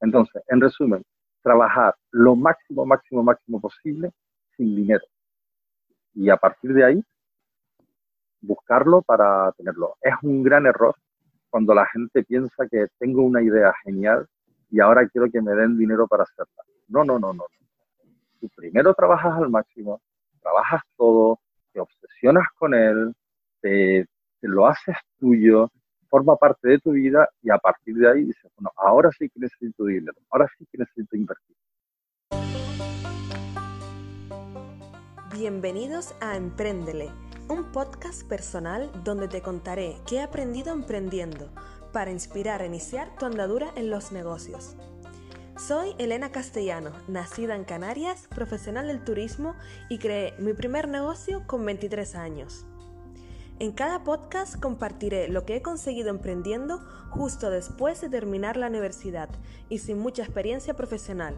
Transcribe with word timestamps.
Entonces, 0.00 0.42
en 0.48 0.60
resumen, 0.60 1.02
trabajar 1.42 1.94
lo 2.10 2.36
máximo, 2.36 2.86
máximo, 2.86 3.22
máximo 3.22 3.60
posible 3.60 4.10
sin 4.56 4.76
dinero. 4.76 5.04
Y 6.14 6.30
a 6.30 6.36
partir 6.36 6.72
de 6.74 6.84
ahí, 6.84 7.04
buscarlo 8.40 9.02
para 9.02 9.52
tenerlo. 9.52 9.96
Es 10.00 10.14
un 10.22 10.42
gran 10.42 10.66
error 10.66 10.94
cuando 11.50 11.74
la 11.74 11.86
gente 11.86 12.22
piensa 12.24 12.66
que 12.70 12.86
tengo 12.98 13.22
una 13.22 13.42
idea 13.42 13.72
genial 13.84 14.26
y 14.70 14.80
ahora 14.80 15.08
quiero 15.08 15.30
que 15.30 15.42
me 15.42 15.52
den 15.52 15.76
dinero 15.76 16.06
para 16.06 16.22
hacerla. 16.22 16.62
No, 16.88 17.04
no, 17.04 17.18
no, 17.18 17.32
no. 17.32 17.44
Tú 18.40 18.48
primero 18.56 18.94
trabajas 18.94 19.36
al 19.36 19.50
máximo, 19.50 20.00
trabajas 20.40 20.82
todo, 20.96 21.40
te 21.72 21.80
obsesionas 21.80 22.46
con 22.58 22.74
él, 22.74 23.12
te, 23.60 24.06
lo 24.42 24.66
haces 24.66 24.96
tuyo, 25.18 25.70
forma 26.10 26.36
parte 26.36 26.68
de 26.68 26.78
tu 26.78 26.90
vida 26.90 27.28
y 27.42 27.50
a 27.50 27.58
partir 27.58 27.94
de 27.94 28.10
ahí 28.10 28.24
dices, 28.24 28.50
bueno, 28.56 28.72
ahora 28.76 29.10
sí 29.16 29.30
que 29.30 29.40
necesito 29.40 29.84
dinero, 29.84 30.18
ahora 30.30 30.46
sí 30.58 30.66
que 30.70 30.78
necesito 30.78 31.16
invertir. 31.16 31.56
Bienvenidos 35.32 36.14
a 36.20 36.36
Emprendele, 36.36 37.10
un 37.48 37.70
podcast 37.72 38.28
personal 38.28 38.90
donde 39.04 39.28
te 39.28 39.40
contaré 39.40 39.96
qué 40.06 40.16
he 40.16 40.22
aprendido 40.22 40.72
emprendiendo 40.72 41.50
para 41.92 42.10
inspirar 42.10 42.60
a 42.60 42.66
iniciar 42.66 43.16
tu 43.16 43.26
andadura 43.26 43.68
en 43.76 43.88
los 43.88 44.12
negocios. 44.12 44.76
Soy 45.56 45.94
Elena 45.98 46.32
Castellano, 46.32 46.90
nacida 47.06 47.54
en 47.54 47.64
Canarias, 47.64 48.28
profesional 48.34 48.88
del 48.88 49.04
turismo 49.04 49.54
y 49.88 49.98
creé 49.98 50.34
mi 50.38 50.54
primer 50.54 50.88
negocio 50.88 51.44
con 51.46 51.64
23 51.64 52.14
años. 52.16 52.66
En 53.60 53.70
cada 53.72 54.02
podcast 54.02 54.58
compartiré 54.58 55.28
lo 55.28 55.44
que 55.44 55.54
he 55.54 55.62
conseguido 55.62 56.10
emprendiendo 56.10 56.80
justo 57.10 57.50
después 57.50 58.00
de 58.00 58.08
terminar 58.08 58.56
la 58.56 58.66
universidad 58.66 59.28
y 59.68 59.78
sin 59.78 60.00
mucha 60.00 60.24
experiencia 60.24 60.74
profesional. 60.74 61.36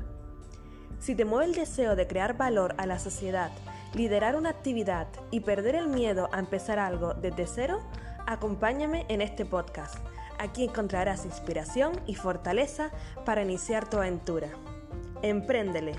Si 1.00 1.14
te 1.14 1.26
mueve 1.26 1.46
el 1.46 1.54
deseo 1.54 1.96
de 1.96 2.06
crear 2.06 2.38
valor 2.38 2.74
a 2.78 2.86
la 2.86 2.98
sociedad, 2.98 3.50
liderar 3.92 4.36
una 4.36 4.48
actividad 4.48 5.08
y 5.30 5.40
perder 5.40 5.74
el 5.74 5.88
miedo 5.88 6.30
a 6.32 6.38
empezar 6.38 6.78
algo 6.78 7.12
desde 7.12 7.46
cero, 7.46 7.80
acompáñame 8.26 9.04
en 9.10 9.20
este 9.20 9.44
podcast 9.44 9.98
Aquí 10.42 10.64
encontrarás 10.64 11.24
inspiración 11.24 11.92
y 12.06 12.16
fortaleza 12.16 12.90
para 13.24 13.42
iniciar 13.42 13.88
tu 13.88 13.98
aventura. 13.98 14.48
Empréndele. 15.22 15.94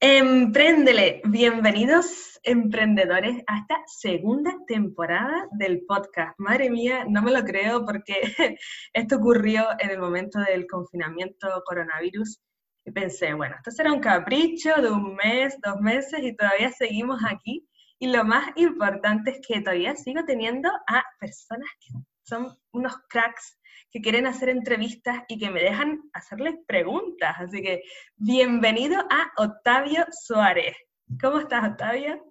Empréndele. 0.00 1.22
Bienvenidos 1.24 2.38
emprendedores 2.44 3.42
a 3.48 3.58
esta 3.58 3.82
segunda 3.86 4.54
temporada 4.68 5.48
del 5.58 5.84
podcast. 5.86 6.38
Madre 6.38 6.70
mía, 6.70 7.04
no 7.08 7.20
me 7.20 7.32
lo 7.32 7.42
creo 7.42 7.84
porque 7.84 8.14
esto 8.92 9.16
ocurrió 9.16 9.66
en 9.80 9.90
el 9.90 9.98
momento 9.98 10.38
del 10.38 10.68
confinamiento 10.68 11.48
coronavirus 11.66 12.40
y 12.84 12.92
pensé, 12.92 13.34
bueno, 13.34 13.56
esto 13.56 13.72
será 13.72 13.92
un 13.92 13.98
capricho 13.98 14.72
de 14.80 14.88
un 14.88 15.16
mes, 15.16 15.58
dos 15.64 15.80
meses 15.80 16.20
y 16.22 16.36
todavía 16.36 16.70
seguimos 16.70 17.20
aquí 17.28 17.68
y 17.98 18.06
lo 18.06 18.22
más 18.22 18.52
importante 18.54 19.32
es 19.32 19.40
que 19.44 19.62
todavía 19.62 19.96
sigo 19.96 20.24
teniendo 20.24 20.70
a 20.86 21.02
personas 21.18 21.68
que 21.80 21.98
son 22.22 22.56
unos 22.70 22.96
cracks 23.08 23.58
que 23.90 24.00
quieren 24.00 24.26
hacer 24.26 24.48
entrevistas 24.48 25.22
y 25.28 25.38
que 25.38 25.50
me 25.50 25.62
dejan 25.62 26.00
hacerles 26.12 26.56
preguntas. 26.66 27.34
Así 27.38 27.62
que 27.62 27.82
bienvenido 28.16 28.98
a 29.00 29.32
Octavio 29.36 30.04
Suárez. 30.10 30.76
¿Cómo 31.20 31.40
estás, 31.40 31.70
Octavio? 31.70 32.22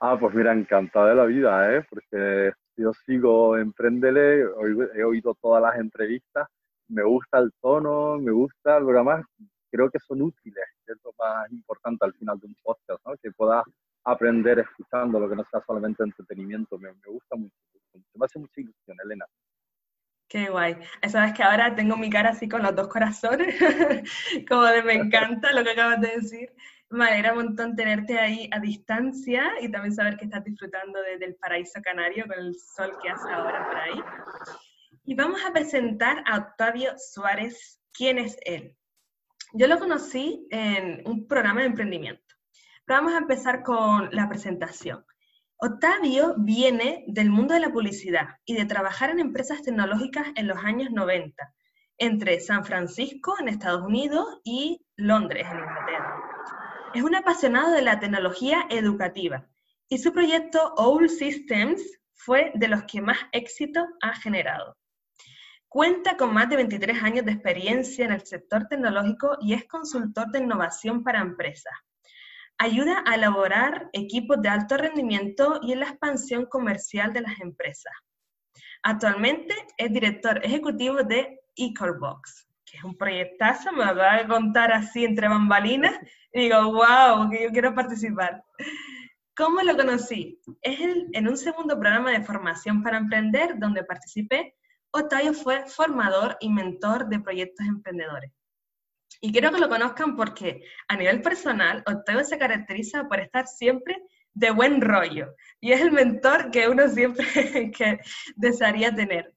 Ah, 0.00 0.16
pues 0.18 0.34
mira, 0.34 0.52
encantado 0.52 1.06
de 1.06 1.14
la 1.14 1.24
vida, 1.24 1.74
¿eh? 1.74 1.86
porque 1.88 2.52
yo 2.76 2.92
sigo 3.06 3.56
Emprendele, 3.56 4.44
he 4.94 5.04
oído 5.04 5.34
todas 5.40 5.62
las 5.62 5.76
entrevistas, 5.76 6.46
me 6.88 7.02
gusta 7.02 7.38
el 7.38 7.50
tono, 7.60 8.18
me 8.18 8.32
gusta, 8.32 8.78
lo 8.78 9.04
más 9.04 9.24
creo 9.70 9.90
que 9.90 9.98
son 9.98 10.22
útiles, 10.22 10.64
es 10.86 10.96
lo 11.02 11.12
más 11.18 11.50
importante 11.50 12.04
al 12.04 12.14
final 12.14 12.38
de 12.38 12.46
un 12.46 12.56
podcast, 12.62 13.00
¿no? 13.04 13.14
que 13.20 13.32
puedas 13.32 13.64
aprender 14.04 14.60
escuchando, 14.60 15.18
lo 15.18 15.28
que 15.28 15.36
no 15.36 15.44
sea 15.50 15.62
solamente 15.66 16.02
entretenimiento. 16.02 16.78
Me 16.78 16.92
gusta 17.06 17.36
mucho, 17.36 17.54
me 18.14 18.24
hace 18.24 18.38
mucha 18.38 18.60
ilusión, 18.60 18.96
Elena. 19.02 19.24
Qué 20.28 20.48
guay. 20.48 20.76
Sabes 21.08 21.34
que 21.34 21.42
ahora 21.42 21.74
tengo 21.74 21.96
mi 21.96 22.10
cara 22.10 22.30
así 22.30 22.48
con 22.48 22.62
los 22.62 22.74
dos 22.74 22.88
corazones, 22.88 23.54
como 24.48 24.64
de 24.64 24.82
me 24.82 24.94
encanta 24.94 25.52
lo 25.52 25.62
que 25.62 25.70
acabas 25.70 26.00
de 26.00 26.08
decir. 26.16 26.52
Me 26.90 27.06
alegra 27.06 27.32
un 27.32 27.44
montón 27.44 27.74
tenerte 27.74 28.18
ahí 28.18 28.48
a 28.52 28.60
distancia 28.60 29.52
y 29.60 29.70
también 29.70 29.94
saber 29.94 30.16
que 30.16 30.26
estás 30.26 30.44
disfrutando 30.44 30.98
del 31.18 31.34
paraíso 31.36 31.80
canario 31.82 32.26
con 32.26 32.38
el 32.38 32.54
sol 32.54 32.96
que 33.02 33.10
hace 33.10 33.30
ahora 33.30 33.66
por 33.66 33.76
ahí. 33.76 34.02
Y 35.04 35.14
vamos 35.14 35.44
a 35.44 35.52
presentar 35.52 36.22
a 36.26 36.38
Octavio 36.38 36.92
Suárez. 36.96 37.80
¿Quién 37.92 38.18
es 38.18 38.36
él? 38.44 38.76
Yo 39.52 39.66
lo 39.66 39.78
conocí 39.78 40.46
en 40.50 41.02
un 41.06 41.26
programa 41.26 41.60
de 41.60 41.66
emprendimiento 41.66 42.24
vamos 42.86 43.14
a 43.14 43.18
empezar 43.18 43.62
con 43.62 44.10
la 44.12 44.28
presentación. 44.28 45.04
Octavio 45.66 46.34
viene 46.36 47.04
del 47.06 47.30
mundo 47.30 47.54
de 47.54 47.60
la 47.60 47.72
publicidad 47.72 48.36
y 48.44 48.52
de 48.52 48.66
trabajar 48.66 49.08
en 49.08 49.18
empresas 49.18 49.62
tecnológicas 49.62 50.26
en 50.34 50.46
los 50.46 50.58
años 50.58 50.90
90, 50.90 51.54
entre 51.96 52.38
San 52.40 52.66
Francisco, 52.66 53.34
en 53.40 53.48
Estados 53.48 53.80
Unidos, 53.80 54.26
y 54.44 54.84
Londres, 54.96 55.46
en 55.50 55.60
Inglaterra. 55.60 56.20
Es 56.92 57.02
un 57.02 57.14
apasionado 57.14 57.72
de 57.72 57.80
la 57.80 57.98
tecnología 57.98 58.66
educativa 58.68 59.48
y 59.88 59.96
su 59.96 60.12
proyecto 60.12 60.74
All 60.76 61.08
Systems 61.08 61.80
fue 62.12 62.52
de 62.54 62.68
los 62.68 62.82
que 62.82 63.00
más 63.00 63.20
éxito 63.32 63.86
ha 64.02 64.14
generado. 64.16 64.76
Cuenta 65.66 66.18
con 66.18 66.34
más 66.34 66.50
de 66.50 66.56
23 66.56 67.02
años 67.02 67.24
de 67.24 67.32
experiencia 67.32 68.04
en 68.04 68.12
el 68.12 68.26
sector 68.26 68.66
tecnológico 68.68 69.38
y 69.40 69.54
es 69.54 69.64
consultor 69.64 70.30
de 70.30 70.40
innovación 70.40 71.02
para 71.02 71.22
empresas, 71.22 71.72
Ayuda 72.58 73.02
a 73.06 73.16
elaborar 73.16 73.90
equipos 73.92 74.40
de 74.40 74.48
alto 74.48 74.76
rendimiento 74.76 75.60
y 75.62 75.72
en 75.72 75.80
la 75.80 75.88
expansión 75.88 76.46
comercial 76.46 77.12
de 77.12 77.22
las 77.22 77.40
empresas. 77.40 77.92
Actualmente 78.82 79.54
es 79.76 79.92
director 79.92 80.44
ejecutivo 80.44 81.02
de 81.02 81.40
EcoreBox, 81.56 82.46
que 82.64 82.76
es 82.76 82.84
un 82.84 82.96
proyectazo, 82.96 83.72
me 83.72 83.92
va 83.92 84.16
a 84.16 84.26
contar 84.26 84.72
así 84.72 85.04
entre 85.04 85.28
bambalinas, 85.28 85.98
y 86.32 86.42
digo, 86.42 86.72
wow, 86.72 87.30
que 87.30 87.42
yo 87.44 87.50
quiero 87.50 87.74
participar. 87.74 88.42
¿Cómo 89.36 89.62
lo 89.62 89.76
conocí? 89.76 90.40
Es 90.62 90.78
en 90.80 91.28
un 91.28 91.36
segundo 91.36 91.78
programa 91.78 92.12
de 92.12 92.22
formación 92.22 92.82
para 92.82 92.98
emprender 92.98 93.58
donde 93.58 93.82
participé. 93.82 94.54
Octavio 94.92 95.34
fue 95.34 95.66
formador 95.66 96.36
y 96.40 96.50
mentor 96.50 97.08
de 97.08 97.18
proyectos 97.18 97.66
emprendedores. 97.66 98.30
Y 99.24 99.32
quiero 99.32 99.50
que 99.50 99.58
lo 99.58 99.70
conozcan 99.70 100.16
porque 100.16 100.60
a 100.86 100.98
nivel 100.98 101.22
personal, 101.22 101.82
Octavio 101.86 102.24
se 102.24 102.36
caracteriza 102.36 103.08
por 103.08 103.20
estar 103.20 103.46
siempre 103.46 103.96
de 104.34 104.50
buen 104.50 104.82
rollo 104.82 105.34
y 105.62 105.72
es 105.72 105.80
el 105.80 105.92
mentor 105.92 106.50
que 106.50 106.68
uno 106.68 106.86
siempre 106.88 107.24
que 107.74 108.00
desearía 108.36 108.94
tener. 108.94 109.32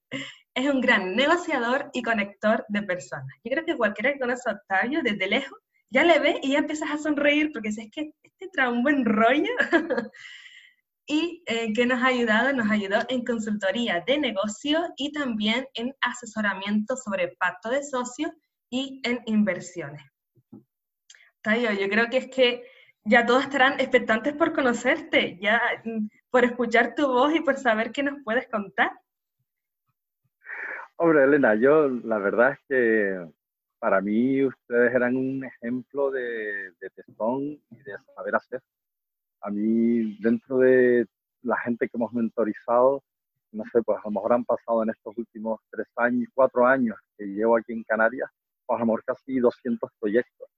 Es 0.54 0.70
un 0.70 0.82
gran 0.82 1.16
negociador 1.16 1.90
y 1.94 2.02
conector 2.02 2.66
de 2.68 2.82
personas. 2.82 3.34
Yo 3.46 3.52
creo 3.52 3.64
que 3.64 3.78
cualquiera 3.78 4.12
que 4.12 4.20
conoce 4.20 4.50
a 4.50 4.56
Octavio 4.56 5.00
desde 5.02 5.26
lejos 5.26 5.58
ya 5.90 6.04
le 6.04 6.20
ve 6.20 6.38
y 6.44 6.52
ya 6.52 6.58
empiezas 6.58 6.92
a 6.92 6.98
sonreír 6.98 7.52
porque 7.54 7.72
si 7.72 7.84
es 7.84 7.90
que 7.90 8.12
este 8.24 8.50
trae 8.52 8.70
un 8.70 8.84
buen 8.84 9.06
rollo. 9.06 9.54
y 11.10 11.42
eh, 11.46 11.72
que 11.72 11.86
nos 11.86 12.04
ha 12.04 12.08
ayudado, 12.08 12.52
nos 12.52 12.70
ayudó 12.70 12.98
en 13.08 13.24
consultoría 13.24 14.04
de 14.06 14.18
negocio 14.18 14.94
y 14.98 15.14
también 15.14 15.66
en 15.76 15.96
asesoramiento 16.02 16.98
sobre 16.98 17.30
pacto 17.40 17.70
de 17.70 17.82
socios 17.82 18.32
y 18.70 19.02
en 19.04 19.22
inversiones. 19.26 20.04
Tayo, 21.42 21.72
yo 21.72 21.88
creo 21.90 22.10
que 22.10 22.18
es 22.18 22.28
que 22.28 22.64
ya 23.04 23.26
todos 23.26 23.44
estarán 23.44 23.80
expectantes 23.80 24.34
por 24.34 24.54
conocerte, 24.54 25.38
ya 25.40 25.62
mm, 25.86 26.08
por 26.30 26.44
escuchar 26.44 26.94
tu 26.96 27.08
voz 27.08 27.34
y 27.34 27.40
por 27.40 27.58
saber 27.58 27.92
qué 27.92 28.04
nos 28.04 28.22
puedes 28.24 28.48
contar. 28.50 28.92
Hombre, 30.98 31.24
Elena, 31.24 31.56
yo 31.56 31.88
la 31.88 32.18
verdad 32.18 32.54
es 32.54 32.60
que 32.68 33.32
para 33.80 34.02
mí 34.02 34.44
ustedes 34.44 34.94
eran 34.94 35.16
un 35.16 35.46
ejemplo 35.46 36.12
de, 36.12 36.72
de 36.80 36.90
testón 36.96 37.42
y 37.44 37.84
de 37.84 37.98
saber 38.16 38.36
hacer. 38.36 38.62
A 39.42 39.52
mí, 39.52 40.18
dentro 40.20 40.58
de 40.58 41.06
la 41.44 41.58
gente 41.60 41.88
que 41.88 41.96
hemos 41.96 42.12
mentorizado, 42.12 43.04
no 43.52 43.64
sé, 43.72 43.82
pues 43.84 44.00
a 44.00 44.02
lo 44.06 44.12
mejor 44.12 44.34
han 44.34 44.46
pasado 44.46 44.84
en 44.84 44.90
estos 44.90 45.18
últimos 45.18 45.62
tres 45.70 45.88
años, 45.96 46.28
cuatro 46.34 46.66
años 46.66 46.98
que 47.18 47.26
llevo 47.26 47.56
aquí 47.56 47.74
en 47.74 47.84
Canarias, 47.84 48.30
pues 48.68 48.82
amor 48.82 49.04
casi 49.06 49.40
200 49.40 49.90
proyectos. 50.00 50.50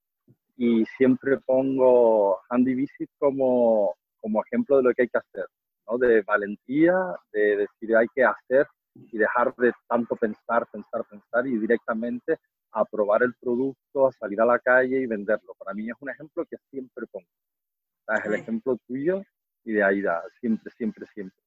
Y 0.58 0.84
siempre 0.98 1.38
pongo 1.38 2.40
Handy 2.50 2.76
Visit 2.76 3.10
como, 3.18 3.96
como 4.20 4.44
ejemplo 4.44 4.78
de 4.78 4.84
lo 4.84 4.94
que 4.94 5.04
hay 5.04 5.08
que 5.08 5.20
hacer, 5.20 5.46
¿no? 5.88 5.98
de 5.98 6.22
valentía, 6.24 6.96
de 7.32 7.58
decir 7.58 7.96
hay 7.96 8.08
que 8.14 8.26
hacer 8.26 8.68
y 8.96 9.18
dejar 9.18 9.56
de 9.56 9.72
tanto 9.88 10.16
pensar, 10.16 10.68
pensar, 10.72 11.06
pensar 11.10 11.48
y 11.48 11.58
directamente 11.58 12.38
a 12.72 12.84
probar 12.84 13.24
el 13.24 13.34
producto, 13.40 14.08
a 14.08 14.12
salir 14.12 14.42
a 14.42 14.46
la 14.46 14.60
calle 14.60 15.00
y 15.00 15.06
venderlo. 15.06 15.54
Para 15.58 15.74
mí 15.74 15.90
es 15.90 15.96
un 16.00 16.10
ejemplo 16.10 16.46
que 16.46 16.58
siempre 16.70 17.06
pongo. 17.08 17.28
Es 18.08 18.26
el 18.26 18.34
ejemplo 18.34 18.78
tuyo 18.88 19.22
y 19.64 19.74
de 19.74 19.84
Aida, 19.84 20.24
siempre, 20.40 20.72
siempre, 20.72 21.06
siempre. 21.14 21.44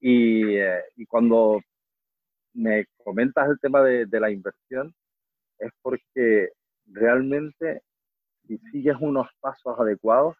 Y, 0.00 0.56
eh, 0.56 0.82
y 0.96 1.06
cuando 1.06 1.60
me 2.54 2.86
comentas 3.04 3.48
el 3.48 3.60
tema 3.60 3.82
de, 3.82 4.06
de 4.06 4.20
la 4.20 4.30
inversión, 4.30 4.94
es 5.60 5.72
porque 5.82 6.50
realmente 6.86 7.82
si 8.46 8.58
sigues 8.72 8.96
unos 9.00 9.28
pasos 9.40 9.78
adecuados, 9.78 10.36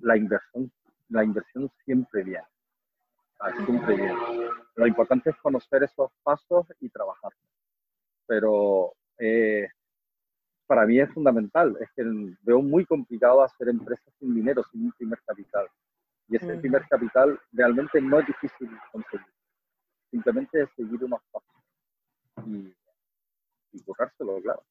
la 0.00 0.16
inversión, 0.16 0.70
la 1.08 1.24
inversión 1.24 1.70
siempre 1.84 2.22
viene. 2.22 2.44
Siempre 3.64 3.96
viene. 3.96 4.14
Lo 4.74 4.86
importante 4.86 5.30
es 5.30 5.36
conocer 5.36 5.82
esos 5.82 6.10
pasos 6.22 6.66
y 6.80 6.90
trabajar. 6.90 7.32
Pero 8.26 8.92
eh, 9.18 9.66
para 10.66 10.84
mí 10.84 11.00
es 11.00 11.10
fundamental. 11.12 11.76
Es 11.80 11.88
que 11.96 12.04
veo 12.42 12.60
muy 12.60 12.84
complicado 12.84 13.42
hacer 13.42 13.70
empresas 13.70 14.12
sin 14.18 14.34
dinero, 14.34 14.62
sin 14.70 14.84
un 14.84 14.92
primer 14.92 15.20
capital. 15.22 15.66
Y 16.28 16.36
ese 16.36 16.54
primer 16.58 16.86
capital 16.88 17.40
realmente 17.52 18.00
no 18.00 18.20
es 18.20 18.26
difícil 18.26 18.70
conseguir. 18.92 19.26
Simplemente 20.10 20.62
es 20.62 20.68
seguir 20.76 21.02
unos 21.02 21.20
pasos 21.32 21.50
y, 22.46 22.74
y 23.72 23.82
currárselo, 23.82 24.40
claro. 24.42 24.62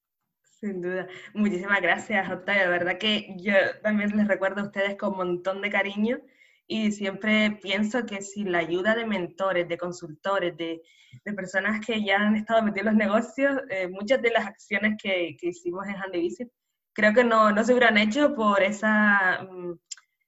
Sin 0.42 0.82
duda. 0.82 1.08
Muchísimas 1.34 1.82
gracias, 1.82 2.30
Octavio. 2.30 2.64
De 2.64 2.70
verdad 2.70 2.98
que 2.98 3.36
yo 3.38 3.54
también 3.82 4.16
les 4.18 4.28
recuerdo 4.28 4.62
a 4.62 4.66
ustedes 4.66 4.98
con 4.98 5.12
un 5.12 5.18
montón 5.18 5.62
de 5.62 5.70
cariño 5.70 6.20
y 6.68 6.92
siempre 6.92 7.58
pienso 7.62 8.06
que 8.06 8.22
sin 8.22 8.52
la 8.52 8.60
ayuda 8.60 8.96
de 8.96 9.06
mentores, 9.06 9.68
de 9.68 9.78
consultores, 9.78 10.58
de, 10.58 10.82
de 11.24 11.34
personas 11.34 11.86
que 11.86 12.04
ya 12.04 12.18
han 12.18 12.36
estado 12.36 12.62
metidos 12.62 12.88
en 12.88 12.98
los 12.98 13.08
negocios, 13.08 13.62
eh, 13.70 13.88
muchas 13.88 14.22
de 14.22 14.32
las 14.32 14.46
acciones 14.46 14.96
que, 15.02 15.38
que 15.40 15.48
hicimos 15.48 15.88
en 15.88 15.96
Handivision 15.96 16.52
creo 17.00 17.14
que 17.14 17.24
no, 17.24 17.52
no, 17.52 17.64
se 17.64 17.72
hubieran 17.72 17.98
hecho 17.98 18.36
por 18.36 18.62
esa 18.62 19.48
mm, 19.50 19.80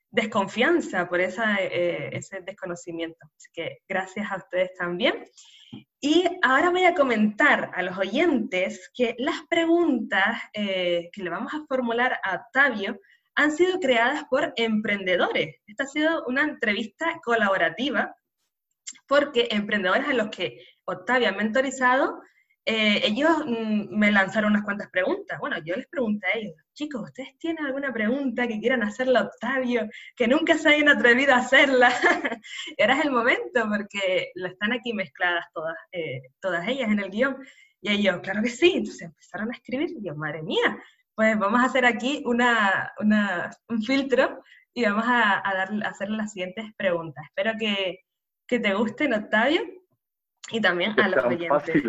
desconfianza, 0.09 1.07
por 1.07 1.19
esa, 1.19 1.57
eh, 1.59 2.15
ese 2.15 2.41
desconocimiento. 2.41 3.17
Así 3.35 3.49
que 3.53 3.79
gracias 3.89 4.31
a 4.31 4.37
ustedes 4.37 4.73
también. 4.75 5.25
Y 5.99 6.25
ahora 6.41 6.71
voy 6.71 6.85
a 6.85 6.95
comentar 6.95 7.71
a 7.75 7.83
los 7.83 7.97
oyentes 7.97 8.89
que 8.93 9.15
las 9.19 9.41
preguntas 9.49 10.41
eh, 10.53 11.09
que 11.13 11.23
le 11.23 11.29
vamos 11.29 11.53
a 11.53 11.63
formular 11.67 12.19
a 12.23 12.35
Octavio 12.35 12.99
han 13.35 13.51
sido 13.51 13.79
creadas 13.79 14.25
por 14.29 14.53
emprendedores. 14.55 15.57
Esta 15.67 15.83
ha 15.83 15.87
sido 15.87 16.25
una 16.25 16.41
entrevista 16.41 17.19
colaborativa 17.23 18.15
porque 19.07 19.47
emprendedores 19.51 20.07
a 20.07 20.13
los 20.13 20.29
que 20.29 20.65
Octavio 20.85 21.29
ha 21.29 21.33
mentorizado, 21.33 22.21
eh, 22.65 23.01
ellos 23.03 23.29
mm, 23.45 23.97
me 23.97 24.11
lanzaron 24.11 24.51
unas 24.51 24.63
cuantas 24.63 24.89
preguntas. 24.89 25.39
Bueno, 25.39 25.57
yo 25.65 25.75
les 25.75 25.87
pregunté 25.87 26.27
a 26.27 26.37
ellos, 26.37 26.55
chicos, 26.73 27.01
¿ustedes 27.01 27.37
tienen 27.39 27.65
alguna 27.65 27.91
pregunta 27.91 28.47
que 28.47 28.59
quieran 28.59 28.83
hacerle 28.83 29.17
a 29.17 29.23
Octavio, 29.23 29.89
que 30.15 30.27
nunca 30.27 30.57
se 30.57 30.69
hayan 30.69 30.89
atrevido 30.89 31.33
a 31.33 31.37
hacerla? 31.37 31.89
Era 32.77 33.01
el 33.01 33.11
momento 33.11 33.67
porque 33.67 34.31
la 34.35 34.49
están 34.49 34.73
aquí 34.73 34.93
mezcladas 34.93 35.45
todas, 35.53 35.75
eh, 35.91 36.21
todas 36.39 36.67
ellas 36.67 36.91
en 36.91 36.99
el 36.99 37.09
guion. 37.09 37.37
Y 37.81 37.91
ellos, 37.91 38.19
claro 38.21 38.43
que 38.43 38.49
sí, 38.49 38.73
entonces 38.75 39.01
empezaron 39.01 39.49
a 39.49 39.55
escribir 39.55 39.89
y 39.89 40.05
yo, 40.05 40.15
madre 40.15 40.43
mía, 40.43 40.77
pues 41.15 41.37
vamos 41.39 41.61
a 41.61 41.65
hacer 41.65 41.85
aquí 41.85 42.21
una, 42.25 42.93
un 42.99 43.81
filtro 43.81 44.43
y 44.73 44.85
vamos 44.85 45.05
a, 45.07 45.41
dar, 45.43 45.69
a 45.83 45.89
hacer 45.89 46.11
las 46.11 46.31
siguientes 46.33 46.65
preguntas. 46.77 47.25
Espero 47.25 47.53
que, 47.59 48.01
que 48.47 48.59
te 48.59 48.75
gusten, 48.75 49.15
Octavio, 49.15 49.61
y 50.51 50.61
también 50.61 50.99
a 50.99 51.07
los 51.07 51.25
oyentes. 51.25 51.83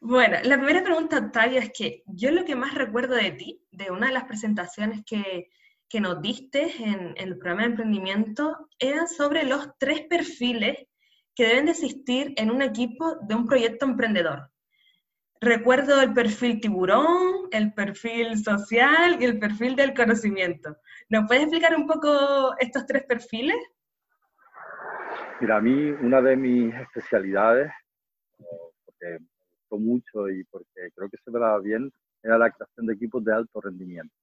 Bueno, 0.00 0.36
la 0.44 0.56
primera 0.56 0.82
pregunta, 0.82 1.18
Octavio, 1.18 1.58
es 1.58 1.72
que 1.72 2.02
yo 2.06 2.30
lo 2.30 2.44
que 2.44 2.56
más 2.56 2.74
recuerdo 2.74 3.14
de 3.14 3.32
ti, 3.32 3.62
de 3.70 3.90
una 3.90 4.08
de 4.08 4.12
las 4.12 4.24
presentaciones 4.24 5.02
que, 5.04 5.50
que 5.88 6.00
nos 6.00 6.22
diste 6.22 6.72
en, 6.82 7.14
el 7.16 7.36
programa 7.36 7.62
de 7.62 7.68
emprendimiento, 7.68 8.68
era 8.78 9.06
sobre 9.06 9.44
los 9.44 9.76
tres 9.78 10.00
perfiles 10.08 10.76
que 11.34 11.46
deben 11.46 11.66
de 11.66 11.72
existir 11.72 12.32
en 12.36 12.50
un 12.50 12.62
equipo 12.62 13.18
de 13.22 13.34
un 13.34 13.46
proyecto 13.46 13.84
emprendedor. 13.84 14.50
Recuerdo 15.40 16.00
el 16.00 16.14
perfil 16.14 16.60
tiburón, 16.60 17.48
el 17.50 17.74
perfil 17.74 18.42
social 18.42 19.18
y 19.20 19.24
el 19.24 19.38
perfil 19.38 19.76
del 19.76 19.92
conocimiento. 19.92 20.76
¿Nos 21.10 21.26
puedes 21.26 21.42
explicar 21.42 21.74
un 21.74 21.86
poco 21.86 22.54
estos 22.58 22.86
tres 22.86 23.04
perfiles? 23.04 23.56
Mira, 25.40 25.56
a 25.56 25.60
mí 25.60 25.90
una 25.90 26.22
de 26.22 26.36
mis 26.36 26.72
especialidades, 26.74 27.70
me 29.06 29.26
gustó 29.50 29.78
mucho 29.78 30.28
y 30.28 30.44
porque 30.44 30.90
creo 30.94 31.08
que 31.08 31.18
se 31.24 31.30
daba 31.30 31.58
bien, 31.58 31.90
era 32.22 32.38
la 32.38 32.50
creación 32.50 32.86
de 32.86 32.94
equipos 32.94 33.24
de 33.24 33.34
alto 33.34 33.60
rendimiento. 33.60 34.14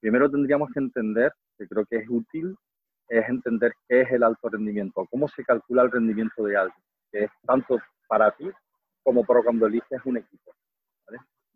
Primero 0.00 0.30
tendríamos 0.30 0.70
que 0.72 0.80
entender, 0.80 1.32
que 1.58 1.66
creo 1.66 1.84
que 1.86 1.96
es 1.96 2.06
útil, 2.08 2.56
es 3.08 3.28
entender 3.28 3.72
qué 3.88 4.02
es 4.02 4.12
el 4.12 4.22
alto 4.22 4.48
rendimiento, 4.48 5.06
cómo 5.10 5.28
se 5.28 5.44
calcula 5.44 5.82
el 5.82 5.90
rendimiento 5.90 6.44
de 6.44 6.56
alguien, 6.56 6.82
que 7.12 7.24
es 7.24 7.30
tanto 7.46 7.78
para 8.08 8.30
ti 8.32 8.50
como 9.02 9.24
para 9.24 9.42
cuando 9.42 9.66
eliges 9.66 10.00
un 10.04 10.16
equipo. 10.16 10.52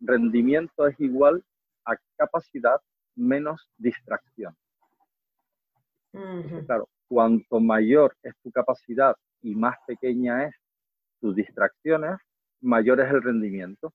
Rendimiento 0.01 0.87
es 0.87 0.99
igual 0.99 1.45
a 1.85 1.95
capacidad 2.17 2.81
menos 3.17 3.69
distracción. 3.77 4.57
claro, 6.67 6.89
cuanto 7.07 7.61
mayor 7.61 8.17
es 8.23 8.35
tu 8.43 8.51
capacidad 8.51 9.15
y 9.43 9.55
más 9.55 9.77
pequeña 9.87 10.47
es 10.47 10.55
tus 11.21 11.35
distracciones, 11.37 12.19
mayor 12.61 13.01
es 13.01 13.11
el 13.11 13.23
rendimiento. 13.23 13.93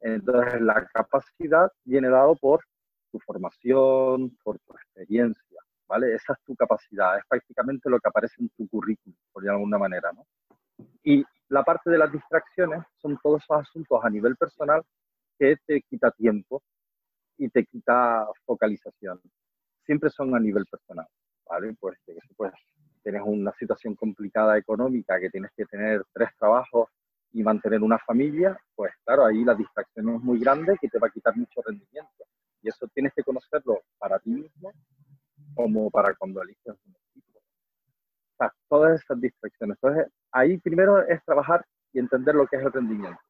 Entonces, 0.00 0.60
la 0.60 0.86
capacidad 0.86 1.70
viene 1.84 2.08
dado 2.08 2.36
por 2.36 2.64
tu 3.10 3.18
formación, 3.20 4.36
por 4.42 4.58
tu 4.60 4.72
experiencia, 4.72 5.60
¿vale? 5.88 6.14
Esa 6.14 6.34
es 6.34 6.38
tu 6.44 6.54
capacidad, 6.54 7.18
es 7.18 7.24
prácticamente 7.28 7.90
lo 7.90 7.98
que 7.98 8.08
aparece 8.08 8.36
en 8.40 8.48
tu 8.50 8.68
currículum, 8.68 9.16
por 9.32 9.42
de 9.42 9.50
alguna 9.50 9.78
manera, 9.78 10.12
¿no? 10.12 10.26
Y 11.02 11.24
la 11.48 11.62
parte 11.64 11.90
de 11.90 11.98
las 11.98 12.12
distracciones 12.12 12.84
son 13.00 13.18
todos 13.22 13.42
esos 13.42 13.60
asuntos 13.60 14.00
a 14.02 14.10
nivel 14.10 14.36
personal 14.36 14.82
que 15.38 15.56
te 15.66 15.82
quita 15.82 16.10
tiempo 16.10 16.62
y 17.38 17.48
te 17.48 17.64
quita 17.64 18.26
focalización. 18.44 19.20
Siempre 19.84 20.10
son 20.10 20.34
a 20.34 20.40
nivel 20.40 20.66
personal, 20.66 21.06
¿vale? 21.48 21.74
Pues, 21.80 21.98
pues 22.36 22.52
tienes 23.08 23.22
una 23.24 23.54
situación 23.58 23.94
complicada 23.94 24.58
económica, 24.58 25.18
que 25.18 25.30
tienes 25.30 25.50
que 25.56 25.64
tener 25.64 26.04
tres 26.12 26.28
trabajos 26.38 26.90
y 27.32 27.42
mantener 27.42 27.82
una 27.82 27.98
familia, 28.00 28.54
pues 28.74 28.92
claro, 29.02 29.24
ahí 29.24 29.44
la 29.44 29.54
distracción 29.54 30.16
es 30.16 30.20
muy 30.20 30.38
grande 30.38 30.76
que 30.78 30.88
te 30.88 30.98
va 30.98 31.06
a 31.06 31.10
quitar 31.10 31.34
mucho 31.34 31.62
rendimiento. 31.64 32.24
Y 32.60 32.68
eso 32.68 32.86
tienes 32.92 33.14
que 33.14 33.22
conocerlo 33.22 33.80
para 33.96 34.18
ti 34.18 34.28
mismo 34.28 34.72
como 35.54 35.90
para 35.90 36.14
cuando 36.16 36.42
eliges 36.42 36.66
un 36.66 36.94
equipo. 37.08 37.38
O 37.38 38.36
sea, 38.36 38.52
todas 38.68 39.00
esas 39.00 39.18
distracciones. 39.18 39.78
Entonces, 39.82 40.12
ahí 40.30 40.58
primero 40.58 41.00
es 41.06 41.24
trabajar 41.24 41.64
y 41.94 42.00
entender 42.00 42.34
lo 42.34 42.46
que 42.46 42.56
es 42.56 42.62
el 42.62 42.72
rendimiento. 42.72 43.20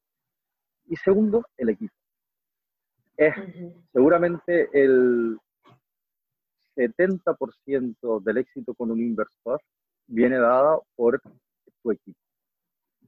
Y 0.87 0.97
segundo, 0.97 1.47
el 1.57 1.69
equipo. 1.69 1.95
Es 3.17 3.33
seguramente 3.93 4.71
el 4.73 5.39
70% 6.79 8.23
del 8.23 8.39
éxito 8.39 8.75
con 8.75 8.91
un 8.93 9.01
inversor 9.01 9.61
viene 10.07 10.39
dado 10.39 10.87
por 10.95 11.21
tu 11.83 11.91
equipo. 11.91 12.19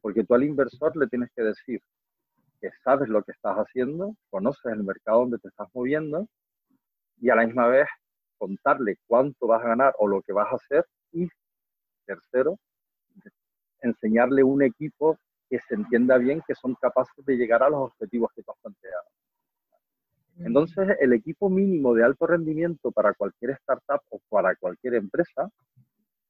Porque 0.00 0.24
tú 0.24 0.34
al 0.34 0.44
inversor 0.44 0.96
le 0.96 1.06
tienes 1.06 1.30
que 1.36 1.42
decir 1.42 1.80
que 2.60 2.70
sabes 2.82 3.08
lo 3.08 3.22
que 3.22 3.32
estás 3.32 3.56
haciendo, 3.56 4.14
conoces 4.28 4.72
el 4.72 4.82
mercado 4.82 5.20
donde 5.20 5.38
te 5.38 5.48
estás 5.48 5.68
moviendo 5.72 6.26
y 7.20 7.30
a 7.30 7.36
la 7.36 7.46
misma 7.46 7.68
vez 7.68 7.86
contarle 8.38 8.96
cuánto 9.06 9.46
vas 9.46 9.62
a 9.62 9.68
ganar 9.68 9.94
o 9.98 10.08
lo 10.08 10.20
que 10.22 10.32
vas 10.32 10.48
a 10.50 10.56
hacer 10.56 10.84
y 11.12 11.28
tercero, 12.06 12.58
enseñarle 13.82 14.42
un 14.42 14.62
equipo 14.62 15.16
que 15.48 15.58
se 15.60 15.74
entienda 15.74 16.18
bien 16.18 16.42
que 16.46 16.54
son 16.54 16.74
capaces 16.74 17.24
de 17.24 17.36
llegar 17.36 17.62
a 17.62 17.70
los 17.70 17.80
objetivos 17.80 18.30
que 18.34 18.42
tú 18.42 18.52
has 18.52 18.58
planteado. 18.58 19.04
Entonces, 20.40 20.97
el 21.00 21.12
equipo 21.12 21.50
mínimo 21.50 21.94
de 21.94 22.04
alto 22.04 22.26
rendimiento 22.26 22.90
para 22.90 23.12
cualquier 23.14 23.52
startup 23.52 24.00
o 24.09 24.20
para 24.28 24.56
cualquier 24.56 24.94
empresa 24.94 25.50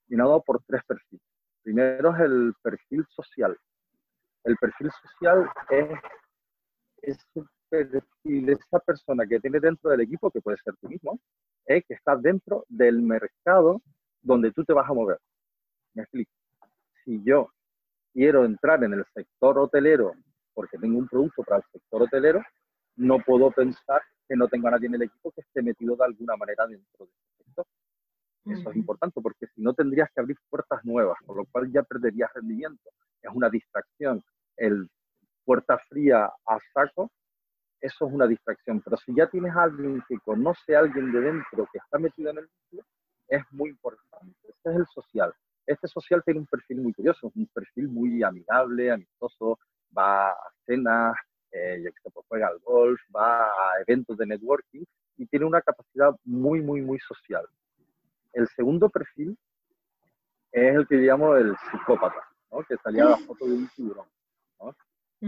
dado 0.09 0.43
por 0.43 0.63
tres 0.67 0.83
perfiles. 0.85 1.23
Primero 1.63 2.15
es 2.15 2.21
el 2.21 2.55
perfil 2.63 3.07
social. 3.09 3.57
El 4.45 4.57
perfil 4.57 4.91
social 5.03 5.51
es, 5.71 5.99
es 7.03 7.19
perfil 7.69 8.49
esa 8.49 8.79
persona 8.81 9.27
que 9.27 9.39
tiene 9.39 9.61
dentro 9.61 9.91
del 9.91 10.01
equipo, 10.01 10.31
que 10.31 10.41
puede 10.41 10.57
ser 10.65 10.75
tú 10.81 10.89
mismo, 10.89 11.21
es 11.67 11.85
que 11.87 11.95
está 11.95 12.17
dentro 12.17 12.65
del 12.69 13.03
mercado 13.03 13.81
donde 14.23 14.51
tú 14.53 14.65
te 14.65 14.73
vas 14.73 14.89
a 14.89 14.95
mover. 14.95 15.19
Me 15.95 16.03
explico 16.03 16.33
si 17.05 17.23
yo 17.23 17.51
quiero 18.13 18.45
entrar 18.45 18.83
en 18.85 18.95
el 18.95 19.05
sector 19.15 19.59
hotelero 19.59 20.15
porque 20.55 20.79
tengo 20.79 20.99
un 20.99 21.09
producto 21.09 21.43
para 21.45 21.59
el 21.59 21.63
sector 21.73 22.03
hotelero, 22.03 22.43
no 23.01 23.19
puedo 23.19 23.51
pensar 23.51 24.03
que 24.29 24.37
no 24.37 24.47
tenga 24.47 24.71
nadie 24.71 24.87
en 24.87 24.95
el 24.95 25.03
equipo 25.03 25.33
que 25.33 25.41
esté 25.41 25.63
metido 25.63 25.97
de 25.97 26.05
alguna 26.05 26.37
manera 26.37 26.67
dentro 26.67 27.07
de 27.07 27.13
sector. 27.39 27.67
Eso 28.47 28.71
es 28.71 28.77
importante 28.77 29.21
porque 29.21 29.47
si 29.55 29.63
no 29.63 29.75
tendrías 29.75 30.11
que 30.15 30.21
abrir 30.21 30.37
puertas 30.49 30.85
nuevas, 30.85 31.17
con 31.27 31.37
lo 31.37 31.45
cual 31.47 31.71
ya 31.73 31.83
perderías 31.83 32.31
rendimiento. 32.35 32.91
Es 33.23 33.31
una 33.33 33.49
distracción. 33.49 34.23
El 34.57 34.89
puerta 35.45 35.79
fría 35.89 36.27
a 36.27 36.59
saco, 36.75 37.11
eso 37.81 38.07
es 38.07 38.13
una 38.13 38.27
distracción. 38.27 38.81
Pero 38.83 38.97
si 38.99 39.15
ya 39.15 39.27
tienes 39.29 39.55
a 39.57 39.65
alguien 39.65 40.03
que 40.09 40.19
conoce 40.19 40.77
a 40.77 40.81
alguien 40.81 41.11
de 41.13 41.21
dentro 41.21 41.69
que 41.73 41.79
está 41.79 41.99
metido 41.99 42.31
en 42.31 42.39
el 42.39 42.45
equipo, 42.45 42.87
es 43.29 43.43
muy 43.51 43.71
importante. 43.71 44.37
Ese 44.43 44.71
es 44.71 44.77
el 44.77 44.87
social 44.87 45.33
Este 45.67 45.89
social 45.89 46.23
tiene 46.25 46.41
un 46.41 46.47
perfil 46.47 46.83
muy 46.83 46.93
curioso, 46.93 47.33
un 47.35 47.47
perfil 47.47 47.89
muy 47.89 48.23
amigable, 48.23 48.91
amistoso, 48.91 49.59
va 49.97 50.31
a 50.31 50.37
cenas, 50.67 51.15
eh, 51.53 51.83
que 51.83 52.11
pues 52.11 52.27
juega 52.29 52.49
al 52.49 52.59
golf, 52.61 53.01
va 53.15 53.45
a 53.45 53.81
eventos 53.87 54.17
de 54.17 54.27
networking 54.27 54.85
y 55.17 55.27
tiene 55.27 55.47
una 55.47 55.61
capacidad 55.61 56.15
muy, 56.25 56.61
muy, 56.61 56.81
muy 56.81 56.99
social. 57.01 57.47
El 58.33 58.49
segundo 58.49 58.89
perfil 58.89 59.37
es 60.53 60.75
el 60.75 60.87
que 60.87 60.97
llamo 60.97 61.37
el 61.37 61.55
psicópata, 61.71 62.23
¿no? 62.51 62.63
que 62.63 62.77
salía 62.79 63.05
la 63.05 63.17
foto 63.27 63.47
de 63.47 63.55
un 63.55 63.69
tiburón. 63.69 64.07
¿no? 64.61 64.75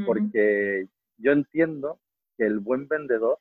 Porque 0.06 0.86
yo 1.18 1.32
entiendo 1.32 1.98
que 2.36 2.46
el 2.46 2.60
buen 2.60 2.88
vendedor 2.88 3.38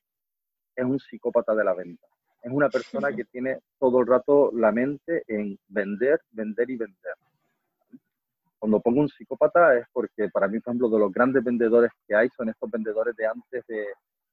es 0.75 0.85
un 0.85 0.99
psicópata 0.99 1.55
de 1.55 1.63
la 1.63 1.73
venta. 1.73 2.07
Es 2.41 2.51
una 2.51 2.69
persona 2.69 3.15
que 3.15 3.25
tiene 3.25 3.59
todo 3.79 3.99
el 3.99 4.07
rato 4.07 4.51
la 4.53 4.71
mente 4.71 5.23
en 5.27 5.59
vender, 5.67 6.19
vender 6.31 6.69
y 6.69 6.77
vender. 6.77 7.13
Cuando 8.61 8.79
pongo 8.79 9.01
un 9.01 9.09
psicópata 9.09 9.75
es 9.75 9.87
porque 9.91 10.29
para 10.29 10.47
mí, 10.47 10.59
por 10.59 10.69
ejemplo, 10.69 10.87
de 10.87 10.99
los 10.99 11.11
grandes 11.11 11.43
vendedores 11.43 11.89
que 12.07 12.13
hay 12.13 12.29
son 12.29 12.47
estos 12.47 12.69
vendedores 12.69 13.15
de 13.15 13.25
antes 13.25 13.65
de 13.65 13.87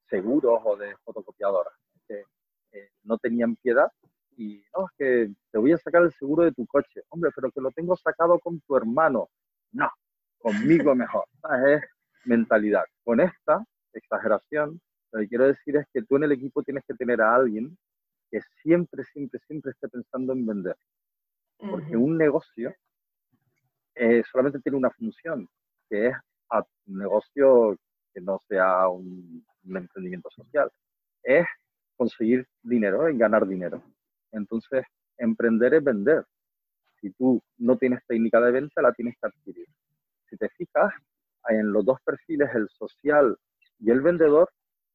seguros 0.07 0.61
o 0.63 0.77
de 0.77 0.95
fotocopiadoras, 1.03 1.73
que 2.07 2.25
eh, 2.73 2.89
no 3.05 3.17
tenían 3.17 3.55
piedad 3.55 3.91
y 4.37 4.63
no, 4.77 4.85
es 4.85 4.91
que 4.99 5.33
te 5.51 5.57
voy 5.57 5.71
a 5.71 5.79
sacar 5.79 6.03
el 6.03 6.13
seguro 6.13 6.43
de 6.43 6.51
tu 6.51 6.67
coche. 6.67 7.01
Hombre, 7.09 7.31
pero 7.35 7.49
que 7.49 7.59
lo 7.59 7.71
tengo 7.71 7.95
sacado 7.95 8.37
con 8.37 8.59
tu 8.61 8.77
hermano. 8.77 9.29
No, 9.71 9.89
conmigo 10.37 10.93
mejor. 10.95 11.25
Es 11.65 11.81
mentalidad. 12.25 12.83
Con 13.03 13.21
esta 13.21 13.65
exageración, 13.93 14.79
lo 15.11 15.21
que 15.21 15.27
quiero 15.27 15.47
decir 15.47 15.75
es 15.77 15.87
que 15.91 16.03
tú 16.03 16.17
en 16.17 16.25
el 16.25 16.33
equipo 16.33 16.61
tienes 16.61 16.83
que 16.87 16.93
tener 16.93 17.19
a 17.19 17.33
alguien 17.33 17.75
que 18.29 18.41
siempre, 18.61 19.03
siempre, 19.05 19.39
siempre 19.47 19.71
esté 19.71 19.89
pensando 19.89 20.33
en 20.33 20.45
vender. 20.45 20.75
Porque 21.57 21.97
un 21.97 22.15
negocio 22.15 22.75
eh, 23.99 24.23
solamente 24.31 24.59
tiene 24.59 24.77
una 24.77 24.89
función, 24.91 25.47
que 25.89 26.07
es 26.07 26.15
un 26.87 26.97
negocio 26.97 27.77
que 28.13 28.21
no 28.21 28.39
sea 28.47 28.87
un, 28.87 29.45
un 29.65 29.77
emprendimiento 29.77 30.29
social. 30.31 30.71
Es 31.21 31.45
conseguir 31.97 32.47
dinero, 32.63 33.09
y 33.09 33.17
ganar 33.17 33.45
dinero. 33.45 33.83
Entonces, 34.31 34.85
emprender 35.17 35.73
es 35.73 35.83
vender. 35.83 36.23
Si 37.01 37.11
tú 37.11 37.41
no 37.57 37.77
tienes 37.77 37.99
técnica 38.07 38.39
de 38.39 38.51
venta, 38.51 38.81
la 38.81 38.93
tienes 38.93 39.15
que 39.19 39.27
adquirir. 39.27 39.67
Si 40.29 40.37
te 40.37 40.47
fijas, 40.49 40.93
en 41.49 41.71
los 41.73 41.83
dos 41.83 41.99
perfiles, 42.05 42.49
el 42.55 42.69
social 42.69 43.37
y 43.79 43.91
el 43.91 44.01
vendedor, 44.01 44.49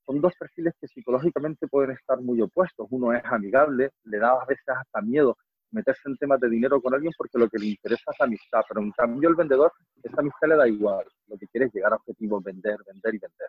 son 0.07 0.21
dos 0.21 0.33
perfiles 0.39 0.75
que 0.81 0.89
psicológicamente 0.89 1.67
pueden 1.69 1.91
estar 1.91 2.21
muy 2.21 2.41
opuestos. 2.41 2.87
Uno 2.91 3.13
es 3.13 3.25
amigable, 3.25 3.91
le 4.05 4.19
da 4.19 4.31
a 4.31 4.47
veces 4.47 4.65
hasta 4.69 5.01
miedo 5.03 5.37
meterse 5.75 6.09
en 6.09 6.17
temas 6.17 6.41
de 6.41 6.49
dinero 6.49 6.81
con 6.81 6.95
alguien 6.95 7.13
porque 7.17 7.39
lo 7.39 7.49
que 7.49 7.59
le 7.59 7.67
interesa 7.67 8.13
es 8.13 8.21
amistad, 8.21 8.63
pero 8.69 8.81
en 8.81 8.93
cambio 8.93 9.29
el 9.29 9.35
vendedor, 9.35 9.73
esa 10.03 10.21
amistad 10.21 10.49
le 10.49 10.57
da 10.57 10.69
igual. 10.69 11.05
Lo 11.27 11.37
que 11.37 11.47
quiere 11.49 11.67
es 11.67 11.75
llegar 11.75 11.93
a 11.93 11.97
objetivos, 11.97 12.43
vender, 12.43 12.77
vender 12.87 13.15
y 13.15 13.19
vender. 13.19 13.49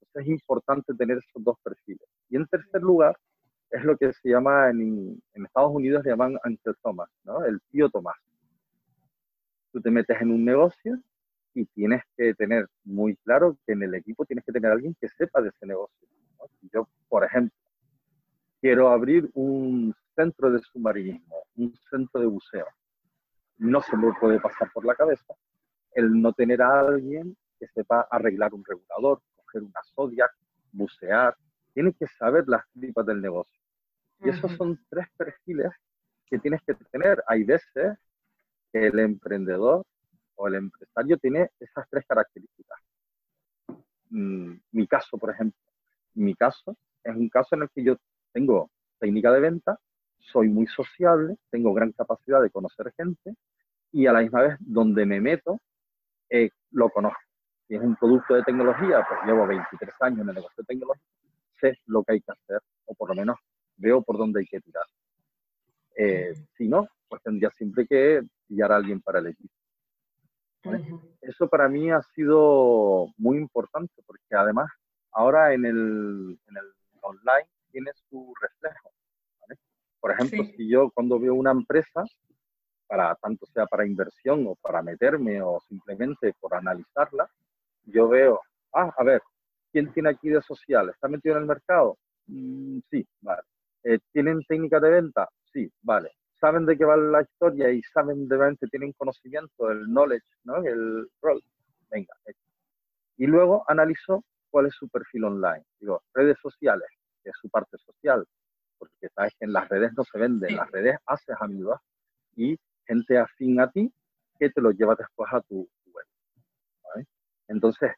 Entonces 0.00 0.22
es 0.22 0.28
importante 0.28 0.92
tener 0.94 1.18
esos 1.18 1.42
dos 1.44 1.56
perfiles. 1.62 2.06
Y 2.28 2.36
en 2.36 2.46
tercer 2.46 2.82
lugar, 2.82 3.16
es 3.70 3.84
lo 3.84 3.96
que 3.96 4.12
se 4.12 4.28
llama 4.28 4.70
en, 4.70 5.22
en 5.34 5.46
Estados 5.46 5.70
Unidos, 5.72 6.04
le 6.04 6.10
llaman 6.10 6.36
Uncle 6.44 6.74
Thomas, 6.82 7.08
¿no? 7.24 7.44
el 7.44 7.60
tío 7.70 7.88
Tomás. 7.88 8.16
Tú 9.72 9.80
te 9.80 9.90
metes 9.90 10.20
en 10.20 10.32
un 10.32 10.44
negocio 10.44 10.98
y 11.54 11.64
tienes 11.66 12.02
que 12.16 12.34
tener 12.34 12.66
muy 12.84 13.14
claro 13.16 13.56
que 13.64 13.72
en 13.72 13.84
el 13.84 13.94
equipo 13.94 14.24
tienes 14.24 14.44
que 14.44 14.52
tener 14.52 14.72
alguien 14.72 14.96
que 15.00 15.08
sepa 15.08 15.40
de 15.40 15.50
ese 15.50 15.66
negocio. 15.66 16.08
yo, 16.72 16.88
por 17.08 17.24
ejemplo, 17.24 17.56
quiero 18.60 18.88
abrir 18.88 19.30
un 19.34 19.94
centro 20.20 20.50
de 20.50 20.58
submarinismo, 20.60 21.44
un 21.56 21.74
centro 21.90 22.20
de 22.20 22.26
buceo. 22.26 22.66
No 23.56 23.80
se 23.80 23.96
me 23.96 24.12
puede 24.20 24.38
pasar 24.38 24.70
por 24.72 24.84
la 24.84 24.94
cabeza 24.94 25.34
el 25.92 26.20
no 26.20 26.32
tener 26.32 26.60
a 26.62 26.80
alguien 26.80 27.36
que 27.58 27.66
sepa 27.68 28.06
arreglar 28.10 28.52
un 28.54 28.64
regulador, 28.64 29.20
coger 29.36 29.62
una 29.62 29.80
Zodiac, 29.94 30.30
bucear. 30.72 31.34
Tiene 31.72 31.92
que 31.94 32.06
saber 32.06 32.44
las 32.46 32.62
tripas 32.72 33.06
del 33.06 33.20
negocio. 33.20 33.60
Y 34.20 34.28
esos 34.28 34.52
son 34.56 34.78
tres 34.90 35.06
perfiles 35.16 35.72
que 36.26 36.38
tienes 36.38 36.60
que 36.66 36.74
tener. 36.92 37.22
Hay 37.26 37.44
veces 37.44 37.96
que 38.72 38.86
el 38.86 38.98
emprendedor 38.98 39.84
o 40.36 40.48
el 40.48 40.54
empresario 40.56 41.16
tiene 41.18 41.50
esas 41.58 41.88
tres 41.90 42.04
características. 42.06 42.78
Mm, 44.10 44.54
mi 44.72 44.86
caso, 44.86 45.16
por 45.16 45.30
ejemplo, 45.30 45.58
mi 46.14 46.34
caso 46.34 46.76
es 47.04 47.16
un 47.16 47.28
caso 47.28 47.54
en 47.54 47.62
el 47.62 47.70
que 47.70 47.84
yo 47.84 47.96
tengo 48.32 48.70
técnica 48.98 49.32
de 49.32 49.40
venta, 49.40 49.78
soy 50.20 50.48
muy 50.48 50.66
sociable, 50.66 51.36
tengo 51.50 51.72
gran 51.74 51.92
capacidad 51.92 52.40
de 52.42 52.50
conocer 52.50 52.92
gente 52.96 53.34
y 53.92 54.06
a 54.06 54.12
la 54.12 54.20
misma 54.20 54.42
vez 54.42 54.56
donde 54.60 55.04
me 55.06 55.20
meto 55.20 55.60
eh, 56.28 56.50
lo 56.70 56.88
conozco. 56.90 57.20
Si 57.66 57.74
es 57.74 57.82
un 57.82 57.96
producto 57.96 58.34
de 58.34 58.42
tecnología, 58.42 59.04
pues 59.08 59.20
llevo 59.26 59.46
23 59.46 59.94
años 60.00 60.20
en 60.20 60.28
el 60.28 60.34
negocio 60.34 60.62
de 60.62 60.64
tecnología, 60.64 61.04
sé 61.60 61.78
lo 61.86 62.02
que 62.02 62.14
hay 62.14 62.20
que 62.20 62.32
hacer 62.32 62.60
o 62.86 62.94
por 62.94 63.08
lo 63.08 63.14
menos 63.14 63.36
veo 63.76 64.02
por 64.02 64.18
dónde 64.18 64.40
hay 64.40 64.46
que 64.46 64.60
tirar. 64.60 64.84
Eh, 65.96 66.34
si 66.56 66.68
no, 66.68 66.88
pues 67.08 67.22
tendría 67.22 67.50
siempre 67.50 67.86
que 67.86 68.22
pillar 68.46 68.72
a 68.72 68.76
alguien 68.76 69.00
para 69.00 69.18
el 69.18 69.28
equipo. 69.28 69.54
Eso 71.20 71.48
para 71.48 71.68
mí 71.68 71.90
ha 71.90 72.02
sido 72.14 73.06
muy 73.16 73.38
importante 73.38 74.02
porque 74.06 74.34
además 74.34 74.70
ahora 75.12 75.54
en 75.54 75.64
el, 75.64 76.38
en 76.48 76.56
el 76.56 76.72
online 77.00 77.48
tiene 77.70 77.90
su 78.08 78.34
reflejo. 78.40 78.90
Por 80.00 80.12
ejemplo, 80.12 80.44
si 80.56 80.68
yo 80.68 80.90
cuando 80.90 81.18
veo 81.18 81.34
una 81.34 81.50
empresa, 81.50 82.04
para 82.86 83.14
tanto 83.16 83.46
sea 83.46 83.66
para 83.66 83.86
inversión 83.86 84.46
o 84.48 84.56
para 84.56 84.82
meterme 84.82 85.40
o 85.42 85.60
simplemente 85.68 86.34
por 86.40 86.54
analizarla, 86.54 87.30
yo 87.84 88.08
veo, 88.08 88.40
ah, 88.74 88.92
a 88.96 89.04
ver, 89.04 89.22
¿quién 89.70 89.92
tiene 89.92 90.10
aquí 90.10 90.28
de 90.28 90.42
social? 90.42 90.88
¿Está 90.88 91.06
metido 91.06 91.36
en 91.36 91.42
el 91.42 91.48
mercado? 91.48 91.98
Mm, 92.26 92.80
sí, 92.90 93.06
vale. 93.20 93.42
Eh, 93.84 93.98
¿Tienen 94.12 94.42
técnica 94.48 94.80
de 94.80 94.90
venta? 94.90 95.28
Sí, 95.52 95.70
vale. 95.82 96.10
¿Saben 96.40 96.66
de 96.66 96.76
qué 96.76 96.84
va 96.84 96.96
la 96.96 97.22
historia 97.22 97.70
y 97.70 97.82
saben 97.82 98.26
de 98.26 98.36
verdad, 98.36 98.56
tienen 98.70 98.92
conocimiento, 98.94 99.70
el 99.70 99.84
knowledge, 99.84 100.26
¿no? 100.44 100.56
el 100.64 101.06
rol? 101.20 101.42
Venga. 101.90 102.14
Y 103.18 103.26
luego 103.26 103.64
analizo 103.68 104.24
cuál 104.50 104.66
es 104.66 104.74
su 104.74 104.88
perfil 104.88 105.24
online. 105.24 105.64
Digo, 105.78 106.02
redes 106.14 106.38
sociales, 106.40 106.88
que 107.22 107.30
es 107.30 107.36
su 107.40 107.48
parte 107.50 107.76
social, 107.78 108.26
porque 108.80 109.08
sabes 109.14 109.32
que 109.38 109.44
en 109.44 109.52
las 109.52 109.68
redes 109.68 109.92
no 109.96 110.02
se 110.02 110.18
vende, 110.18 110.48
en 110.48 110.56
las 110.56 110.70
redes 110.72 110.96
haces 111.06 111.36
amigos 111.38 111.78
y 112.34 112.58
gente 112.86 113.18
afín 113.18 113.60
a 113.60 113.70
ti 113.70 113.92
que 114.40 114.50
te 114.50 114.60
lo 114.60 114.72
lleva 114.72 114.96
después 114.96 115.32
a 115.32 115.40
tu 115.42 115.68
web. 115.86 117.06
Entonces, 117.46 117.92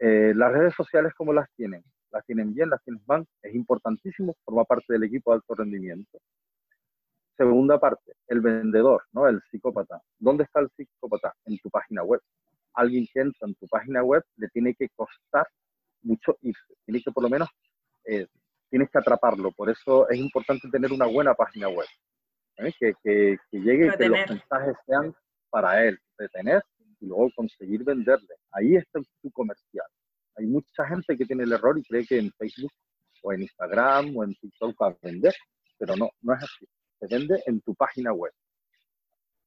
eh, 0.00 0.32
las 0.34 0.52
redes 0.52 0.74
sociales, 0.74 1.14
¿cómo 1.16 1.32
las 1.32 1.48
tienen? 1.56 1.82
las 2.14 2.24
tienen 2.24 2.54
bien, 2.54 2.70
las 2.70 2.82
tienen 2.82 3.02
mal, 3.06 3.26
es 3.42 3.54
importantísimo, 3.54 4.36
forma 4.44 4.64
parte 4.64 4.92
del 4.92 5.02
equipo 5.02 5.32
de 5.32 5.36
alto 5.36 5.54
rendimiento. 5.54 6.18
Segunda 7.36 7.78
parte, 7.78 8.12
el 8.28 8.40
vendedor, 8.40 9.02
¿no? 9.12 9.26
El 9.26 9.42
psicópata. 9.50 10.00
¿Dónde 10.18 10.44
está 10.44 10.60
el 10.60 10.70
psicópata? 10.76 11.34
En 11.44 11.58
tu 11.58 11.68
página 11.68 12.04
web. 12.04 12.20
Alguien 12.74 13.06
que 13.12 13.20
entra 13.20 13.48
en 13.48 13.54
tu 13.56 13.66
página 13.66 14.04
web 14.04 14.22
le 14.36 14.48
tiene 14.48 14.74
que 14.74 14.88
costar 14.90 15.46
mucho 16.02 16.36
irse. 16.42 16.74
Tiene 16.84 17.02
que 17.02 17.10
por 17.10 17.24
lo 17.24 17.28
menos, 17.28 17.48
eh, 18.04 18.28
tienes 18.74 18.90
que 18.90 18.98
atraparlo. 18.98 19.52
Por 19.52 19.70
eso 19.70 20.08
es 20.08 20.18
importante 20.18 20.68
tener 20.68 20.90
una 20.90 21.06
buena 21.06 21.32
página 21.32 21.68
web. 21.68 21.86
¿eh? 22.56 22.72
Que, 22.76 22.92
que, 23.04 23.36
que, 23.48 23.58
llegue 23.60 23.86
y 23.86 23.96
que 23.96 24.08
los 24.08 24.28
mensajes 24.28 24.74
sean 24.84 25.14
para 25.48 25.84
él, 25.84 25.96
retener 26.18 26.60
y 26.98 27.06
luego 27.06 27.30
conseguir 27.36 27.84
venderle. 27.84 28.34
Ahí 28.50 28.74
está 28.74 28.98
tu 29.22 29.30
comercial. 29.30 29.86
Hay 30.34 30.46
mucha 30.46 30.84
gente 30.88 31.16
que 31.16 31.24
tiene 31.24 31.44
el 31.44 31.52
error 31.52 31.78
y 31.78 31.84
cree 31.84 32.04
que 32.04 32.18
en 32.18 32.32
Facebook 32.32 32.72
o 33.22 33.32
en 33.32 33.42
Instagram 33.42 34.16
o 34.16 34.24
en 34.24 34.34
TikTok 34.34 34.74
va 34.82 34.88
a 34.88 34.96
vender, 35.00 35.34
pero 35.78 35.94
no, 35.94 36.10
no 36.22 36.34
es 36.34 36.42
así. 36.42 36.66
Se 36.98 37.06
vende 37.06 37.40
en 37.46 37.60
tu 37.60 37.76
página 37.76 38.12
web, 38.12 38.32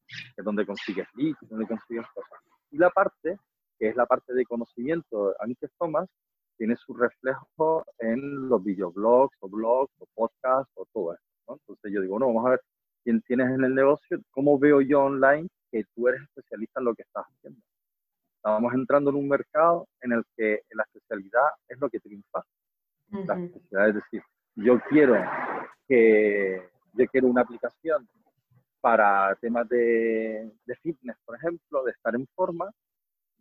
que 0.07 0.37
es 0.37 0.45
donde 0.45 0.65
consigues 0.65 1.07
leads, 1.15 1.37
donde 1.41 1.67
consigues 1.67 2.07
cosas. 2.13 2.39
Y 2.71 2.77
la 2.77 2.89
parte, 2.91 3.35
que 3.77 3.89
es 3.89 3.95
la 3.97 4.05
parte 4.05 4.33
de 4.33 4.45
conocimiento, 4.45 5.35
antes 5.41 5.69
Thomas, 5.77 6.07
tiene 6.57 6.75
su 6.75 6.93
reflejo 6.93 7.85
en 7.99 8.49
los 8.49 8.63
videoblogs 8.63 9.37
o 9.41 9.49
blogs 9.49 9.93
o 9.99 10.05
podcasts 10.13 10.71
o 10.75 10.85
todo 10.93 11.13
eso. 11.13 11.23
Entonces 11.47 11.91
yo 11.93 12.01
digo, 12.01 12.19
no, 12.19 12.27
vamos 12.27 12.45
a 12.45 12.49
ver 12.51 12.61
quién 13.03 13.21
tienes 13.21 13.49
en 13.49 13.63
el 13.63 13.73
negocio, 13.73 14.19
cómo 14.31 14.59
veo 14.59 14.81
yo 14.81 15.03
online 15.03 15.47
que 15.71 15.83
tú 15.95 16.07
eres 16.07 16.21
especialista 16.21 16.79
en 16.79 16.85
lo 16.85 16.95
que 16.95 17.03
estás 17.03 17.25
haciendo. 17.25 17.61
Estábamos 18.37 18.73
entrando 18.73 19.09
en 19.09 19.15
un 19.17 19.27
mercado 19.27 19.87
en 20.01 20.13
el 20.13 20.23
que 20.35 20.61
la 20.71 20.83
especialidad 20.83 21.49
es 21.67 21.79
lo 21.79 21.89
que 21.89 21.99
triunfa. 21.99 22.43
La 23.09 23.39
especialidad 23.39 23.89
es 23.89 23.95
decir, 23.95 24.21
yo 24.55 24.79
quiero 24.89 25.15
que 25.87 26.61
yo 26.93 27.05
quiero 27.07 27.27
una 27.27 27.41
aplicación 27.41 28.07
para 28.81 29.35
temas 29.35 29.67
de, 29.69 30.51
de, 30.65 30.75
fitness, 30.77 31.17
por 31.25 31.35
ejemplo, 31.35 31.83
de 31.83 31.91
estar 31.91 32.15
en 32.15 32.27
forma. 32.35 32.71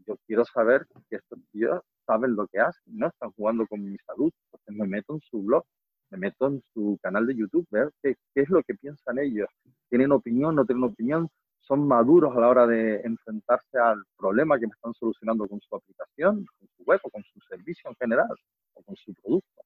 Yo 0.07 0.17
quiero 0.27 0.45
saber 0.45 0.87
que 1.09 1.17
estos 1.17 1.39
tíos 1.53 1.81
saben 2.07 2.37
lo 2.37 2.47
que 2.49 2.61
hacen, 2.61 2.99
¿no? 2.99 3.09
Están 3.09 3.33
jugando 3.33 3.67
con 3.67 3.83
mi 3.83 3.97
salud. 3.99 4.31
Entonces 4.47 4.77
me 4.77 4.87
meto 4.87 5.15
en 5.15 5.21
su 5.21 5.43
blog, 5.43 5.65
me 6.11 6.19
meto 6.19 6.47
en 6.47 6.63
su 6.73 6.99
canal 7.03 7.27
de 7.27 7.37
YouTube, 7.37 7.67
ver 7.71 7.91
qué, 8.03 8.17
qué 8.35 8.43
es 8.43 8.51
lo 8.51 8.63
que 8.63 8.75
piensan 8.75 9.19
ellos. 9.19 9.49
¿Tienen 9.89 10.13
opinión, 10.13 10.55
no 10.55 10.65
tienen 10.65 10.85
opinión? 10.85 11.29
son 11.67 11.87
maduros 11.87 12.37
a 12.37 12.41
la 12.41 12.49
hora 12.49 12.67
de 12.67 13.01
enfrentarse 13.01 13.79
al 13.79 14.03
problema 14.17 14.59
que 14.59 14.67
me 14.67 14.73
están 14.73 14.95
solucionando 14.95 15.49
con 15.49 15.61
su 15.61 15.75
aplicación, 15.75 16.47
con 16.59 16.69
su 16.77 16.85
web 16.85 17.01
o 17.03 17.11
con 17.11 17.23
su 17.25 17.41
servicio 17.41 17.91
en 17.91 17.97
general 17.97 18.37
o 18.75 18.83
con 18.83 18.97
su 18.97 19.13
producto. 19.15 19.63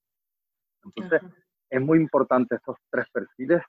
Entonces, 0.85 1.21
es 1.69 1.81
muy 1.81 1.99
importante 1.99 2.57
estos 2.57 2.77
tres 2.91 3.07
perfiles 3.13 3.63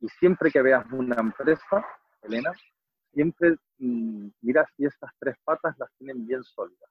y 0.00 0.08
siempre 0.08 0.50
que 0.50 0.62
veas 0.62 0.84
una 0.92 1.16
empresa, 1.16 1.84
Elena, 2.22 2.52
siempre 3.14 3.56
mm, 3.78 4.28
mira 4.42 4.66
si 4.76 4.84
esas 4.84 5.10
tres 5.18 5.36
patas 5.44 5.74
las 5.78 5.88
tienen 5.98 6.26
bien 6.26 6.42
sólidas. 6.42 6.90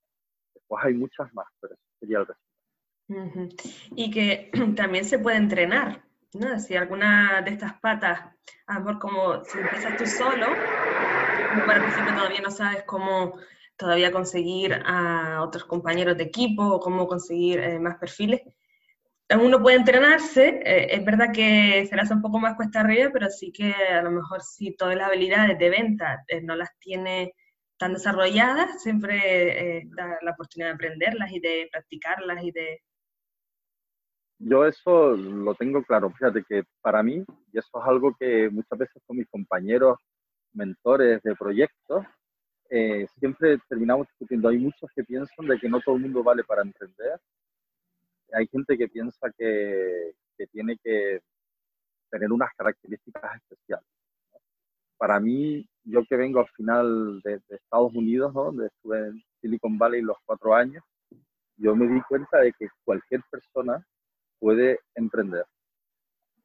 Después 0.53 0.83
hay 0.85 0.93
muchas 0.93 1.33
más, 1.33 1.47
pero 1.59 1.73
eso 1.73 1.83
sería 1.99 2.19
el 2.19 2.27
resumen. 2.27 3.49
Y 3.95 4.11
que 4.11 4.51
también 4.75 5.05
se 5.05 5.19
puede 5.19 5.37
entrenar. 5.37 6.03
Si 6.65 6.75
alguna 6.75 7.43
de 7.43 7.51
estas 7.51 7.79
patas, 7.79 8.21
a 8.65 8.99
como 8.99 9.43
si 9.45 9.59
empiezas 9.59 9.97
tú 9.97 10.05
solo, 10.07 10.47
para 11.67 11.79
principio 11.79 12.15
todavía 12.15 12.41
no 12.41 12.49
sabes 12.49 12.83
cómo 12.87 13.37
todavía 13.77 14.11
conseguir 14.11 14.73
a 14.83 15.43
otros 15.43 15.65
compañeros 15.65 16.17
de 16.17 16.23
equipo 16.23 16.63
o 16.63 16.79
cómo 16.79 17.07
conseguir 17.07 17.59
eh, 17.59 17.79
más 17.79 17.97
perfiles, 17.99 18.41
uno 19.29 19.61
puede 19.61 19.77
entrenarse, 19.77 20.61
eh, 20.63 20.87
es 20.91 21.05
verdad 21.05 21.33
que 21.33 21.85
se 21.87 21.95
le 21.95 22.01
hace 22.01 22.13
un 22.13 22.21
poco 22.21 22.39
más 22.39 22.55
cuesta 22.55 22.81
arriba, 22.81 23.09
pero 23.11 23.29
sí 23.29 23.51
que 23.51 23.73
a 23.73 24.01
lo 24.01 24.11
mejor 24.11 24.41
si 24.41 24.75
todas 24.75 24.95
las 24.95 25.07
habilidades 25.07 25.57
de 25.57 25.69
venta 25.69 26.23
eh, 26.27 26.41
no 26.41 26.55
las 26.55 26.69
tiene 26.79 27.33
tan 27.77 27.93
desarrolladas, 27.93 28.81
siempre 28.81 29.83
da 29.95 30.17
la 30.21 30.31
oportunidad 30.31 30.69
de 30.69 30.75
aprenderlas 30.75 31.31
y 31.31 31.39
de 31.39 31.67
practicarlas 31.71 32.43
y 32.43 32.51
de 32.51 32.81
yo 34.45 34.65
eso 34.65 35.11
lo 35.15 35.55
tengo 35.55 35.83
claro. 35.83 36.11
Fíjate 36.11 36.43
que 36.43 36.63
para 36.81 37.01
mí, 37.01 37.23
y 37.53 37.57
eso 37.57 37.69
es 37.79 37.87
algo 37.87 38.15
que 38.19 38.49
muchas 38.49 38.77
veces 38.77 39.01
con 39.05 39.17
mis 39.17 39.29
compañeros, 39.29 39.97
mentores 40.53 41.21
de 41.23 41.35
proyectos, 41.35 42.05
eh, 42.69 43.07
siempre 43.19 43.57
terminamos 43.69 44.07
discutiendo. 44.07 44.49
Hay 44.49 44.57
muchos 44.57 44.89
que 44.95 45.03
piensan 45.03 45.47
de 45.47 45.57
que 45.59 45.69
no 45.69 45.79
todo 45.81 45.95
el 45.95 46.01
mundo 46.01 46.23
vale 46.23 46.43
para 46.43 46.61
emprender. 46.61 47.19
Hay 48.33 48.47
gente 48.47 48.77
que 48.77 48.87
piensa 48.87 49.31
que, 49.37 50.13
que 50.37 50.47
tiene 50.47 50.77
que 50.83 51.21
tener 52.09 52.31
unas 52.31 52.49
características 52.55 53.35
especiales. 53.37 53.87
Para 54.97 55.19
mí, 55.19 55.67
yo 55.83 56.05
que 56.05 56.15
vengo 56.15 56.39
al 56.39 56.47
final 56.49 57.21
de, 57.23 57.41
de 57.47 57.55
Estados 57.55 57.93
Unidos, 57.93 58.33
¿no? 58.33 58.45
donde 58.45 58.67
estuve 58.67 58.99
en 58.99 59.23
Silicon 59.41 59.77
Valley 59.77 60.01
los 60.01 60.17
cuatro 60.25 60.55
años, 60.55 60.83
yo 61.57 61.75
me 61.75 61.87
di 61.87 62.01
cuenta 62.01 62.39
de 62.39 62.53
que 62.53 62.67
cualquier 62.83 63.21
persona 63.29 63.85
puede 64.39 64.79
emprender. 64.95 65.45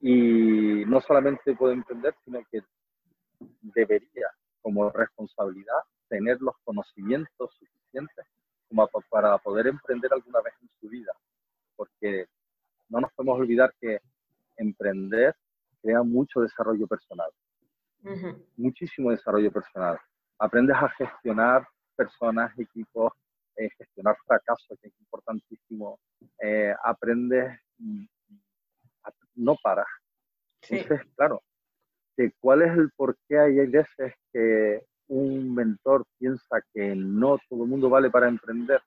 Y 0.01 0.85
no 0.87 1.01
solamente 1.01 1.57
puede 1.57 1.75
emprender, 1.75 2.15
sino 2.25 2.41
que 2.51 2.63
debería, 3.61 4.29
como 4.61 4.91
responsabilidad, 4.91 5.81
tener 6.09 6.41
los 6.41 6.55
conocimientos 6.65 7.51
suficientes 7.59 8.27
como 8.69 8.89
para 9.11 9.39
poder 9.39 9.67
emprender 9.67 10.13
alguna 10.13 10.41
vez 10.41 10.55
en 10.63 10.69
su 10.81 10.89
vida. 10.89 11.13
Porque 11.79 12.27
no 12.89 13.01
nos 13.01 13.13
podemos 13.13 13.39
olvidar 13.39 13.73
que 13.81 14.01
emprender 14.57 15.35
crea 15.81 16.03
mucho 16.03 16.41
desarrollo 16.41 16.87
personal. 16.87 17.31
Muchísimo 18.57 19.11
desarrollo 19.11 19.53
personal. 19.53 19.99
Aprendes 20.39 20.77
a 20.77 20.89
gestionar 20.91 21.67
personas, 21.97 22.57
equipos, 22.59 23.13
eh, 23.57 23.69
gestionar 23.79 24.17
fracasos, 24.27 24.79
que 24.81 24.89
es 24.89 24.95
importantísimo. 25.01 25.99
Eh, 26.43 26.75
aprendes 26.85 27.59
no 29.35 29.57
para. 29.63 29.87
Entonces, 30.69 31.07
claro, 31.17 31.41
¿cuál 32.41 32.63
es 32.63 32.77
el 32.77 32.91
por 32.97 33.17
qué 33.29 33.39
hay 33.39 33.67
veces 33.67 34.13
que 34.33 34.83
un 35.09 35.55
mentor 35.55 36.05
piensa 36.19 36.61
que 36.75 36.95
no 36.95 37.39
todo 37.49 37.65
el 37.65 37.71
mundo 37.71 37.89
vale 37.89 38.11
para 38.11 38.29
emprender? 38.29 38.83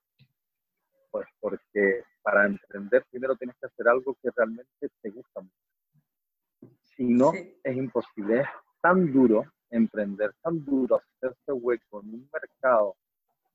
Pues 1.11 1.27
porque 1.39 2.03
para 2.21 2.45
emprender 2.45 3.05
primero 3.11 3.35
tienes 3.35 3.55
que 3.57 3.67
hacer 3.67 3.87
algo 3.87 4.15
que 4.21 4.29
realmente 4.35 4.89
te 5.01 5.09
gusta 5.09 5.41
mucho. 5.41 6.75
Si 6.95 7.03
no, 7.05 7.31
es 7.33 7.77
imposible. 7.77 8.41
Es 8.41 8.47
tan 8.81 9.11
duro 9.11 9.45
emprender, 9.69 10.33
tan 10.41 10.63
duro 10.65 10.97
hacerse 10.97 11.51
hueco 11.51 12.01
en 12.01 12.15
un 12.15 12.29
mercado 12.31 12.95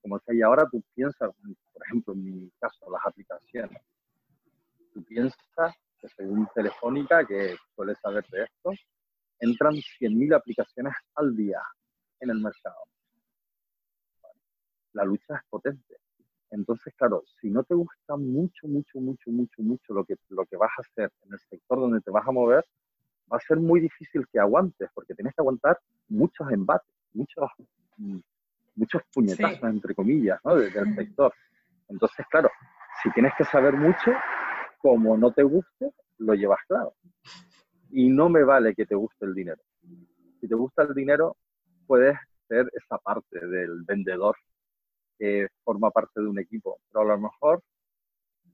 como 0.02 0.20
que 0.20 0.32
hay 0.32 0.42
ahora. 0.42 0.68
Tú 0.70 0.82
piensas, 0.94 1.30
por 1.72 1.82
ejemplo, 1.86 2.12
en 2.14 2.24
mi 2.24 2.50
caso, 2.60 2.90
las 2.90 3.04
aplicaciones 3.04 3.82
tú 4.96 5.04
piensas 5.04 5.74
que 6.00 6.08
según 6.08 6.48
Telefónica, 6.54 7.26
que 7.26 7.54
suele 7.74 7.94
saber 7.96 8.24
de 8.28 8.44
esto, 8.44 8.70
entran 9.38 9.74
100.000 9.74 10.34
aplicaciones 10.34 10.94
al 11.16 11.36
día 11.36 11.60
en 12.20 12.30
el 12.30 12.40
mercado. 12.40 12.82
La 14.94 15.04
lucha 15.04 15.36
es 15.36 15.42
potente. 15.50 15.98
Entonces, 16.50 16.94
claro, 16.96 17.22
si 17.40 17.50
no 17.50 17.64
te 17.64 17.74
gusta 17.74 18.16
mucho, 18.16 18.68
mucho, 18.68 19.00
mucho, 19.00 19.30
mucho, 19.30 19.62
mucho 19.62 19.94
lo 19.94 20.04
que, 20.04 20.16
lo 20.28 20.44
que 20.46 20.56
vas 20.56 20.70
a 20.78 20.82
hacer 20.82 21.10
en 21.24 21.32
el 21.32 21.38
sector 21.50 21.80
donde 21.80 22.00
te 22.00 22.10
vas 22.10 22.26
a 22.26 22.32
mover, 22.32 22.64
va 23.32 23.36
a 23.38 23.40
ser 23.40 23.58
muy 23.58 23.80
difícil 23.80 24.26
que 24.32 24.38
aguantes, 24.38 24.88
porque 24.94 25.14
tienes 25.14 25.34
que 25.34 25.42
aguantar 25.42 25.78
muchos 26.08 26.50
embates, 26.50 26.88
muchos, 27.12 27.50
mm, 27.96 28.18
muchos 28.76 29.02
puñetazos, 29.12 29.62
entre 29.64 29.94
comillas, 29.94 30.38
¿no? 30.44 30.54
desde 30.54 30.80
el 30.80 30.94
sector. 30.94 31.32
Entonces, 31.88 32.24
claro, 32.30 32.50
si 33.02 33.10
tienes 33.10 33.32
que 33.36 33.44
saber 33.44 33.74
mucho, 33.74 34.12
como 34.78 35.16
no 35.16 35.32
te 35.32 35.42
guste, 35.42 35.92
lo 36.18 36.34
llevas 36.34 36.60
claro. 36.68 36.94
Y 37.90 38.08
no 38.08 38.28
me 38.28 38.44
vale 38.44 38.74
que 38.74 38.86
te 38.86 38.94
guste 38.94 39.26
el 39.26 39.34
dinero. 39.34 39.62
Si 40.40 40.48
te 40.48 40.54
gusta 40.54 40.82
el 40.82 40.94
dinero, 40.94 41.36
puedes 41.86 42.16
ser 42.48 42.70
esa 42.72 42.98
parte 42.98 43.46
del 43.46 43.82
vendedor 43.84 44.36
que 45.18 45.48
forma 45.64 45.90
parte 45.90 46.20
de 46.20 46.26
un 46.26 46.38
equipo, 46.38 46.78
pero 46.90 47.02
a 47.02 47.16
lo 47.16 47.18
mejor 47.18 47.62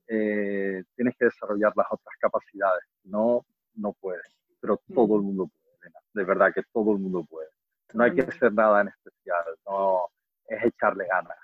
eh, 0.09 0.83
tienes 0.95 1.17
que 1.17 1.27
desarrollar 1.27 1.73
las 1.77 1.87
otras 1.91 2.17
capacidades. 2.19 2.85
No, 3.05 3.45
no 3.75 3.93
puedes, 3.95 4.27
pero 4.61 4.81
todo 4.95 5.17
el 5.17 5.23
mundo 5.23 5.49
puede, 5.49 5.93
de 6.15 6.25
verdad 6.25 6.53
que 6.55 6.63
todo 6.73 6.93
el 6.93 6.99
mundo 6.99 7.25
puede. 7.25 7.49
No 7.95 8.05
hay 8.05 8.15
que 8.15 8.23
hacer 8.23 8.53
nada 8.53 8.81
en 8.81 8.89
especial, 8.89 9.45
no 9.67 10.07
es 10.47 10.65
echarle 10.65 11.07
ganas, 11.07 11.37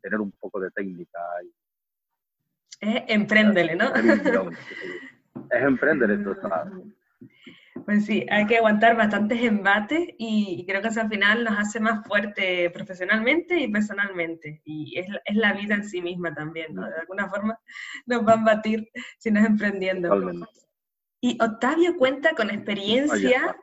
tener 0.00 0.20
un 0.20 0.30
poco 0.32 0.60
de 0.60 0.70
técnica 0.70 1.18
y 1.42 1.52
es 2.80 3.02
empréndele, 3.08 3.74
¿no? 3.74 3.92
Es 3.94 5.62
emprendele, 5.62 6.18
total. 6.24 6.84
Pues 7.84 8.06
sí, 8.06 8.26
hay 8.30 8.46
que 8.46 8.58
aguantar 8.58 8.96
bastantes 8.96 9.42
embates 9.42 10.08
y 10.18 10.64
creo 10.66 10.82
que 10.82 10.88
eso 10.88 11.00
al 11.00 11.08
final 11.08 11.44
nos 11.44 11.58
hace 11.58 11.80
más 11.80 12.06
fuerte 12.06 12.70
profesionalmente 12.70 13.58
y 13.58 13.68
personalmente. 13.68 14.60
Y 14.64 14.98
es, 14.98 15.06
es 15.24 15.36
la 15.36 15.52
vida 15.52 15.74
en 15.74 15.84
sí 15.84 16.00
misma 16.02 16.34
también, 16.34 16.74
¿no? 16.74 16.86
De 16.86 16.98
alguna 17.00 17.28
forma 17.28 17.58
nos 18.06 18.24
van 18.24 18.40
a 18.40 18.44
batir 18.54 18.88
si 19.18 19.30
nos 19.30 19.44
emprendiendo. 19.44 20.10
Y 21.20 21.36
Octavio 21.42 21.96
cuenta 21.96 22.34
con 22.34 22.50
experiencia 22.50 23.56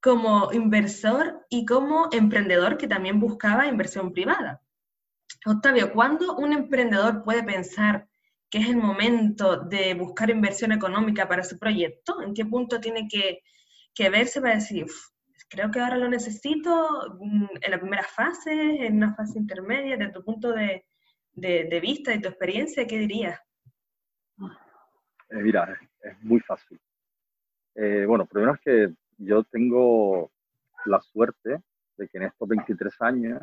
como 0.00 0.52
inversor 0.52 1.46
y 1.48 1.64
como 1.64 2.08
emprendedor 2.12 2.76
que 2.76 2.88
también 2.88 3.20
buscaba 3.20 3.66
inversión 3.66 4.12
privada. 4.12 4.62
Octavio, 5.46 5.92
¿cuándo 5.92 6.36
un 6.36 6.52
emprendedor 6.52 7.22
puede 7.22 7.42
pensar 7.42 8.08
que 8.50 8.58
es 8.58 8.68
el 8.68 8.76
momento 8.76 9.64
de 9.64 9.94
buscar 9.94 10.30
inversión 10.30 10.72
económica 10.72 11.28
para 11.28 11.44
su 11.44 11.58
proyecto? 11.58 12.22
¿En 12.22 12.34
qué 12.34 12.44
punto 12.46 12.80
tiene 12.80 13.08
que, 13.08 13.42
verse 14.10 14.40
para 14.40 14.54
decir, 14.54 14.86
creo 15.48 15.70
que 15.70 15.80
ahora 15.80 15.96
lo 15.96 16.08
necesito 16.08 17.16
mm, 17.18 17.46
en 17.60 17.70
la 17.70 17.80
primera 17.80 18.04
fase, 18.04 18.86
en 18.86 18.96
una 18.96 19.14
fase 19.14 19.38
intermedia, 19.38 19.96
de 19.96 20.10
tu 20.10 20.24
punto 20.24 20.52
de, 20.52 20.84
de, 21.34 21.80
vista, 21.80 22.10
de 22.10 22.20
tu 22.20 22.28
experiencia, 22.28 22.86
¿qué 22.86 22.98
dirías? 22.98 23.40
Eh, 25.30 25.42
mira, 25.42 25.78
es, 26.00 26.20
muy 26.22 26.40
fácil. 26.40 26.80
Eh, 27.74 28.04
bueno, 28.06 28.26
primero 28.26 28.54
es 28.54 28.60
que 28.60 28.94
yo 29.18 29.44
tengo 29.44 30.30
la 30.86 31.00
suerte 31.00 31.60
de 31.96 32.08
que 32.08 32.18
en 32.18 32.24
estos 32.24 32.48
23 32.48 32.94
años 33.00 33.42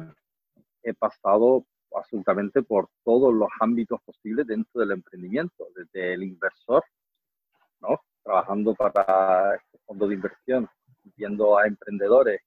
he 0.81 0.93
pasado 0.93 1.65
absolutamente 1.97 2.61
por 2.63 2.89
todos 3.03 3.33
los 3.33 3.49
ámbitos 3.59 4.01
posibles 4.03 4.47
dentro 4.47 4.81
del 4.81 4.91
emprendimiento, 4.91 5.67
desde 5.75 6.13
el 6.13 6.23
inversor, 6.23 6.83
¿no? 7.81 7.99
trabajando 8.23 8.73
para 8.73 9.55
este 9.55 9.77
fondo 9.85 10.07
de 10.07 10.15
inversión, 10.15 10.67
viendo 11.15 11.57
a 11.57 11.67
emprendedores, 11.67 12.41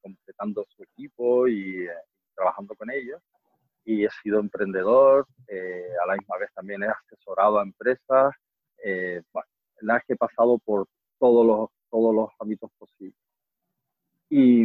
completando 0.00 0.64
su 0.68 0.82
equipo 0.82 1.46
y, 1.46 1.84
eh, 1.84 1.90
trabajando 2.34 2.74
con 2.74 2.90
ellos. 2.90 3.20
Y 3.84 4.04
he 4.04 4.10
sido 4.22 4.40
emprendedor, 4.40 5.26
eh, 5.46 5.92
a 6.02 6.06
la 6.06 6.16
misma 6.16 6.38
vez 6.38 6.50
también 6.54 6.82
he 6.82 6.86
asesorado 6.86 7.58
a 7.58 7.62
empresas. 7.62 8.34
Eh, 8.82 9.22
bueno, 9.32 9.48
la 9.80 10.00
que 10.00 10.14
he 10.14 10.16
pasado 10.16 10.58
por 10.58 10.86
todos 11.18 11.46
los, 11.46 11.70
todos 11.90 12.14
los 12.14 12.28
ámbitos 12.38 12.70
posibles. 12.78 13.16
Y, 14.30 14.62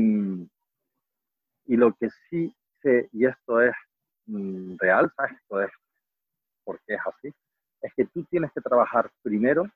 y 1.66 1.76
lo 1.76 1.94
que 1.96 2.10
sí 2.30 2.56
sé, 2.82 3.10
y 3.12 3.26
esto 3.26 3.62
es 3.62 3.74
Mm, 4.28 4.76
real, 4.80 5.12
Esto 5.32 5.62
es 5.62 5.72
porque 6.64 6.96
es 6.96 7.02
así. 7.06 7.34
Es 7.82 7.94
que 7.96 8.06
tú 8.06 8.24
tienes 8.26 8.52
que 8.54 8.62
trabajar 8.62 9.12
primero 9.22 9.70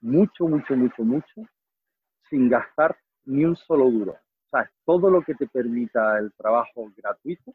mucho, 0.00 0.46
mucho, 0.48 0.76
mucho, 0.76 1.02
mucho, 1.02 1.42
sin 2.28 2.48
gastar 2.48 2.96
ni 3.24 3.44
un 3.44 3.56
solo 3.56 3.90
duro. 3.90 4.16
sea, 4.50 4.70
todo 4.84 5.10
lo 5.10 5.22
que 5.22 5.34
te 5.34 5.46
permita 5.46 6.18
el 6.18 6.32
trabajo 6.34 6.90
gratuito 6.96 7.54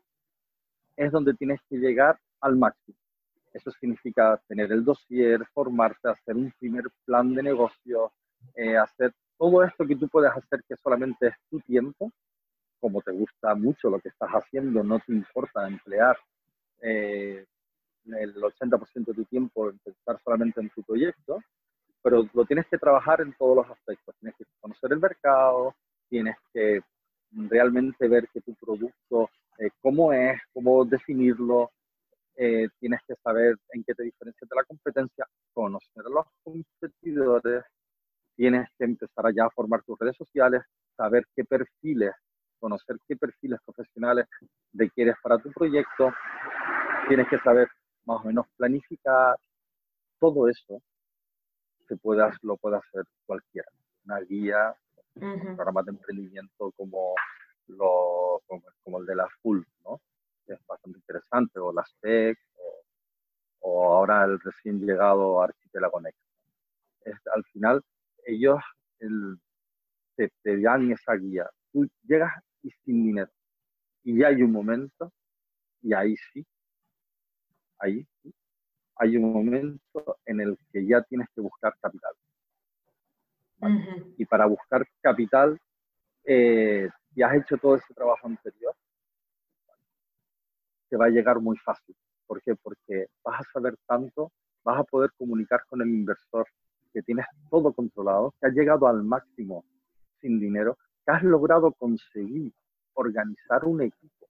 es 0.96 1.12
donde 1.12 1.34
tienes 1.34 1.60
que 1.70 1.78
llegar 1.78 2.18
al 2.42 2.58
máximo. 2.58 2.98
Eso 3.54 3.72
significa 3.72 4.42
tener 4.48 4.72
el 4.72 4.84
dossier, 4.84 5.46
formarte, 5.54 6.10
hacer 6.10 6.36
un 6.36 6.54
primer 6.60 6.86
plan 7.06 7.34
de 7.34 7.44
negocio, 7.44 8.14
eh, 8.56 8.78
hacer 8.78 9.14
todo 9.38 9.64
esto 9.64 9.86
que 9.86 9.96
tú 9.96 10.08
puedes 10.08 10.32
hacer 10.32 10.64
que 10.68 10.76
solamente 10.78 11.28
es 11.28 11.36
tu 11.50 11.60
tiempo, 11.62 12.12
como 12.82 13.02
te 13.02 13.12
gusta 13.12 13.56
mucho 13.56 13.90
lo 13.90 14.00
que 14.00 14.10
estás 14.10 14.30
haciendo, 14.32 14.84
no 14.84 15.00
te 15.00 15.14
importa 15.14 15.68
emplear 15.68 16.18
eh, 16.82 17.46
el 18.06 18.36
80% 18.36 19.06
de 19.06 19.14
tu 19.14 19.26
tiempo 19.26 19.70
en 19.70 19.78
pensar 19.80 20.20
solamente 20.24 20.60
en 20.60 20.70
tu 20.72 20.82
proyecto, 20.84 21.40
pero 22.02 22.28
lo 22.34 22.46
tienes 22.46 22.66
que 22.68 22.80
trabajar 22.80 23.22
en 23.22 23.34
todos 23.38 23.56
los 23.58 23.70
aspectos. 23.70 24.16
Tienes 24.20 24.36
que 24.36 24.46
conocer 24.60 24.92
el 24.92 25.00
mercado, 25.00 25.76
tienes 26.10 26.36
que 26.52 26.82
realmente 27.32 28.08
ver 28.08 28.28
que 28.34 28.42
tu 28.42 28.56
producto, 28.56 29.30
eh, 29.60 29.70
cómo 29.80 30.12
es, 30.12 30.42
cómo 30.52 30.84
definirlo, 30.84 31.72
eh, 32.36 32.68
tienes 32.80 33.00
que 33.08 33.14
saber 33.24 33.56
en 33.70 33.84
qué 33.84 33.94
te 33.94 34.04
diferencias 34.04 34.50
de 34.50 34.56
la 34.56 34.64
competencia, 34.64 35.28
conocer 35.54 36.04
a 36.06 36.10
los 36.10 36.26
competidores, 36.44 37.64
tienes 38.36 38.68
que 38.78 38.86
empezar 38.86 39.28
allá 39.28 39.46
a 39.46 39.52
formar 39.52 39.84
tus 39.84 40.00
redes 40.00 40.18
sociales, 40.18 40.64
saber 40.98 41.24
qué 41.36 41.44
perfiles, 41.44 42.12
conocer 42.62 42.96
qué 43.08 43.18
perfiles 43.18 43.60
profesionales 43.66 44.28
requieres 44.72 45.16
para 45.22 45.38
tu 45.40 45.52
proyecto, 45.52 46.14
tienes 47.10 47.28
que 47.28 47.40
saber 47.40 47.68
más 48.06 48.22
o 48.22 48.28
menos 48.28 48.46
planificar 48.56 49.36
todo 50.20 50.48
eso 50.48 50.82
se 51.88 51.98
puede, 51.98 52.24
lo 52.44 52.56
puede 52.56 52.78
hacer 52.78 53.04
cualquiera. 53.26 53.68
Una 54.06 54.20
guía, 54.22 54.74
un 55.16 55.56
programa 55.56 55.84
de 55.84 55.92
emprendimiento 55.92 56.72
como, 56.78 57.16
lo, 57.68 58.42
como, 58.48 59.00
el 59.00 59.06
de 59.06 59.16
la 59.16 59.28
Full, 59.42 59.62
¿no? 59.84 60.00
es 60.48 60.58
bastante 60.68 61.00
interesante, 61.00 61.60
o 61.60 61.74
las 61.74 61.94
TEC, 62.02 62.38
o, 63.60 63.94
ahora 63.94 64.24
el 64.24 64.40
recién 64.40 64.80
llegado 64.80 65.42
Archipelago 65.42 66.02
Next. 66.02 66.20
al 67.34 67.44
final, 67.46 67.82
ellos 68.26 68.60
te, 70.16 70.32
te 70.44 70.62
dan 70.62 70.92
esa 70.92 71.14
guía. 71.16 71.50
Tú 71.72 71.88
llegas 72.04 72.34
y 72.64 72.72
sin 72.84 73.04
dinero. 73.06 73.32
Y 74.04 74.24
hay 74.24 74.42
un 74.42 74.52
momento, 74.52 75.12
y 75.82 75.94
ahí 75.94 76.16
sí, 76.34 76.46
ahí 77.80 78.08
hay 78.96 79.18
un 79.18 79.34
momento 79.34 80.20
en 80.26 80.42
el 80.42 80.58
que 80.72 80.86
ya 80.86 81.02
tienes 81.02 81.28
que 81.34 81.42
buscar 81.42 81.74
capital. 81.82 82.14
Y 84.18 84.26
para 84.26 84.46
buscar 84.46 84.86
capital, 85.02 85.60
eh, 86.24 86.88
si 87.14 87.22
has 87.22 87.36
hecho 87.36 87.58
todo 87.58 87.76
ese 87.76 87.94
trabajo 87.94 88.28
anterior, 88.28 88.76
te 90.90 90.98
va 90.98 91.06
a 91.06 91.10
llegar 91.10 91.40
muy 91.40 91.58
fácil. 91.58 91.96
¿Por 92.28 92.42
qué? 92.44 92.56
Porque 92.56 93.08
vas 93.24 93.42
a 93.42 93.52
saber 93.52 93.76
tanto, 93.88 94.32
vas 94.64 94.80
a 94.80 94.84
poder 94.84 95.12
comunicar 95.18 95.62
con 95.68 95.82
el 95.82 95.90
inversor, 95.90 96.46
que 96.94 97.02
tienes 97.02 97.26
todo 97.50 97.74
controlado, 97.74 98.34
que 98.40 98.48
has 98.48 98.54
llegado 98.54 98.88
al 98.88 99.04
máximo 99.04 99.66
sin 100.20 100.40
dinero, 100.40 100.78
que 101.06 101.12
has 101.12 101.24
logrado 101.24 101.72
conseguir 101.74 102.52
organizar 102.94 103.66
un 103.66 103.82
equipo, 103.82 104.28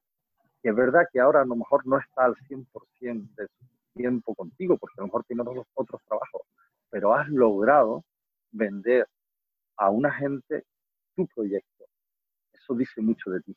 que 0.61 0.69
es 0.69 0.75
verdad 0.75 1.07
que 1.11 1.19
ahora 1.19 1.41
a 1.41 1.45
lo 1.45 1.55
mejor 1.55 1.85
no 1.85 1.97
está 1.97 2.25
al 2.25 2.35
100% 2.35 3.35
de 3.35 3.47
su 3.47 3.65
tiempo 3.93 4.35
contigo, 4.35 4.77
porque 4.77 4.95
a 4.97 5.01
lo 5.01 5.07
mejor 5.07 5.23
tiene 5.25 5.41
otros, 5.41 5.67
otros 5.73 6.01
trabajos, 6.07 6.41
pero 6.89 7.13
has 7.13 7.27
logrado 7.29 8.03
vender 8.51 9.07
a 9.77 9.89
una 9.89 10.11
gente 10.11 10.63
tu 11.15 11.27
proyecto. 11.27 11.85
Eso 12.53 12.75
dice 12.75 13.01
mucho 13.01 13.31
de 13.31 13.41
ti. 13.41 13.55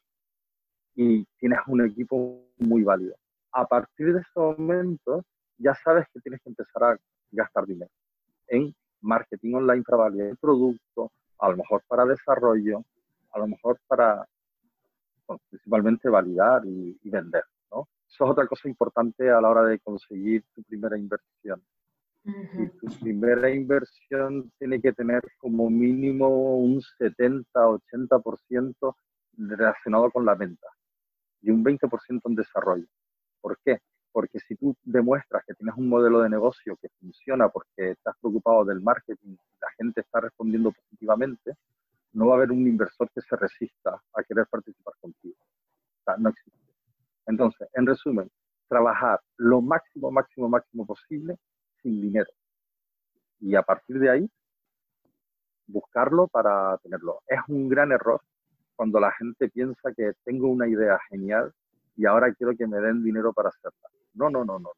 Y 0.96 1.24
tienes 1.38 1.58
un 1.66 1.84
equipo 1.84 2.46
muy 2.58 2.82
válido. 2.82 3.16
A 3.52 3.66
partir 3.66 4.12
de 4.12 4.20
ese 4.20 4.40
momento, 4.40 5.24
ya 5.58 5.74
sabes 5.74 6.06
que 6.12 6.20
tienes 6.20 6.40
que 6.42 6.50
empezar 6.50 6.82
a 6.84 6.98
gastar 7.30 7.66
dinero 7.66 7.90
en 8.48 8.74
marketing 9.00 9.54
online 9.54 9.82
para 9.82 10.04
validar 10.04 10.28
el 10.28 10.36
producto, 10.36 11.12
a 11.38 11.50
lo 11.50 11.56
mejor 11.58 11.82
para 11.86 12.04
desarrollo, 12.04 12.84
a 13.34 13.38
lo 13.40 13.48
mejor 13.48 13.78
para 13.86 14.26
principalmente 15.50 16.08
validar 16.08 16.62
y, 16.64 16.98
vender. 17.04 17.44
¿no? 17.70 17.88
Eso 18.08 18.24
es 18.24 18.30
otra 18.30 18.46
cosa 18.46 18.68
importante 18.68 19.30
a 19.30 19.40
la 19.40 19.50
hora 19.50 19.64
de 19.64 19.80
conseguir 19.80 20.44
tu 20.54 20.62
primera 20.62 20.96
inversión. 20.96 21.62
Y 22.24 22.68
tu 22.78 22.86
primera 23.00 23.50
inversión 23.50 24.50
tiene 24.58 24.80
que 24.80 24.94
tener 24.94 25.22
como 25.38 25.68
mínimo 25.68 26.56
un 26.56 26.80
70-80% 26.98 28.96
relacionado 29.36 30.10
con 30.10 30.24
la 30.24 30.34
venta 30.34 30.66
y 31.42 31.50
un 31.50 31.62
20% 31.62 32.22
en 32.24 32.34
desarrollo. 32.34 32.86
¿Por 33.42 33.58
qué? 33.62 33.80
Porque 34.10 34.38
si 34.40 34.56
tú 34.56 34.74
demuestras 34.82 35.44
que 35.46 35.52
tienes 35.52 35.76
un 35.76 35.88
modelo 35.88 36.22
de 36.22 36.30
negocio 36.30 36.78
que 36.80 36.88
funciona 37.00 37.50
porque 37.50 37.90
estás 37.90 38.16
preocupado 38.20 38.64
del 38.64 38.80
marketing, 38.80 39.36
la 39.60 39.68
gente 39.76 40.00
está 40.00 40.20
respondiendo 40.20 40.72
positivamente, 40.72 41.56
no 42.14 42.26
va 42.26 42.34
a 42.34 42.36
haber 42.36 42.52
un 42.52 42.66
inversor 42.66 43.10
que 43.10 43.20
se 43.20 43.36
resista 43.36 44.00
a 44.12 44.22
querer 44.22 44.46
participar 44.46 44.94
contigo. 45.00 45.36
No 46.18 46.30
existe. 46.30 46.72
Entonces, 47.26 47.68
en 47.74 47.86
resumen, 47.86 48.30
trabajar 48.68 49.20
lo 49.36 49.60
máximo, 49.60 50.10
máximo, 50.10 50.48
máximo 50.48 50.86
posible 50.86 51.36
sin 51.82 52.00
dinero. 52.00 52.30
Y 53.40 53.54
a 53.56 53.62
partir 53.62 53.98
de 53.98 54.10
ahí, 54.10 54.30
buscarlo 55.66 56.28
para 56.28 56.76
tenerlo. 56.78 57.20
Es 57.26 57.40
un 57.48 57.68
gran 57.68 57.92
error 57.92 58.20
cuando 58.76 59.00
la 59.00 59.12
gente 59.12 59.48
piensa 59.48 59.92
que 59.96 60.12
tengo 60.24 60.48
una 60.48 60.68
idea 60.68 60.98
genial 61.08 61.52
y 61.96 62.06
ahora 62.06 62.32
quiero 62.34 62.56
que 62.56 62.66
me 62.66 62.78
den 62.78 63.02
dinero 63.02 63.32
para 63.32 63.48
hacerla. 63.48 63.88
No, 64.14 64.30
no, 64.30 64.44
no, 64.44 64.58
no. 64.58 64.70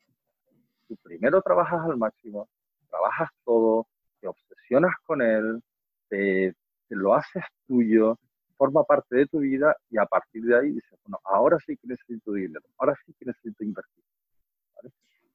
Tú 0.88 0.96
primero 1.02 1.42
trabajas 1.42 1.80
al 1.84 1.96
máximo, 1.96 2.48
trabajas 2.88 3.30
todo, 3.44 3.86
te 4.20 4.28
obsesionas 4.28 4.94
con 5.04 5.22
él, 5.22 5.62
te, 6.08 6.54
lo 6.94 7.14
haces 7.14 7.42
tuyo, 7.66 8.18
forma 8.56 8.84
parte 8.84 9.16
de 9.16 9.26
tu 9.26 9.40
vida 9.40 9.76
y 9.90 9.98
a 9.98 10.06
partir 10.06 10.42
de 10.44 10.58
ahí 10.58 10.72
dices, 10.72 10.98
bueno, 11.04 11.20
ahora 11.24 11.58
sí 11.64 11.76
que 11.76 11.88
necesito 11.88 12.32
dinero, 12.32 12.64
ahora 12.78 12.94
sí 13.04 13.14
que 13.18 13.26
necesito 13.26 13.64
invertir. 13.64 14.04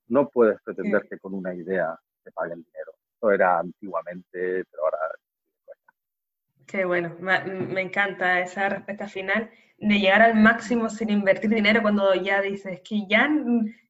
No 0.07 0.27
puedes 0.29 0.61
pretender 0.63 1.07
que 1.09 1.17
con 1.19 1.33
una 1.33 1.53
idea 1.53 1.97
te 2.23 2.31
paguen 2.31 2.63
dinero. 2.63 2.91
Eso 3.15 3.31
era 3.31 3.59
antiguamente, 3.59 4.65
pero 4.69 4.83
ahora... 4.83 4.97
Qué 6.67 6.85
bueno, 6.85 7.15
me, 7.19 7.81
encanta 7.81 8.39
esa 8.39 8.69
respuesta 8.69 9.07
final 9.07 9.49
de 9.77 9.99
llegar 9.99 10.21
al 10.21 10.35
máximo 10.35 10.89
sin 10.89 11.09
invertir 11.09 11.49
dinero 11.49 11.81
cuando 11.81 12.13
ya 12.15 12.41
dices 12.41 12.81
que 12.87 13.05
ya 13.09 13.29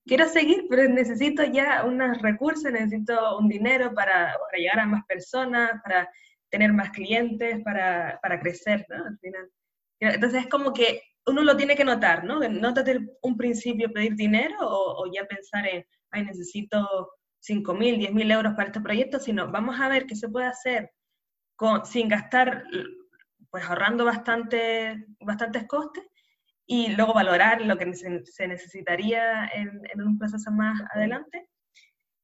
quiero 0.05 0.27
seguir, 0.27 0.65
pero 0.69 0.87
necesito 0.89 1.43
ya 1.43 1.85
unos 1.85 2.21
recursos, 2.21 2.71
necesito 2.71 3.37
un 3.37 3.49
dinero 3.49 3.93
para, 3.93 4.35
para 4.37 4.57
llegar 4.57 4.79
a 4.79 4.85
más 4.85 5.05
personas, 5.05 5.81
para 5.83 6.09
tener 6.51 6.73
más 6.73 6.91
clientes, 6.91 7.63
para, 7.63 8.19
para 8.21 8.39
crecer, 8.39 8.85
¿no? 8.89 9.05
Al 9.05 9.17
final. 9.19 9.49
Entonces 9.99 10.43
es 10.43 10.49
como 10.49 10.73
que 10.73 11.01
uno 11.25 11.41
lo 11.43 11.55
tiene 11.55 11.75
que 11.75 11.85
notar, 11.85 12.23
¿no? 12.23 12.39
Desde 12.39 12.99
un 13.21 13.37
principio 13.37 13.91
pedir 13.91 14.15
dinero 14.15 14.57
o, 14.59 15.05
ya 15.11 15.25
pensar 15.25 15.65
en, 15.67 15.85
ay, 16.11 16.25
necesito 16.25 17.11
5 17.39 17.73
mil, 17.73 17.97
10 17.97 18.13
mil 18.13 18.29
euros 18.31 18.53
para 18.53 18.67
este 18.67 18.81
proyecto, 18.81 19.19
sino 19.19 19.51
vamos 19.51 19.79
a 19.79 19.87
ver 19.87 20.05
qué 20.05 20.15
se 20.15 20.29
puede 20.29 20.47
hacer 20.47 20.91
con, 21.55 21.85
sin 21.85 22.09
gastar, 22.09 22.63
pues 23.49 23.63
ahorrando 23.63 24.03
bastante, 24.03 25.05
bastantes 25.19 25.67
costes 25.67 26.03
y 26.65 26.95
luego 26.95 27.13
valorar 27.13 27.61
lo 27.61 27.77
que 27.77 27.93
se, 27.93 28.47
necesitaría 28.47 29.47
en, 29.53 29.81
en, 29.93 30.01
un 30.01 30.17
proceso 30.17 30.51
más 30.51 30.81
adelante. 30.93 31.47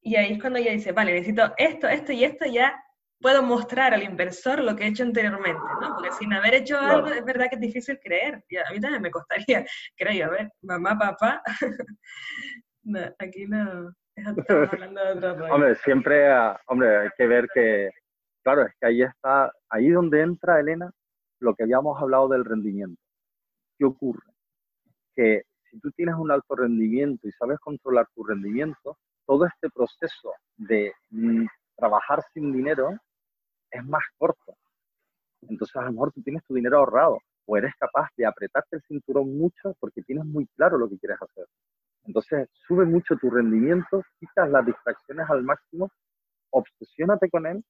Y 0.00 0.16
ahí 0.16 0.32
es 0.32 0.40
cuando 0.40 0.58
ya 0.58 0.72
dice, 0.72 0.92
vale, 0.92 1.12
necesito 1.12 1.52
esto, 1.56 1.88
esto 1.88 2.12
y 2.12 2.24
esto, 2.24 2.46
ya 2.46 2.82
puedo 3.20 3.42
mostrar 3.42 3.94
al 3.94 4.02
inversor 4.02 4.60
lo 4.60 4.76
que 4.76 4.84
he 4.84 4.88
hecho 4.88 5.02
anteriormente, 5.02 5.60
¿no? 5.80 5.94
Porque 5.94 6.12
sin 6.12 6.32
haber 6.32 6.54
hecho 6.54 6.78
algo 6.78 7.08
es 7.08 7.24
verdad 7.24 7.46
que 7.48 7.56
es 7.56 7.60
difícil 7.60 7.98
creer. 8.02 8.44
Y 8.48 8.56
a 8.56 8.64
mí 8.72 8.80
también 8.80 9.02
me 9.02 9.10
costaría 9.10 9.64
creer, 9.96 10.24
a 10.24 10.30
ver, 10.30 10.50
mamá, 10.62 10.98
papá. 10.98 11.42
no, 12.84 13.00
aquí 13.18 13.46
no. 13.46 13.92
Hablando 14.72 15.14
de 15.14 15.50
hombre, 15.50 15.74
siempre, 15.76 16.28
ah, 16.28 16.60
hombre, 16.66 16.98
hay 16.98 17.08
que 17.16 17.26
ver 17.26 17.48
que, 17.54 17.90
claro, 18.42 18.62
es 18.62 18.72
que 18.80 18.86
ahí 18.88 19.02
está, 19.02 19.52
ahí 19.70 19.90
donde 19.90 20.22
entra 20.22 20.60
Elena, 20.60 20.90
lo 21.40 21.54
que 21.54 21.62
habíamos 21.62 22.00
hablado 22.00 22.28
del 22.28 22.44
rendimiento. 22.44 23.00
¿Qué 23.78 23.84
ocurre? 23.84 24.32
Que 25.14 25.42
si 25.70 25.78
tú 25.80 25.90
tienes 25.92 26.16
un 26.16 26.32
alto 26.32 26.56
rendimiento 26.56 27.28
y 27.28 27.32
sabes 27.32 27.58
controlar 27.60 28.08
tu 28.14 28.24
rendimiento, 28.24 28.98
todo 29.24 29.46
este 29.46 29.68
proceso 29.70 30.32
de 30.56 30.92
mm, 31.10 31.46
trabajar 31.76 32.20
sin 32.32 32.52
dinero 32.52 32.98
es 33.70 33.84
más 33.84 34.02
corto. 34.16 34.56
Entonces 35.42 35.76
a 35.76 35.82
lo 35.82 35.92
mejor 35.92 36.12
tú 36.12 36.22
tienes 36.22 36.44
tu 36.44 36.54
dinero 36.54 36.78
ahorrado 36.78 37.18
o 37.46 37.56
eres 37.56 37.72
capaz 37.78 38.08
de 38.16 38.26
apretarte 38.26 38.76
el 38.76 38.82
cinturón 38.82 39.36
mucho 39.36 39.74
porque 39.80 40.02
tienes 40.02 40.24
muy 40.24 40.46
claro 40.56 40.78
lo 40.78 40.88
que 40.88 40.98
quieres 40.98 41.18
hacer. 41.20 41.46
Entonces 42.04 42.48
sube 42.66 42.84
mucho 42.84 43.16
tu 43.16 43.30
rendimiento, 43.30 44.02
quitas 44.18 44.50
las 44.50 44.64
distracciones 44.64 45.28
al 45.28 45.42
máximo, 45.42 45.90
obsesiónate 46.50 47.28
con 47.30 47.46
él 47.46 47.64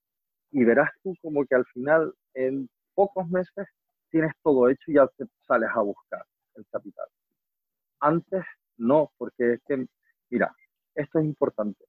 y 0.51 0.65
verás 0.65 0.91
tú 1.03 1.15
como 1.21 1.45
que 1.45 1.55
al 1.55 1.67
final 1.67 2.13
en 2.35 2.69
pocos 2.95 3.29
meses 3.29 3.67
tienes 4.11 4.33
todo 4.43 4.69
hecho 4.69 4.91
y 4.91 4.95
ya 4.95 5.07
te 5.17 5.27
sales 5.47 5.71
a 5.75 5.81
buscar 5.81 6.25
el 6.55 6.67
capital. 6.71 7.07
Antes 8.01 8.45
no, 8.77 9.11
porque 9.19 9.55
es 9.55 9.61
que, 9.67 9.87
mira, 10.31 10.55
esto 10.95 11.19
es 11.19 11.25
importante. 11.25 11.85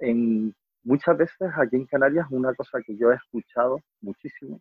En, 0.00 0.54
muchas 0.84 1.16
veces 1.16 1.50
aquí 1.56 1.76
en 1.76 1.86
Canarias 1.86 2.26
una 2.30 2.54
cosa 2.54 2.80
que 2.84 2.96
yo 2.96 3.12
he 3.12 3.16
escuchado 3.16 3.80
muchísimo 4.00 4.60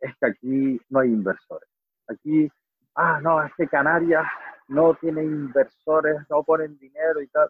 es 0.00 0.14
que 0.18 0.26
aquí 0.26 0.80
no 0.88 1.00
hay 1.00 1.10
inversores. 1.10 1.68
Aquí, 2.08 2.50
ah, 2.96 3.20
no, 3.22 3.42
es 3.42 3.52
que 3.56 3.68
Canarias 3.68 4.26
no 4.68 4.94
tiene 4.94 5.22
inversores, 5.22 6.18
no 6.28 6.42
ponen 6.42 6.76
dinero 6.78 7.22
y 7.22 7.28
tal. 7.28 7.48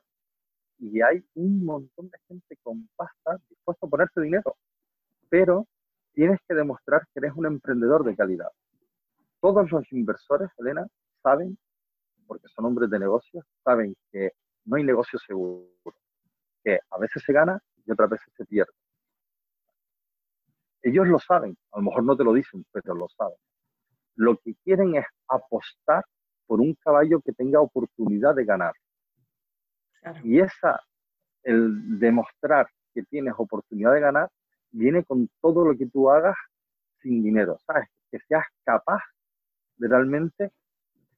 Y 0.79 1.01
hay 1.01 1.25
un 1.35 1.65
montón 1.65 2.11
de 2.11 2.19
gente 2.29 2.57
con 2.63 2.89
pasta 2.97 3.39
dispuesto 3.49 3.87
a 3.87 3.89
ponerse 3.89 4.21
dinero. 4.21 4.57
Pero 5.31 5.67
tienes 6.13 6.39
que 6.47 6.55
demostrar 6.55 7.03
que 7.13 7.21
eres 7.21 7.33
un 7.35 7.47
emprendedor 7.47 8.05
de 8.05 8.17
calidad. 8.17 8.51
Todos 9.41 9.71
los 9.71 9.91
inversores, 9.93 10.51
Elena, 10.59 10.87
saben, 11.23 11.57
porque 12.27 12.49
son 12.49 12.67
hombres 12.67 12.91
de 12.91 12.99
negocios, 12.99 13.45
saben 13.65 13.95
que 14.11 14.33
no 14.65 14.77
hay 14.77 14.85
negocio 14.85 15.19
seguro, 15.19 15.67
que 16.63 16.79
a 16.91 16.99
veces 16.99 17.23
se 17.25 17.33
gana 17.33 17.61
y 17.85 17.93
otras 17.93 18.11
veces 18.11 18.33
se 18.37 18.45
pierde. 18.45 18.73
Ellos 20.83 21.07
lo 21.07 21.19
saben, 21.19 21.57
a 21.73 21.79
lo 21.79 21.85
mejor 21.85 22.05
no 22.05 22.17
te 22.17 22.25
lo 22.25 22.33
dicen, 22.33 22.65
pero 22.73 22.95
lo 22.95 23.09
saben. 23.09 23.37
Lo 24.17 24.37
que 24.39 24.55
quieren 24.65 24.97
es 24.97 25.07
apostar 25.29 26.05
por 26.47 26.61
un 26.61 26.75
caballo 26.75 27.21
que 27.21 27.33
tenga 27.33 27.61
oportunidad 27.61 28.35
de 28.35 28.45
ganar. 28.45 28.75
Y 30.25 30.41
esa, 30.41 30.81
el 31.45 31.99
demostrar 32.01 32.69
que 32.93 33.05
tienes 33.05 33.35
oportunidad 33.37 33.93
de 33.93 34.01
ganar, 34.01 34.29
viene 34.73 35.05
con 35.05 35.29
todo 35.41 35.65
lo 35.65 35.77
que 35.77 35.87
tú 35.87 36.11
hagas 36.11 36.37
sin 37.01 37.23
dinero, 37.23 37.59
¿sabes? 37.67 37.89
Que 38.11 38.19
seas 38.21 38.45
capaz 38.65 39.03
de 39.77 39.89
realmente 39.89 40.51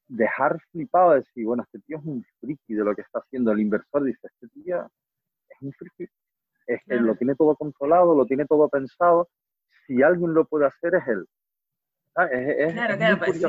dejar 0.08 0.60
flipado, 0.70 1.12
de 1.12 1.20
decir, 1.20 1.46
bueno, 1.46 1.62
este 1.62 1.80
tío 1.80 1.98
es 1.98 2.04
un 2.04 2.24
friki 2.40 2.74
de 2.74 2.84
lo 2.84 2.94
que 2.94 3.02
está 3.02 3.20
haciendo. 3.20 3.52
El 3.52 3.60
inversor 3.60 4.04
dice, 4.04 4.26
este 4.26 4.48
tío 4.48 4.84
es 5.48 5.56
un 5.60 5.72
friki, 5.72 6.06
es 6.66 6.80
que 6.86 6.96
lo 6.96 7.14
tiene 7.16 7.34
todo 7.34 7.56
controlado, 7.56 8.14
lo 8.14 8.26
tiene 8.26 8.46
todo 8.46 8.68
pensado. 8.68 9.28
Si 9.86 10.02
alguien 10.02 10.34
lo 10.34 10.46
puede 10.46 10.66
hacer, 10.66 10.94
es 10.94 11.08
él. 11.08 11.26
claro, 12.74 12.96
claro, 12.96 13.18
pues 13.18 13.42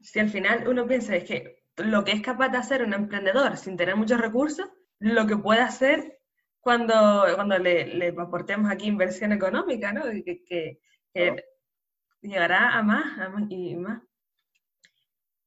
si, 0.00 0.18
al 0.18 0.28
final 0.30 0.66
uno 0.66 0.86
piensa 0.86 1.16
es 1.16 1.24
que 1.24 1.62
lo 1.76 2.04
que 2.04 2.12
es 2.12 2.22
capaz 2.22 2.48
de 2.48 2.58
hacer 2.58 2.82
un 2.82 2.94
emprendedor 2.94 3.56
sin 3.56 3.76
tener 3.76 3.96
muchos 3.96 4.20
recursos, 4.20 4.68
lo 4.98 5.26
que 5.26 5.36
puede 5.36 5.60
hacer 5.60 6.18
cuando, 6.60 7.24
cuando 7.34 7.58
le, 7.58 7.86
le 7.86 8.08
aportemos 8.08 8.70
aquí 8.70 8.86
inversión 8.86 9.32
económica, 9.32 9.92
¿no? 9.92 10.02
Que, 10.02 10.44
que, 10.44 10.80
llegará 12.22 12.76
a 12.76 12.82
más, 12.82 13.18
a 13.18 13.28
más 13.30 13.44
y 13.50 13.76
más. 13.76 14.02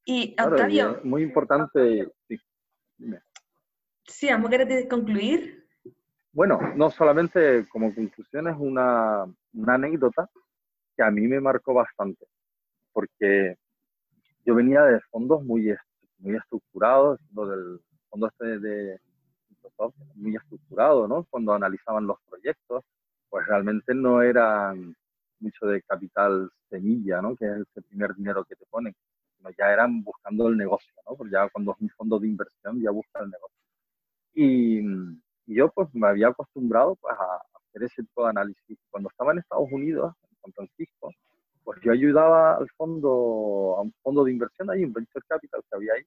Y 0.04 0.36
Octavio. 0.40 1.00
muy 1.04 1.22
importante. 1.22 2.08
Sí, 2.28 2.36
sí 4.06 4.28
¿amo 4.28 4.50
querés 4.50 4.88
concluir? 4.88 5.63
Bueno, 6.34 6.58
no 6.74 6.90
solamente 6.90 7.64
como 7.68 7.94
conclusión 7.94 8.48
es 8.48 8.56
una, 8.58 9.24
una 9.52 9.74
anécdota 9.74 10.28
que 10.96 11.04
a 11.04 11.10
mí 11.10 11.28
me 11.28 11.40
marcó 11.40 11.74
bastante, 11.74 12.26
porque 12.92 13.56
yo 14.44 14.56
venía 14.56 14.82
de 14.82 15.00
fondos 15.12 15.44
muy, 15.44 15.72
muy 16.18 16.34
estructurados, 16.36 17.20
del 17.30 17.80
fondo 18.10 18.26
este 18.26 18.58
de, 18.58 19.00
muy 20.16 20.34
estructurado, 20.34 21.06
¿no? 21.06 21.24
Cuando 21.30 21.52
analizaban 21.52 22.06
los 22.08 22.18
proyectos, 22.28 22.82
pues 23.30 23.46
realmente 23.46 23.94
no 23.94 24.20
eran 24.20 24.96
mucho 25.38 25.66
de 25.66 25.82
capital 25.82 26.50
semilla, 26.68 27.22
¿no? 27.22 27.36
Que 27.36 27.44
es 27.44 27.64
el 27.76 27.82
primer 27.84 28.12
dinero 28.16 28.44
que 28.44 28.56
te 28.56 28.66
ponen, 28.66 28.92
sino 29.36 29.50
ya 29.56 29.72
eran 29.72 30.02
buscando 30.02 30.48
el 30.48 30.56
negocio, 30.56 30.92
¿no? 31.08 31.16
Porque 31.16 31.32
ya 31.32 31.48
cuando 31.50 31.72
es 31.74 31.80
un 31.80 31.90
fondo 31.90 32.18
de 32.18 32.26
inversión 32.26 32.82
ya 32.82 32.90
busca 32.90 33.20
el 33.22 33.30
negocio. 33.30 33.58
Y, 34.34 35.23
yo 35.46 35.70
pues 35.70 35.88
me 35.94 36.08
había 36.08 36.28
acostumbrado 36.28 36.96
pues 36.96 37.14
a 37.18 37.58
hacer 37.58 37.84
ese 37.84 38.02
tipo 38.02 38.24
de 38.24 38.30
análisis. 38.30 38.78
Cuando 38.90 39.10
estaba 39.10 39.32
en 39.32 39.38
Estados 39.38 39.68
Unidos, 39.70 40.14
en 40.30 40.36
San 40.42 40.52
Francisco, 40.52 41.10
pues 41.64 41.80
yo 41.82 41.92
ayudaba 41.92 42.56
al 42.56 42.68
fondo, 42.76 43.76
a 43.78 43.82
un 43.82 43.92
fondo 44.02 44.24
de 44.24 44.32
inversión, 44.32 44.70
ahí 44.70 44.84
un 44.84 44.92
venture 44.92 45.24
capital 45.28 45.62
que 45.68 45.76
había 45.76 45.94
ahí, 45.94 46.02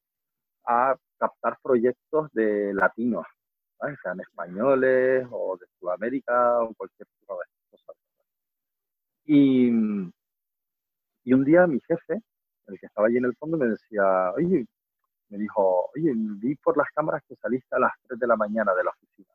a 0.65 0.95
captar 1.17 1.58
proyectos 1.63 2.30
de 2.34 2.73
latinos, 2.73 3.26
sean 4.02 4.19
españoles 4.19 5.28
o 5.32 5.58
de 5.58 5.65
Sudamérica 5.80 6.60
o 6.63 6.73
cualquier 6.76 7.08
tipo 7.19 7.34
de 7.34 7.45
cosas. 7.71 7.95
Y, 9.26 9.69
y 11.23 11.34
un 11.34 11.43
día 11.43 11.67
mi 11.67 11.80
jefe, 11.88 12.21
el 12.67 12.80
que 12.80 12.86
estaba 12.86 13.08
allí 13.08 13.17
en 13.17 13.26
el 13.26 13.36
fondo, 13.36 13.58
me 13.58 13.67
decía, 13.67 14.32
oye, 14.34 14.65
me 15.30 15.38
dijo, 15.38 15.90
oye, 15.96 16.12
vi 16.16 16.56
por 16.56 16.78
las 16.78 16.90
cámaras 16.92 17.24
que 17.28 17.36
saliste 17.36 17.76
a 17.76 17.80
las 17.80 17.92
3 18.08 18.20
de 18.20 18.28
la 18.28 18.36
mañana 18.36 18.74
de 18.76 18.84
la 18.84 18.92
oficina. 18.92 19.30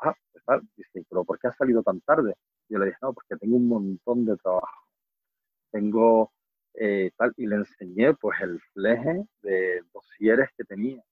Ah, 0.00 0.14
pues 0.32 0.44
tal. 0.44 0.62
Dice, 0.76 1.04
pero 1.08 1.24
¿por 1.24 1.38
qué 1.38 1.48
has 1.48 1.56
salido 1.56 1.82
tan 1.82 2.00
tarde? 2.00 2.34
Yo 2.68 2.78
le 2.78 2.86
dije, 2.86 2.98
no, 3.02 3.12
porque 3.12 3.36
tengo 3.36 3.56
un 3.56 3.68
montón 3.68 4.24
de 4.24 4.36
trabajo. 4.36 4.86
Tengo 5.70 6.32
eh, 6.74 7.10
tal, 7.16 7.32
y 7.36 7.46
le 7.46 7.56
enseñé 7.56 8.14
pues 8.14 8.40
el 8.40 8.60
fleje 8.74 9.24
de 9.42 9.82
dosieres 9.92 10.48
que 10.56 10.64
tenía. 10.64 11.02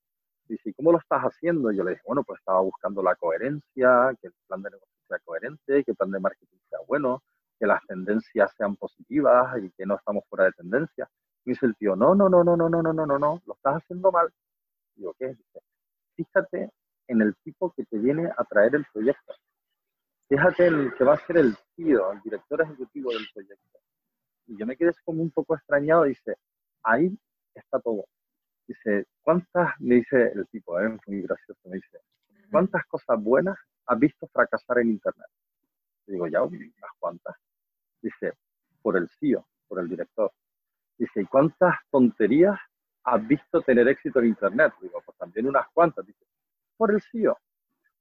Dice, 0.46 0.70
¿y 0.70 0.74
cómo 0.74 0.92
lo 0.92 0.98
estás 0.98 1.22
haciendo? 1.22 1.72
Yo 1.72 1.84
le 1.84 1.92
dije, 1.92 2.02
bueno, 2.06 2.22
pues 2.24 2.38
estaba 2.40 2.60
buscando 2.60 3.02
la 3.02 3.14
coherencia, 3.16 4.14
que 4.20 4.28
el 4.28 4.34
plan 4.46 4.62
de 4.62 4.70
negocio 4.70 4.94
sea 5.08 5.18
coherente, 5.20 5.84
que 5.84 5.90
el 5.92 5.96
plan 5.96 6.10
de 6.10 6.20
marketing 6.20 6.58
sea 6.68 6.80
bueno, 6.86 7.22
que 7.58 7.66
las 7.66 7.80
tendencias 7.86 8.52
sean 8.56 8.76
positivas 8.76 9.56
y 9.62 9.70
que 9.70 9.86
no 9.86 9.96
estamos 9.96 10.24
fuera 10.28 10.44
de 10.46 10.52
tendencia. 10.52 11.08
Y 11.44 11.50
dice 11.50 11.66
el 11.66 11.76
tío, 11.76 11.94
no, 11.94 12.14
no, 12.14 12.28
no, 12.28 12.42
no, 12.42 12.56
no, 12.56 12.68
no, 12.68 12.82
no, 12.82 12.92
no, 12.92 13.06
no, 13.06 13.18
no, 13.18 13.42
lo 13.46 13.54
estás 13.54 13.76
haciendo 13.76 14.10
mal. 14.10 14.32
Digo, 14.96 15.14
¿qué? 15.18 15.28
Dice, 15.28 15.60
fíjate 16.16 16.70
en 17.08 17.20
el 17.20 17.36
tipo 17.36 17.72
que 17.72 17.84
te 17.84 17.98
viene 17.98 18.30
a 18.36 18.44
traer 18.44 18.74
el 18.74 18.86
proyecto. 18.92 19.34
Fíjate 20.28 20.66
en 20.66 20.74
el 20.74 20.94
que 20.94 21.04
va 21.04 21.14
a 21.14 21.26
ser 21.26 21.36
el 21.38 21.56
tío, 21.76 22.12
el 22.12 22.20
director 22.22 22.62
ejecutivo 22.62 23.10
del 23.10 23.26
proyecto. 23.32 23.78
Y 24.46 24.56
yo 24.58 24.66
me 24.66 24.76
quedé 24.76 24.92
como 25.04 25.22
un 25.22 25.30
poco 25.30 25.54
extrañado, 25.54 26.04
dice, 26.04 26.36
ahí 26.82 27.16
está 27.54 27.78
todo. 27.80 28.06
Dice, 28.66 29.06
¿cuántas, 29.20 29.78
me 29.80 29.96
dice 29.96 30.32
el 30.34 30.46
tipo, 30.48 30.78
es 30.80 30.90
muy 31.06 31.22
gracioso, 31.22 31.60
me 31.68 31.76
dice, 31.76 31.98
¿cuántas 32.50 32.84
cosas 32.86 33.22
buenas 33.22 33.58
has 33.86 33.98
visto 33.98 34.26
fracasar 34.28 34.78
en 34.78 34.90
Internet? 34.90 35.28
Digo, 36.06 36.26
ya, 36.26 36.42
unas 36.42 36.70
cuantas. 36.98 37.36
Dice, 38.00 38.32
por 38.82 38.96
el 38.96 39.08
CEO, 39.08 39.46
por 39.68 39.80
el 39.80 39.88
director. 39.88 40.32
Dice, 40.98 41.22
¿y 41.22 41.24
cuántas 41.24 41.76
tonterías 41.90 42.58
has 43.04 43.26
visto 43.26 43.62
tener 43.62 43.88
éxito 43.88 44.20
en 44.20 44.26
Internet? 44.26 44.72
Digo, 44.80 45.02
pues 45.04 45.16
también 45.18 45.46
unas 45.46 45.66
cuantas. 45.72 46.06
Dice, 46.06 46.24
por 46.76 46.92
el 46.92 47.02
CEO. 47.02 47.38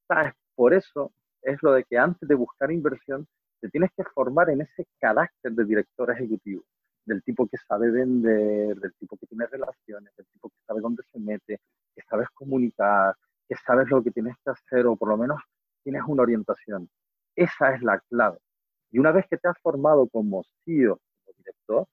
¿Sabes? 0.07 0.33
Por 0.55 0.73
eso 0.73 1.11
es 1.41 1.61
lo 1.61 1.73
de 1.73 1.83
que 1.83 1.97
antes 1.97 2.27
de 2.27 2.35
buscar 2.35 2.71
inversión, 2.71 3.27
te 3.59 3.69
tienes 3.69 3.91
que 3.95 4.03
formar 4.03 4.49
en 4.49 4.61
ese 4.61 4.85
carácter 4.99 5.53
de 5.53 5.65
director 5.65 6.11
ejecutivo 6.11 6.63
del 7.05 7.21
tipo 7.23 7.47
que 7.47 7.57
sabe 7.57 7.91
vender, 7.91 8.79
del 8.79 8.93
tipo 8.95 9.17
que 9.17 9.27
tiene 9.27 9.45
relaciones, 9.47 10.15
del 10.15 10.25
tipo 10.27 10.49
que 10.49 10.55
sabe 10.65 10.81
dónde 10.81 11.03
se 11.11 11.19
mete, 11.19 11.59
que 11.95 12.01
sabes 12.09 12.29
comunicar, 12.33 13.15
que 13.47 13.55
sabes 13.65 13.89
lo 13.89 14.03
que 14.03 14.11
tienes 14.11 14.35
que 14.43 14.51
hacer 14.51 14.85
o 14.85 14.95
por 14.95 15.09
lo 15.09 15.17
menos 15.17 15.41
tienes 15.83 16.03
una 16.07 16.23
orientación. 16.23 16.89
Esa 17.35 17.75
es 17.75 17.81
la 17.81 17.99
clave. 18.09 18.37
Y 18.91 18.99
una 18.99 19.11
vez 19.11 19.25
que 19.29 19.37
te 19.37 19.47
has 19.47 19.59
formado 19.61 20.07
como 20.07 20.43
CEO, 20.63 20.99
como 21.23 21.37
director, 21.37 21.87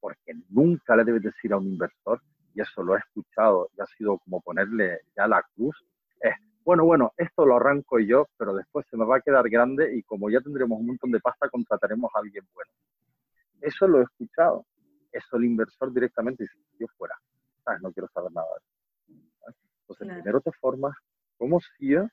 porque 0.00 0.32
nunca 0.48 0.96
le 0.96 1.04
debes 1.04 1.22
decir 1.22 1.52
a 1.52 1.58
un 1.58 1.66
inversor, 1.66 2.20
y 2.54 2.60
eso 2.60 2.82
lo 2.82 2.96
he 2.96 2.98
escuchado 2.98 3.70
y 3.76 3.80
ha 3.80 3.86
sido 3.86 4.18
como 4.18 4.40
ponerle 4.40 5.00
ya 5.16 5.26
la 5.26 5.42
cruz, 5.54 5.76
es, 6.20 6.34
bueno, 6.64 6.84
bueno, 6.84 7.12
esto 7.16 7.46
lo 7.46 7.56
arranco 7.56 7.98
yo, 8.00 8.26
pero 8.36 8.54
después 8.54 8.86
se 8.90 8.96
me 8.96 9.04
va 9.04 9.16
a 9.16 9.20
quedar 9.20 9.48
grande 9.48 9.96
y 9.96 10.02
como 10.02 10.30
ya 10.30 10.40
tendremos 10.40 10.78
un 10.78 10.86
montón 10.86 11.10
de 11.10 11.20
pasta, 11.20 11.48
contrataremos 11.48 12.10
a 12.14 12.18
alguien 12.18 12.46
bueno. 12.54 12.72
Eso 13.60 13.86
lo 13.86 14.00
he 14.00 14.04
escuchado. 14.04 14.66
Eso 15.12 15.36
el 15.36 15.44
inversor 15.44 15.92
directamente 15.92 16.44
dice, 16.44 16.56
yo 16.78 16.86
fuera, 16.96 17.14
no 17.80 17.92
quiero 17.92 18.08
saber 18.08 18.32
nada 18.32 18.46
de 18.46 18.58
eso. 18.58 19.58
Entonces, 19.82 20.08
primero 20.08 20.40
te 20.40 20.52
formas 20.52 20.96
como 21.36 21.60
CEO, 21.78 22.08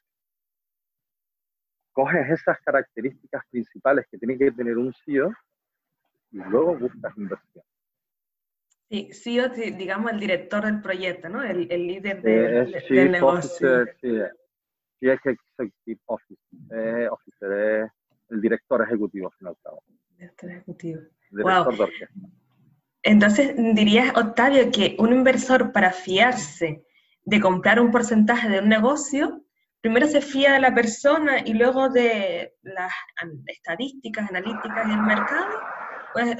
coges 1.91 2.29
esas 2.29 2.59
características 2.61 3.43
principales 3.49 4.05
que 4.09 4.17
tiene 4.17 4.37
que 4.37 4.51
tener 4.51 4.77
un 4.77 4.93
CEO 5.05 5.31
y 6.31 6.37
luego 6.37 6.77
buscas 6.77 7.15
inversión. 7.17 7.63
Sí, 8.89 9.09
CEO, 9.11 9.49
digamos, 9.49 10.11
el 10.13 10.19
director 10.19 10.63
del 10.65 10.81
proyecto, 10.81 11.27
¿no? 11.27 11.43
El, 11.43 11.69
el 11.69 11.87
líder 11.87 12.21
del 12.21 13.11
negocio. 13.11 13.85
sí, 14.01 14.09
sí, 14.99 15.09
es 15.09 15.19
Executive 15.25 15.99
Officer, 16.05 17.09
officer, 17.09 17.51
es 17.51 17.91
el 18.29 18.41
director 18.41 18.81
ejecutivo, 18.81 19.27
al 19.27 19.33
fin 19.37 19.47
y 19.47 19.49
al 19.49 19.57
cabo. 19.61 19.83
Director 20.17 20.51
ejecutivo. 20.51 21.01
Wow. 21.31 21.89
Entonces, 23.03 23.55
dirías, 23.57 24.15
Octavio, 24.15 24.71
que 24.71 24.95
un 24.99 25.13
inversor 25.13 25.71
para 25.71 25.91
fiarse 25.91 26.83
de 27.23 27.41
comprar 27.41 27.79
un 27.79 27.91
porcentaje 27.91 28.47
de 28.49 28.59
un 28.59 28.69
negocio, 28.69 29.43
primero 29.81 30.07
se 30.07 30.21
fía 30.21 30.53
de 30.53 30.59
la 30.59 30.73
persona 30.73 31.39
y 31.45 31.53
luego 31.53 31.89
de 31.89 32.55
las 32.63 32.91
estadísticas, 33.47 34.29
analíticas 34.29 34.87
del 34.87 35.01
mercado, 35.01 35.59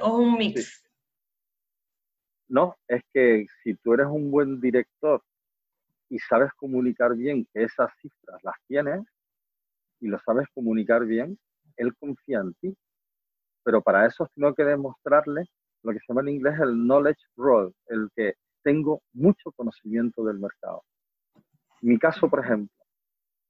o 0.02 0.18
un 0.18 0.38
mix? 0.38 0.87
No, 2.50 2.76
es 2.88 3.02
que 3.14 3.46
si 3.64 3.76
tú 3.76 3.94
eres 3.94 4.08
un 4.08 4.32
buen 4.32 4.60
director 4.62 5.22
y 6.10 6.18
sabes 6.20 6.52
comunicar 6.54 7.16
bien 7.16 7.46
que 7.54 7.64
esas 7.64 7.92
cifras 8.02 8.42
las 8.44 8.56
tienes 8.68 9.06
y 10.00 10.08
lo 10.08 10.20
sabes 10.20 10.48
comunicar 10.54 11.06
bien, 11.06 11.38
él 11.76 11.96
confía 11.96 12.40
en 12.40 12.54
ti. 12.56 12.78
Pero 13.64 13.82
para 13.82 14.06
eso 14.06 14.30
tengo 14.34 14.54
que 14.54 14.64
demostrarle 14.64 15.44
lo 15.84 15.92
que 15.92 16.00
se 16.00 16.06
llama 16.08 16.22
en 16.22 16.30
inglés 16.30 16.60
el 16.60 16.74
knowledge 16.76 17.22
role, 17.36 17.74
el 17.88 18.10
que 18.16 18.36
tengo 18.64 19.02
mucho 19.14 19.52
conocimiento 19.52 20.24
del 20.24 20.40
mercado. 20.40 20.84
Mi 21.82 22.00
caso, 22.00 22.30
por 22.30 22.40
ejemplo, 22.44 22.76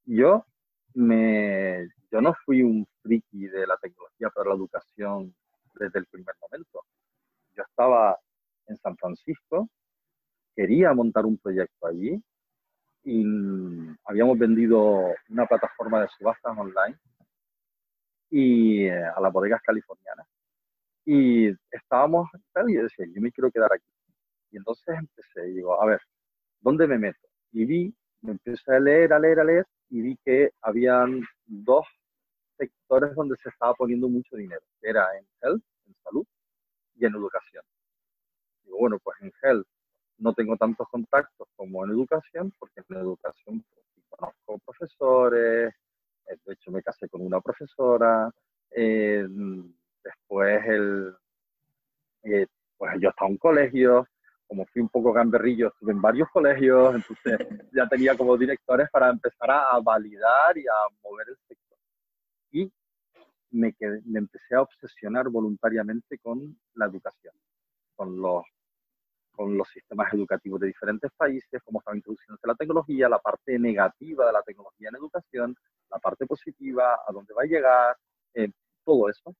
yo, 0.06 0.46
me, 0.94 1.88
yo 2.12 2.22
no 2.22 2.34
fui 2.46 2.64
un 2.64 2.88
friki 3.04 3.48
de 3.48 3.68
la 3.68 3.78
tecnología 3.78 4.30
para 4.30 4.50
la 4.50 4.56
educación 4.56 5.36
desde 5.76 6.00
el 6.00 6.06
primer 6.08 6.36
momento. 6.42 6.84
Yo 7.56 7.64
estaba 7.64 8.18
en 8.68 8.78
San 8.78 8.96
Francisco, 8.98 9.70
quería 10.56 10.94
montar 10.94 11.26
un 11.26 11.38
proyecto 11.38 11.88
allí 11.88 12.22
y 13.04 13.24
habíamos 14.06 14.38
vendido 14.38 15.14
una 15.30 15.46
plataforma 15.46 16.02
de 16.02 16.08
subastas 16.18 16.58
online 16.58 16.98
y 18.30 18.86
eh, 18.86 19.06
a 19.06 19.20
las 19.22 19.32
bodegas 19.32 19.62
californianas. 19.62 20.28
Y 21.06 21.48
estábamos, 21.72 22.30
y 22.68 22.76
yo 22.76 22.84
decía, 22.84 23.06
yo 23.14 23.22
me 23.22 23.32
quiero 23.32 23.50
quedar 23.50 23.72
aquí. 23.74 23.90
Y 24.52 24.58
entonces 24.58 24.96
empecé, 24.98 25.50
y 25.50 25.54
digo, 25.54 25.82
a 25.82 25.86
ver, 25.86 26.02
¿dónde 26.60 26.86
me 26.88 26.98
meto? 26.98 27.28
Y 27.54 27.66
vi, 27.66 27.96
me 28.22 28.32
empecé 28.32 28.76
a 28.76 28.80
leer, 28.80 29.14
a 29.14 29.20
leer, 29.20 29.40
a 29.40 29.44
leer, 29.46 29.66
y 29.90 30.02
vi 30.02 30.18
que 30.26 30.52
habían 30.62 31.22
dos 31.46 31.86
sectores 32.58 33.16
donde 33.16 33.38
se 33.42 33.50
estaba 33.50 33.74
poniendo 33.76 34.10
mucho 34.10 34.36
dinero, 34.36 34.62
que 34.82 34.90
era 34.90 35.06
en 35.18 35.26
health, 35.42 35.64
en 35.86 35.96
salud, 36.04 36.26
y 36.96 37.06
en 37.06 37.16
educación. 37.16 37.64
Digo, 38.68 38.80
bueno, 38.80 39.00
pues 39.00 39.18
en 39.22 39.32
health 39.42 39.68
no 40.18 40.34
tengo 40.34 40.58
tantos 40.58 40.88
contactos 40.90 41.48
como 41.56 41.86
en 41.86 41.92
educación, 41.92 42.52
porque 42.60 42.82
en 42.90 42.98
educación 42.98 43.64
pues, 43.74 44.06
conozco 44.10 44.60
profesores, 44.66 45.74
eh, 46.28 46.38
de 46.46 46.54
hecho 46.54 46.72
me 46.72 46.84
casé 46.84 47.08
con 47.08 47.22
una 47.22 47.40
profesora, 47.40 48.30
eh, 48.72 49.26
después 50.04 50.66
el, 50.66 51.16
eh, 52.24 52.48
pues 52.78 52.94
yo 53.00 53.10
estaba 53.10 53.28
en 53.28 53.34
un 53.34 53.38
colegio, 53.38 54.08
como 54.48 54.66
fui 54.66 54.82
un 54.82 54.90
poco 54.90 55.14
gamberrillo, 55.14 55.68
estuve 55.68 55.92
en 55.92 56.02
varios 56.02 56.30
colegios, 56.30 56.96
entonces 56.96 57.38
ya 57.74 57.88
tenía 57.88 58.18
como 58.18 58.38
directores 58.38 58.90
para 58.90 59.10
empezar 59.10 59.52
a, 59.52 59.80
validar 59.80 60.58
y 60.58 60.66
a 60.68 60.94
mover 61.04 61.30
el 61.30 61.38
sector. 61.48 61.78
Y 62.52 62.72
me, 63.52 63.76
me 64.06 64.20
empecé 64.20 64.56
a 64.56 64.62
obsesionar 64.62 65.30
voluntariamente 65.30 66.18
con 66.20 66.58
la 66.76 66.86
educación, 66.86 67.34
con 67.96 68.20
los 68.22 68.44
con 69.38 69.56
los 69.56 69.70
sistemas 69.70 70.12
educativos 70.12 70.60
de 70.60 70.68
diferentes 70.68 71.12
países, 71.16 71.62
cómo 71.64 71.80
estaba 71.80 71.96
introduciéndose 71.96 72.48
la 72.48 72.56
tecnología, 72.56 73.08
la 73.08 73.20
parte 73.20 73.60
negativa 73.60 74.26
de 74.26 74.34
la 74.34 74.42
tecnología 74.42 74.90
en 74.90 74.96
educación, 74.96 75.56
la 75.92 76.00
parte 76.00 76.26
positiva, 76.26 76.96
a 77.08 77.12
dónde 77.14 77.36
va 77.36 77.44
a 77.44 77.46
llegar, 77.46 77.96
eh, 78.34 78.50
todo 78.84 79.10
eso. 79.10 79.36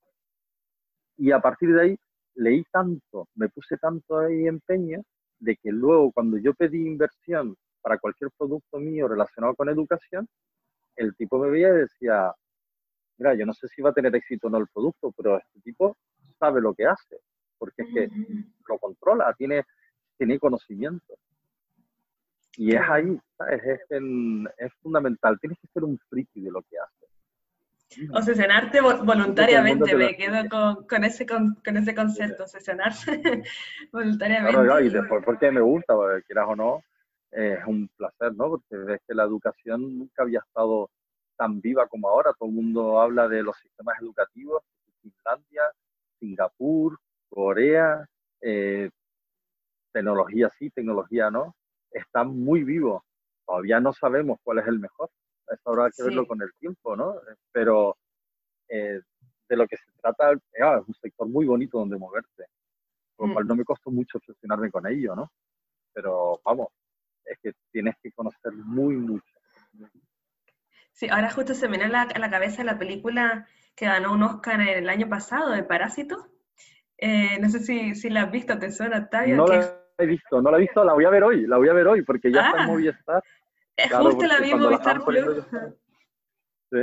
Y 1.18 1.32
a 1.32 1.40
partir 1.40 1.74
de 1.74 1.82
ahí 1.82 1.98
leí 2.36 2.64
tanto, 2.72 3.28
me 3.34 3.50
puse 3.50 3.76
tanto 3.78 4.20
ahí 4.20 4.46
empeño, 4.46 5.02
de 5.40 5.56
que 5.56 5.72
luego 5.72 6.12
cuando 6.12 6.38
yo 6.38 6.54
pedí 6.54 6.86
inversión 6.86 7.56
para 7.82 7.98
cualquier 7.98 8.30
producto 8.38 8.78
mío 8.78 9.08
relacionado 9.08 9.56
con 9.56 9.68
educación, 9.68 10.28
el 10.96 11.16
tipo 11.16 11.40
me 11.40 11.50
veía 11.50 11.70
y 11.70 11.78
decía, 11.78 12.32
mira, 13.18 13.34
yo 13.34 13.48
no 13.48 13.54
sé 13.54 13.68
si 13.68 13.82
va 13.82 13.90
a 13.90 13.94
tener 13.94 14.16
éxito 14.16 14.46
o 14.46 14.50
no 14.52 14.60
el 14.60 14.68
producto, 14.68 15.12
pero 15.18 15.40
este 15.40 15.60
tipo 15.62 15.98
sabe 16.38 16.62
lo 16.62 16.76
que 16.76 16.86
hace, 16.86 17.18
porque 17.58 17.82
es 17.82 17.88
que 17.92 18.10
lo 18.68 18.78
controla, 18.78 19.34
tiene 19.34 19.64
tiene 20.18 20.40
conocimiento. 20.40 21.16
Y 22.56 22.76
es 22.76 22.82
ahí, 22.90 23.20
¿sabes? 23.38 23.62
Es, 23.64 23.80
es, 24.58 24.74
fundamental. 24.82 25.40
Tienes 25.40 25.60
que 25.60 25.68
ser 25.68 25.84
un 25.84 26.00
friki 26.10 26.42
de 26.42 26.52
lo 26.52 26.62
que 26.64 26.78
haces. 26.80 28.10
Obsesionarte 28.12 28.82
voluntariamente, 28.82 29.96
me 29.96 30.18
quedo 30.18 30.50
con, 30.50 30.88
con, 30.88 31.04
ese, 31.04 31.26
con, 31.26 31.56
con, 31.64 31.78
ese 31.78 31.96
concepto, 31.96 32.44
obsesionarse 32.44 33.22
voluntariamente. 33.94 34.60
Claro, 34.60 34.82
y 34.82 34.90
después 34.90 35.24
porque 35.24 35.52
me 35.52 35.62
gusta, 35.62 35.94
quieras 36.26 36.48
o 36.50 36.56
no, 36.56 36.84
es 37.32 37.60
un 37.66 37.88
placer, 37.96 38.34
¿no? 38.36 38.50
Porque 38.50 38.76
ves 38.76 39.02
que 39.08 39.14
la 39.14 39.24
educación 39.24 40.00
nunca 40.00 40.24
había 40.24 40.40
estado 40.40 40.90
tan 41.38 41.62
viva 41.62 41.88
como 41.88 42.10
ahora. 42.10 42.34
Todo 42.38 42.50
el 42.50 42.56
mundo 42.56 43.00
habla 43.00 43.28
de 43.28 43.44
los 43.44 43.56
sistemas 43.58 43.96
educativos, 44.02 44.64
Finlandia, 45.02 45.62
Singapur, 46.20 46.98
Corea, 47.30 48.06
eh, 48.42 48.90
tecnología 49.98 50.52
sí, 50.58 50.70
tecnología 50.70 51.32
no, 51.32 51.56
están 51.92 52.30
muy 52.40 52.64
vivos. 52.64 53.04
Todavía 53.46 53.80
no 53.80 53.94
sabemos 53.94 54.40
cuál 54.44 54.60
es 54.60 54.68
el 54.68 54.80
mejor. 54.80 55.10
Eso 55.48 55.70
habrá 55.70 55.90
que 55.90 56.04
verlo 56.04 56.28
con 56.28 56.42
el 56.42 56.54
tiempo, 56.60 56.96
¿no? 56.96 57.16
Pero 57.52 57.98
eh, 58.68 59.00
de 59.50 59.56
lo 59.56 59.68
que 59.68 59.78
se 59.78 59.86
trata 60.02 60.32
ah, 60.62 60.80
es 60.82 60.88
un 60.88 60.94
sector 60.96 61.28
muy 61.28 61.46
bonito 61.46 61.80
donde 61.80 61.98
moverse, 61.98 62.46
con 63.16 63.30
lo 63.30 63.34
cual 63.36 63.46
mm. 63.46 63.48
no 63.48 63.56
me 63.56 63.64
costó 63.64 63.92
mucho 63.92 64.18
obsesionarme 64.18 64.70
con 64.70 64.86
ello, 64.88 65.16
¿no? 65.16 65.32
Pero 65.94 66.42
vamos, 66.44 66.68
es 67.24 67.40
que 67.42 67.54
tienes 67.72 67.96
que 68.04 68.12
conocer 68.12 68.52
muy 68.54 68.96
mucho. 68.98 69.34
Sí, 70.92 71.08
ahora 71.10 71.32
justo 71.32 71.54
se 71.54 71.70
me 71.70 71.78
viene 71.78 71.96
a 71.96 72.20
la, 72.20 72.30
cabeza 72.30 72.64
la 72.64 72.78
película 72.78 73.48
que 73.76 73.86
ganó 73.86 74.14
un 74.14 74.24
Oscar 74.24 74.60
el 74.62 74.90
año 74.90 75.08
pasado, 75.08 75.52
de 75.52 75.64
Parásito. 75.64 76.28
Eh, 76.98 77.40
no 77.40 77.50
sé 77.50 77.60
si, 77.60 77.96
si 77.96 78.10
la 78.10 78.24
has 78.24 78.32
visto, 78.32 78.58
¿te 78.60 78.72
suena, 78.72 78.98
Octavio? 78.98 79.38
No 79.38 79.46
he 79.98 80.06
visto, 80.06 80.42
no 80.42 80.52
la 80.52 80.58
he 80.58 80.62
visto, 80.62 80.84
la 80.84 80.94
voy 80.94 81.06
a 81.06 81.10
ver 81.10 81.24
hoy, 81.24 81.48
la 81.48 81.58
voy 81.58 81.70
a 81.70 81.74
ver 81.74 81.88
hoy, 81.88 82.02
porque 82.04 82.32
ya 82.32 82.48
está 82.48 82.58
en 82.58 82.64
ah. 82.64 82.68
Movistar. 82.68 83.24
Es 83.76 83.94
justo 83.94 84.26
la 84.26 84.40
vi 84.40 84.52
en 84.52 84.60
Movistar 84.60 85.04
Plus. 85.04 85.44
Sí. 86.72 86.80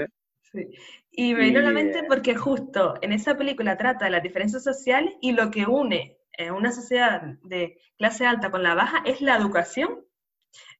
sí. 0.52 0.70
Y 1.10 1.34
me 1.34 1.40
vino 1.40 1.60
a 1.60 1.62
la 1.62 1.70
mente 1.70 2.04
porque 2.08 2.34
justo 2.34 2.94
en 3.02 3.12
esa 3.12 3.36
película 3.36 3.76
trata 3.76 4.06
de 4.06 4.10
las 4.10 4.22
diferencias 4.22 4.64
sociales 4.64 5.14
y 5.20 5.32
lo 5.32 5.50
que 5.50 5.66
une 5.66 6.18
una 6.52 6.72
sociedad 6.72 7.22
de 7.42 7.78
clase 7.96 8.26
alta 8.26 8.50
con 8.50 8.62
la 8.62 8.74
baja 8.74 9.02
es 9.04 9.20
la 9.20 9.36
educación. 9.36 10.04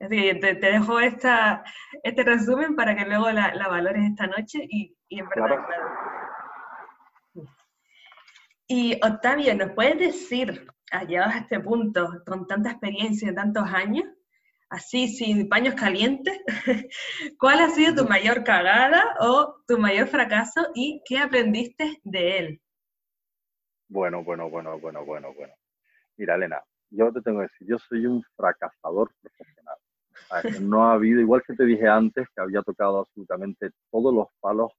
Así 0.01 0.16
que 0.16 0.35
te, 0.37 0.55
dejo 0.55 1.01
esta, 1.01 1.64
este 2.03 2.23
resumen 2.23 2.77
para 2.77 2.94
que 2.97 3.05
luego 3.05 3.31
la, 3.31 3.55
la 3.55 3.68
valores 3.68 4.05
esta 4.05 4.27
noche 4.27 4.66
y, 4.68 4.97
y 5.09 5.20
en 5.20 5.29
verdad, 5.29 5.64
claro. 5.66 6.14
Y 8.66 8.99
Octavio, 9.05 9.55
¿nos 9.55 9.73
puedes 9.73 9.99
decir 9.99 10.66
llegados 11.02 11.35
a 11.35 11.38
este 11.38 11.61
punto, 11.61 12.22
con 12.24 12.46
tanta 12.46 12.70
experiencia 12.70 13.28
de 13.28 13.35
tantos 13.35 13.64
años, 13.64 14.04
así 14.70 15.09
sin 15.09 15.48
paños 15.48 15.74
calientes, 15.74 16.40
¿cuál 17.38 17.61
ha 17.61 17.70
sido 17.70 18.02
tu 18.02 18.09
mayor 18.09 18.44
cagada 18.44 19.02
o 19.20 19.57
tu 19.66 19.78
mayor 19.78 20.07
fracaso 20.07 20.68
y 20.74 21.02
qué 21.04 21.18
aprendiste 21.18 22.00
de 22.04 22.38
él? 22.38 22.61
Bueno, 23.88 24.24
bueno, 24.24 24.48
bueno, 24.48 24.78
bueno, 24.78 25.04
bueno, 25.04 25.35
bueno. 25.35 25.54
Mira, 26.16 26.37
Elena, 26.37 26.62
yo 26.90 27.12
te 27.12 27.20
tengo 27.20 27.40
que 27.40 27.44
decir, 27.44 27.68
yo 27.68 27.78
soy 27.78 28.07
un 28.07 28.22
fracasador 28.37 29.11
profesional. 29.20 29.76
No 30.62 30.85
ha 30.85 30.94
habido, 30.94 31.20
igual 31.20 31.42
que 31.46 31.54
te 31.54 31.64
dije 31.64 31.87
antes, 31.87 32.26
que 32.35 32.40
había 32.40 32.62
tocado 32.62 33.00
absolutamente 33.00 33.70
todos 33.90 34.14
los 34.14 34.28
palos 34.40 34.72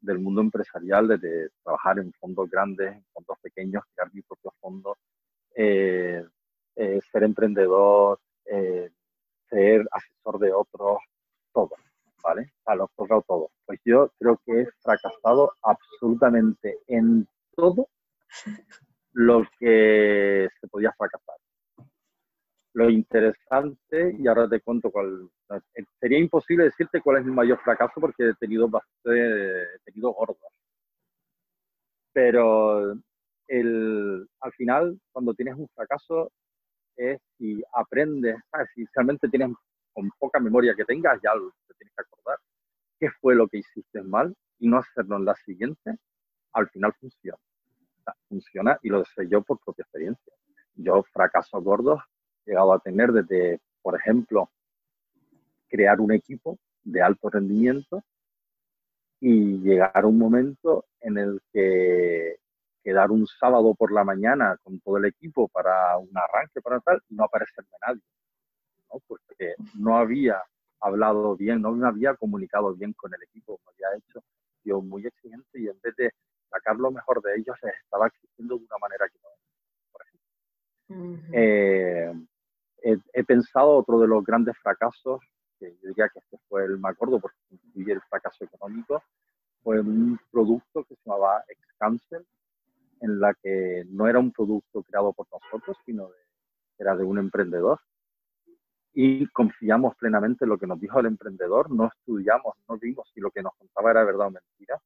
del 0.00 0.18
mundo 0.18 0.40
empresarial, 0.40 1.08
desde 1.08 1.50
trabajar 1.62 1.98
en 1.98 2.12
fondos 2.14 2.50
grandes, 2.50 2.96
en 2.96 3.04
fondos 3.12 3.38
pequeños, 3.40 3.84
crear 3.94 4.12
mi 4.12 4.22
propio 4.22 4.52
fondo, 4.60 4.98
eh, 5.54 6.24
eh, 6.76 7.00
ser 7.12 7.22
emprendedor, 7.24 8.20
eh, 8.46 8.90
ser 9.48 9.86
asesor 9.90 10.38
de 10.38 10.52
otros, 10.52 10.98
todo, 11.52 11.70
¿vale? 12.22 12.52
A 12.66 12.74
los 12.74 12.90
tocado 12.96 13.22
todo. 13.26 13.50
Pues 13.66 13.80
yo 13.84 14.10
creo 14.18 14.40
que 14.44 14.62
he 14.62 14.66
fracasado 14.82 15.52
absolutamente 15.62 16.78
en 16.86 17.26
todo 17.54 17.88
lo 19.12 19.42
que 19.58 20.48
se 20.60 20.68
podía 20.68 20.92
fracasar. 20.96 21.36
Lo 22.72 22.88
interesante, 22.88 24.14
y 24.16 24.28
ahora 24.28 24.48
te 24.48 24.60
cuento 24.60 24.90
cuál, 24.92 25.28
sería 26.00 26.18
imposible 26.18 26.64
decirte 26.64 27.00
cuál 27.00 27.18
es 27.18 27.24
mi 27.24 27.32
mayor 27.32 27.58
fracaso 27.62 28.00
porque 28.00 28.28
he 28.28 28.34
tenido 28.34 28.68
bastante, 28.68 29.62
he 29.74 29.78
tenido 29.84 30.12
gordas. 30.12 30.52
Pero 32.12 32.94
el, 33.50 34.28
al 34.40 34.52
final, 34.52 34.98
cuando 35.10 35.34
tienes 35.34 35.56
un 35.56 35.68
fracaso, 35.74 36.30
es 36.96 37.18
si 37.36 37.62
aprendes, 37.72 38.36
si 38.74 38.86
realmente 38.94 39.28
tienes 39.28 39.50
con 39.92 40.08
poca 40.18 40.38
memoria 40.38 40.74
que 40.74 40.84
tengas, 40.84 41.20
ya 41.22 41.32
te 41.66 41.74
tienes 41.74 41.92
que 41.94 42.02
acordar 42.02 42.38
qué 43.00 43.10
fue 43.20 43.34
lo 43.34 43.48
que 43.48 43.58
hiciste 43.58 44.02
mal 44.02 44.34
y 44.60 44.68
no 44.68 44.78
hacerlo 44.78 45.16
en 45.16 45.24
la 45.24 45.34
siguiente, 45.34 45.96
al 46.52 46.68
final 46.68 46.92
funciona. 47.00 47.38
funciona 48.28 48.78
y 48.82 48.88
lo 48.88 49.04
sé 49.04 49.26
yo 49.28 49.42
por 49.42 49.58
propia 49.58 49.82
experiencia. 49.82 50.32
Yo 50.74 51.02
fracasos 51.12 51.64
gordos 51.64 52.00
he 52.46 52.50
llegado 52.50 52.72
a 52.72 52.78
tener 52.78 53.12
desde, 53.12 53.60
por 53.82 53.96
ejemplo, 53.98 54.48
crear 55.68 56.00
un 56.00 56.12
equipo 56.12 56.58
de 56.84 57.02
alto 57.02 57.30
rendimiento 57.30 58.02
y 59.18 59.58
llegar 59.58 60.04
a 60.04 60.06
un 60.06 60.18
momento 60.18 60.86
en 61.00 61.18
el 61.18 61.40
que 61.52 62.39
quedar 62.82 63.10
un 63.10 63.26
sábado 63.26 63.74
por 63.74 63.92
la 63.92 64.04
mañana 64.04 64.56
con 64.62 64.80
todo 64.80 64.96
el 64.98 65.06
equipo 65.06 65.48
para 65.48 65.96
un 65.98 66.10
arranque, 66.16 66.60
para 66.60 66.80
tal, 66.80 67.00
y 67.08 67.14
no 67.14 67.24
aparecerme 67.24 67.70
nadie, 67.86 68.02
¿no? 68.92 69.00
Porque 69.06 69.54
no 69.74 69.96
había 69.96 70.42
hablado 70.80 71.36
bien, 71.36 71.60
no 71.60 71.72
me 71.72 71.86
había 71.86 72.14
comunicado 72.14 72.74
bien 72.74 72.92
con 72.94 73.12
el 73.14 73.22
equipo, 73.22 73.60
me 73.64 73.72
había 73.86 73.98
hecho 73.98 74.22
yo 74.64 74.80
muy 74.80 75.06
exigente 75.06 75.60
y 75.60 75.68
en 75.68 75.80
vez 75.80 75.94
de 75.96 76.10
sacar 76.50 76.76
lo 76.76 76.90
mejor 76.90 77.22
de 77.22 77.36
ellos, 77.36 77.56
les 77.62 77.74
estaba 77.82 78.08
exigiendo 78.08 78.56
de 78.58 78.64
una 78.64 78.78
manera 78.80 79.08
que 79.08 79.18
no 79.22 79.28
por 79.92 80.02
ejemplo. 80.02 81.28
Eh, 81.32 82.12
he, 82.82 83.24
pensado 83.24 83.70
otro 83.70 84.00
de 84.00 84.08
los 84.08 84.24
grandes 84.24 84.56
fracasos, 84.58 85.20
que 85.58 85.76
yo 85.82 85.88
diría 85.88 86.08
que 86.08 86.18
este 86.18 86.38
fue 86.48 86.64
el 86.64 86.78
más 86.78 86.96
gordo 86.96 87.20
porque 87.20 87.36
incluye 87.50 87.92
el 87.92 88.00
fracaso 88.02 88.44
económico, 88.44 89.02
fue 89.62 89.80
un 89.80 90.18
producto 90.30 90.84
que 90.84 90.94
se 90.96 91.02
llamaba 91.04 91.44
Excancel, 91.48 92.26
en 93.00 93.20
la 93.20 93.34
que 93.34 93.84
no 93.88 94.06
era 94.06 94.18
un 94.18 94.32
producto 94.32 94.82
creado 94.82 95.12
por 95.12 95.26
nosotros, 95.30 95.76
sino 95.84 96.10
era 96.78 96.96
de 96.96 97.04
un 97.04 97.18
emprendedor. 97.18 97.80
Y 98.92 99.26
confiamos 99.28 99.94
plenamente 99.96 100.44
en 100.44 100.50
lo 100.50 100.58
que 100.58 100.66
nos 100.66 100.80
dijo 100.80 100.98
el 101.00 101.06
emprendedor, 101.06 101.70
no 101.70 101.86
estudiamos, 101.86 102.56
no 102.68 102.76
vimos 102.78 103.08
si 103.14 103.20
lo 103.20 103.30
que 103.30 103.42
nos 103.42 103.54
contaba 103.56 103.90
era 103.92 104.04
verdad 104.04 104.26
o 104.26 104.30
mentira. 104.30 104.80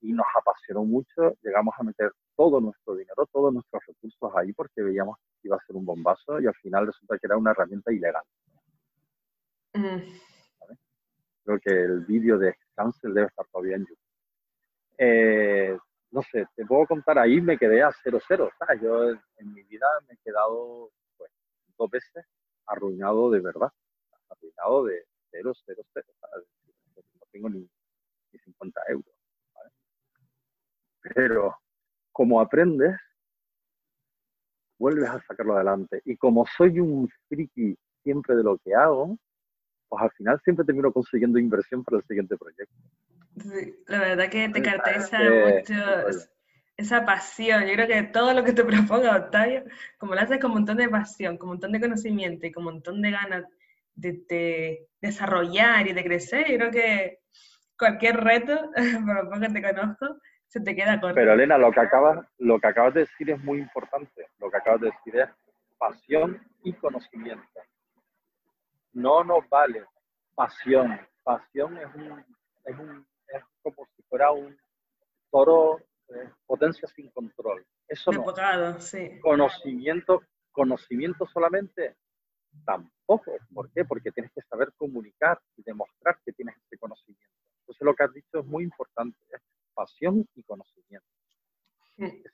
Y 0.00 0.12
nos 0.12 0.26
apasionó 0.34 0.84
mucho, 0.84 1.36
llegamos 1.42 1.74
a 1.78 1.82
meter 1.82 2.12
todo 2.34 2.60
nuestro 2.60 2.94
dinero, 2.94 3.28
todos 3.30 3.52
nuestros 3.52 3.82
recursos 3.86 4.32
ahí 4.34 4.52
porque 4.52 4.82
veíamos 4.82 5.18
que 5.40 5.48
iba 5.48 5.56
a 5.56 5.66
ser 5.66 5.76
un 5.76 5.84
bombazo 5.84 6.40
y 6.40 6.46
al 6.46 6.54
final 6.54 6.86
resulta 6.86 7.18
que 7.18 7.26
era 7.26 7.36
una 7.36 7.52
herramienta 7.52 7.92
ilegal. 7.92 8.24
Creo 11.44 11.60
que 11.60 11.70
el 11.70 12.00
vídeo 12.04 12.38
de 12.38 12.54
Cancel 12.74 13.14
debe 13.14 13.28
estar 13.28 13.46
todavía 13.52 13.76
en 13.76 13.86
YouTube. 13.86 13.98
Eh, 14.98 15.78
no 16.12 16.22
sé, 16.22 16.46
te 16.56 16.66
puedo 16.66 16.86
contar, 16.86 17.18
ahí 17.18 17.40
me 17.40 17.56
quedé 17.56 17.82
a 17.82 17.90
0-0. 17.90 18.50
Yo 18.82 19.10
en 19.10 19.54
mi 19.54 19.62
vida 19.64 19.86
me 20.08 20.14
he 20.14 20.18
quedado 20.18 20.90
pues, 21.16 21.30
dos 21.78 21.90
veces 21.90 22.26
arruinado 22.66 23.30
de 23.30 23.40
verdad, 23.40 23.70
arruinado 24.28 24.84
de 24.84 25.04
0, 25.30 25.52
0, 25.66 25.82
0. 25.92 26.06
No 26.94 27.26
tengo 27.30 27.48
ni, 27.48 27.68
50 28.32 28.80
euros. 28.88 29.14
Pero 31.14 31.56
como 32.12 32.40
aprendes, 32.40 32.96
vuelves 34.78 35.10
a 35.10 35.20
sacarlo 35.22 35.54
adelante. 35.54 36.02
Y 36.04 36.16
como 36.16 36.44
soy 36.46 36.80
un 36.80 37.08
friki 37.28 37.76
siempre 38.02 38.36
de 38.36 38.42
lo 38.42 38.58
que 38.58 38.74
hago, 38.74 39.16
pues 39.88 40.02
al 40.02 40.10
final 40.12 40.40
siempre 40.42 40.64
termino 40.64 40.92
consiguiendo 40.92 41.38
inversión 41.38 41.84
para 41.84 41.98
el 41.98 42.04
siguiente 42.04 42.36
proyecto. 42.36 42.74
Sí, 43.36 43.76
la 43.86 44.00
verdad 44.00 44.28
que 44.28 44.48
te 44.48 44.62
caracteriza 44.62 45.18
mucho 45.18 46.28
esa 46.80 47.04
pasión. 47.04 47.66
Yo 47.66 47.74
creo 47.74 47.86
que 47.86 48.02
todo 48.04 48.34
lo 48.34 48.42
que 48.42 48.52
te 48.52 48.64
proponga 48.64 49.16
Octavio, 49.16 49.64
como 49.98 50.14
lo 50.14 50.20
haces 50.20 50.40
con 50.40 50.50
un 50.50 50.58
montón 50.58 50.78
de 50.78 50.88
pasión, 50.88 51.36
con 51.36 51.48
un 51.48 51.54
montón 51.54 51.72
de 51.72 51.80
conocimiento 51.80 52.46
y 52.46 52.52
con 52.52 52.66
un 52.66 52.74
montón 52.74 53.02
de 53.02 53.10
ganas 53.10 53.44
de, 53.94 54.86
desarrollar 55.00 55.86
y 55.86 55.92
de 55.92 56.04
crecer, 56.04 56.50
yo 56.50 56.56
creo 56.58 56.70
que 56.70 57.18
cualquier 57.78 58.16
reto, 58.16 58.70
por 59.06 59.14
lo 59.14 59.30
poco 59.30 59.40
que 59.40 59.48
te 59.48 59.62
conozco, 59.62 60.18
se 60.46 60.60
te 60.60 60.74
queda 60.74 61.00
corto. 61.00 61.14
Pero 61.14 61.34
Elena, 61.34 61.56
lo 61.58 61.70
que, 61.70 61.80
acabas, 61.80 62.26
lo 62.38 62.58
que 62.58 62.66
acabas 62.66 62.94
de 62.94 63.00
decir 63.00 63.30
es 63.30 63.42
muy 63.44 63.58
importante. 63.58 64.26
Lo 64.38 64.50
que 64.50 64.56
acabas 64.56 64.80
de 64.80 64.90
decir 64.90 65.16
es 65.16 65.28
pasión 65.78 66.42
y 66.64 66.72
conocimiento. 66.72 67.60
No 68.92 69.22
nos 69.22 69.48
vale 69.48 69.84
pasión. 70.34 70.98
Pasión 71.22 71.76
es 71.78 71.94
un, 71.94 72.24
es 72.64 72.78
un 72.78 73.06
como 73.62 73.86
si 73.94 74.02
fuera 74.02 74.30
un 74.32 74.56
toro 75.30 75.78
eh, 76.08 76.30
potencia 76.46 76.88
sin 76.88 77.10
control. 77.10 77.64
Eso 77.86 78.12
no. 78.12 78.24
Conocimiento, 79.20 80.22
conocimiento 80.52 81.26
solamente 81.26 81.96
tampoco. 82.64 83.36
¿Por 83.52 83.70
qué? 83.72 83.84
Porque 83.84 84.10
tienes 84.12 84.32
que 84.32 84.42
saber 84.42 84.72
comunicar 84.76 85.40
y 85.56 85.62
demostrar 85.62 86.18
que 86.24 86.32
tienes 86.32 86.56
ese 86.66 86.78
conocimiento. 86.78 87.34
Entonces 87.60 87.84
lo 87.84 87.94
que 87.94 88.04
has 88.04 88.12
dicho 88.12 88.40
es 88.40 88.46
muy 88.46 88.64
importante, 88.64 89.18
es 89.30 89.40
pasión 89.74 90.28
y 90.34 90.42
conocimiento. 90.42 91.06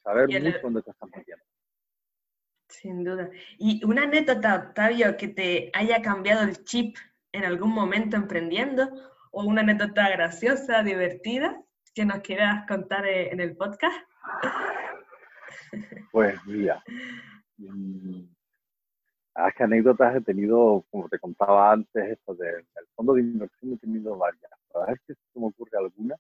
saber 0.03 0.29
mucho 0.29 0.59
dónde 0.63 0.83
te 0.83 0.91
estás 0.91 1.11
metiendo. 1.15 1.45
Sin 2.69 3.05
duda. 3.05 3.31
¿Y 3.59 3.85
una 3.85 4.03
anécdota, 4.03 4.57
Octavio, 4.57 5.17
que 5.17 5.29
te 5.29 5.71
haya 5.73 6.03
cambiado 6.03 6.43
el 6.43 6.65
chip 6.65 6.97
en 7.33 7.45
algún 7.45 7.71
momento 7.71 8.17
emprendiendo 8.17 8.89
o 9.31 9.45
una 9.45 9.63
anécdota 9.63 10.09
graciosa, 10.11 10.83
divertida, 10.83 11.61
que 11.95 12.05
nos 12.05 12.21
quieras 12.21 12.67
contar 12.67 13.07
eh, 13.07 13.31
en 13.33 13.41
el 13.41 13.57
podcast? 13.57 13.97
Pues 16.13 16.39
mira, 16.47 16.83
mm, 17.59 18.21
es 19.49 19.55
que 19.55 19.65
anécdotas 19.65 20.17
he 20.17 20.21
tenido, 20.23 20.85
como 20.91 21.09
te 21.09 21.19
contaba 21.19 21.73
antes, 21.73 22.11
esto 22.11 22.35
del, 22.35 22.65
fondo 22.95 23.15
de 23.15 23.21
inversión 23.21 23.75
he 23.75 23.79
tenido 23.79 24.17
varias. 24.17 24.51
A 24.75 24.87
ver 24.87 24.99
si 25.07 25.15
se 25.15 25.41
me 25.41 25.47
ocurre 25.47 25.79
alguna. 25.79 26.17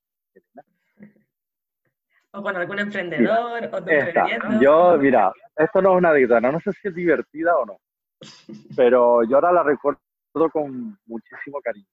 O 2.32 2.42
con 2.42 2.56
algún 2.56 2.78
emprendedor, 2.78 3.70
o 3.72 3.82
tu 3.82 3.90
Yo, 4.60 4.98
mira, 4.98 5.32
esto 5.56 5.80
no 5.80 5.92
es 5.92 5.98
una 5.98 6.10
anécdota, 6.10 6.40
no 6.40 6.60
sé 6.60 6.72
si 6.72 6.88
es 6.88 6.94
divertida 6.94 7.56
o 7.56 7.64
no, 7.64 7.78
pero 8.76 9.24
yo 9.24 9.36
ahora 9.36 9.52
la 9.52 9.62
recuerdo 9.62 10.00
con 10.52 10.98
muchísimo 11.06 11.60
cariño. 11.62 11.86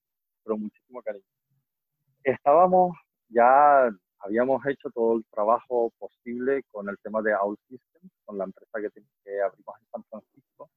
Estábamos, 2.46 2.98
ya 3.30 3.90
habíamos 4.20 4.66
hecho 4.66 4.90
todo 4.90 5.16
el 5.16 5.24
trabajo 5.32 5.94
posible 5.98 6.62
con 6.74 6.90
el 6.90 6.98
tema 6.98 7.22
de 7.22 7.34
OutSystem, 7.34 8.10
con 8.26 8.38
la 8.38 8.44
empresa 8.44 8.82
que, 8.82 8.90
que 9.24 9.42
abrimos 9.42 9.80
en 9.80 9.88
San 9.90 10.04
Francisco, 10.10 10.70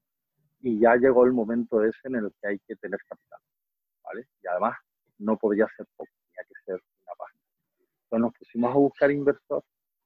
y 0.61 0.79
ya 0.79 0.95
llegó 0.95 1.25
el 1.25 1.33
momento 1.33 1.83
ese 1.83 1.99
en 2.05 2.15
el 2.15 2.33
que 2.41 2.47
hay 2.51 2.59
que 2.69 2.77
tener 2.77 3.01
capital, 3.09 3.41
¿vale? 4.05 4.29
Y 4.45 4.47
además 4.47 4.77
no 5.19 5.37
podía 5.37 5.67
ser 5.77 5.87
poco, 5.97 6.09
tenía 6.29 6.47
que 6.49 6.55
ser 6.65 6.81
una 7.05 7.15
página. 7.19 7.43
Entonces 7.81 8.21
nos 8.21 8.35
pusimos 8.35 8.71
a 8.71 8.79
buscar 8.79 9.11
inversor 9.11 9.65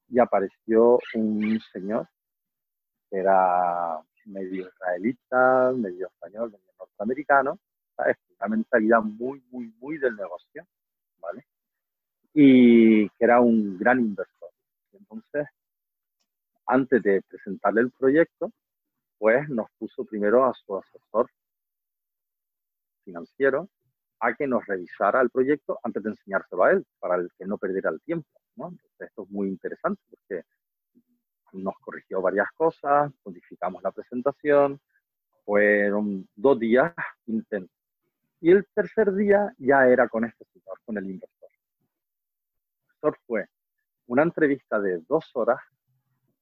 y 0.08 0.18
apareció 0.18 0.98
un 1.12 1.60
señor 1.74 2.08
que 3.10 3.18
era 3.18 4.00
medio 4.24 4.66
israelita, 4.66 5.72
medio 5.76 6.06
español, 6.06 6.52
medio 6.52 6.72
norteamericano, 6.78 7.58
una 7.98 8.48
mentalidad 8.48 9.02
muy, 9.02 9.42
muy, 9.50 9.70
muy 9.78 9.98
del 9.98 10.16
negocio, 10.16 10.66
¿vale? 11.20 11.46
Y 12.34 13.08
que 13.10 13.24
era 13.24 13.40
un 13.40 13.78
gran 13.78 14.00
inversor. 14.00 14.50
Entonces, 14.92 15.46
antes 16.66 17.02
de 17.02 17.22
presentarle 17.22 17.82
el 17.82 17.90
proyecto, 17.90 18.52
pues 19.18 19.48
nos 19.48 19.68
puso 19.78 20.04
primero 20.04 20.44
a 20.44 20.54
su 20.54 20.76
asesor 20.76 21.30
financiero 23.04 23.68
a 24.20 24.34
que 24.34 24.46
nos 24.46 24.64
revisara 24.66 25.20
el 25.20 25.30
proyecto 25.30 25.78
antes 25.82 26.02
de 26.02 26.10
enseñárselo 26.10 26.64
a 26.64 26.72
él, 26.72 26.84
para 26.98 27.16
el 27.16 27.30
que 27.38 27.46
no 27.46 27.58
perdiera 27.58 27.90
el 27.90 28.00
tiempo. 28.02 28.28
¿no? 28.56 28.68
Entonces, 28.68 29.08
esto 29.08 29.22
es 29.22 29.30
muy 29.30 29.48
interesante 29.48 30.02
porque 30.10 30.44
nos 31.52 31.74
corrigió 31.80 32.20
varias 32.20 32.48
cosas, 32.54 33.10
modificamos 33.24 33.82
la 33.82 33.90
presentación, 33.90 34.80
fueron 35.44 36.28
dos 36.36 36.58
días. 36.58 36.94
Y 38.40 38.50
el 38.50 38.66
tercer 38.74 39.12
día 39.14 39.52
ya 39.58 39.86
era 39.86 40.08
con 40.08 40.24
este 40.24 40.44
señor, 40.46 40.78
con 40.84 40.96
el 40.96 41.04
inversor. 41.04 41.48
El 41.50 42.82
inversor 42.82 43.18
fue 43.26 43.46
una 44.06 44.22
entrevista 44.22 44.80
de 44.80 45.02
dos 45.08 45.30
horas 45.34 45.60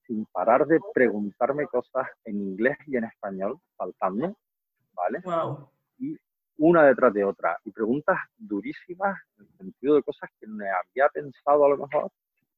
sin 0.06 0.24
parar 0.26 0.66
de 0.66 0.80
preguntarme 0.94 1.66
cosas 1.66 2.08
en 2.24 2.40
inglés 2.40 2.78
y 2.86 2.96
en 2.96 3.04
español, 3.04 3.60
faltando, 3.76 4.38
¿vale? 4.92 5.20
Wow. 5.24 5.68
Y 5.98 6.16
una 6.56 6.84
detrás 6.84 7.12
de 7.12 7.24
otra. 7.24 7.58
Y 7.64 7.72
preguntas 7.72 8.16
durísimas 8.36 9.18
en 9.36 9.44
el 9.44 9.56
sentido 9.56 9.96
de 9.96 10.02
cosas 10.02 10.30
que 10.40 10.46
me 10.46 10.66
había 10.68 11.08
pensado 11.08 11.64
a 11.64 11.68
lo 11.68 11.76
mejor, 11.76 12.10